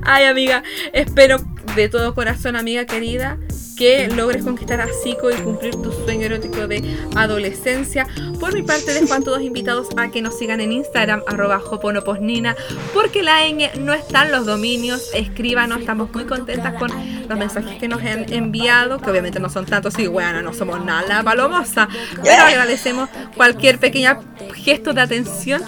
Ay, 0.03 0.25
amiga, 0.25 0.63
espero 0.93 1.39
de 1.81 1.89
todo 1.89 2.15
corazón, 2.15 2.57
amiga 2.57 2.85
querida, 2.85 3.39
que 3.75 4.07
logres 4.09 4.45
conquistar 4.45 4.83
a 4.83 4.89
Zico 5.03 5.31
y 5.31 5.35
cumplir 5.37 5.75
tu 5.77 5.91
sueño 5.91 6.27
erótico 6.27 6.67
de 6.67 6.83
adolescencia. 7.17 8.07
Por 8.39 8.53
mi 8.53 8.63
parte, 8.63 8.93
dejo 8.93 9.15
a 9.15 9.21
todos 9.21 9.41
invitados 9.41 9.89
a 9.97 10.11
que 10.11 10.21
nos 10.21 10.37
sigan 10.37 10.61
en 10.61 10.73
Instagram, 10.73 11.23
arroba 11.27 11.59
joponoposnina, 11.59 12.55
porque 12.93 13.23
la 13.23 13.47
ñ 13.49 13.71
no 13.79 13.95
están 13.95 14.31
los 14.31 14.45
dominios. 14.45 15.09
Escríbanos, 15.15 15.81
estamos 15.81 16.13
muy 16.13 16.25
contentas 16.25 16.75
con 16.75 16.91
los 17.27 17.39
mensajes 17.39 17.79
que 17.79 17.89
nos 17.89 18.03
han 18.03 18.31
enviado, 18.31 18.99
que 18.99 19.11
obviamente 19.11 19.41
no 19.41 19.49
son 19.49 19.65
tantos 19.65 19.99
y 19.99 20.07
bueno, 20.07 20.43
no 20.43 20.53
somos 20.53 20.85
nada 20.85 21.23
palomosa, 21.23 21.89
pero 22.23 22.43
agradecemos 22.43 23.09
cualquier 23.35 23.79
pequeña 23.79 24.21
gesto 24.55 24.93
de 24.93 25.01
atención 25.01 25.63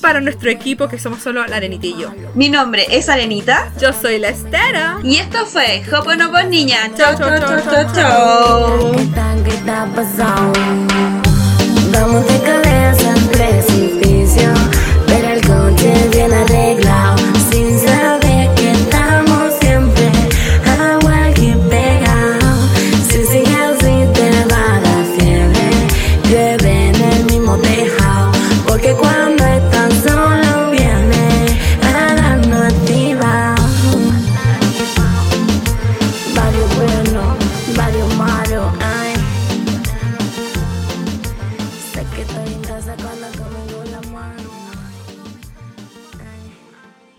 para 0.00 0.20
nuestro 0.20 0.50
equipo 0.50 0.88
que 0.88 0.98
somos 0.98 1.20
solo 1.20 1.44
la 1.46 1.56
Arenita 1.56 1.86
y 1.86 1.96
yo. 1.98 2.12
Mi 2.34 2.48
nombre 2.48 2.86
es 2.90 3.08
Arenita. 3.08 3.70
Yo 3.80 3.92
soy 3.92 4.18
la 4.18 4.28
Estera. 4.28 4.98
Y 5.02 5.16
esto 5.16 5.44
fue 5.46 5.82
Hoponopos 5.92 6.44
Niña. 6.46 6.90
Chau, 6.96 7.16
chau, 7.16 7.38
chau, 7.38 7.60
chau, 7.64 7.94
chau. 7.94 8.92
Vamos 11.92 12.26
de 12.26 12.38
cabeza 12.40 13.12
al 13.12 13.20
precipicio, 13.30 14.50
pero 15.06 15.28
el 15.28 15.40
coche 15.40 16.08
bien 16.12 16.32
arreglado. 16.32 17.07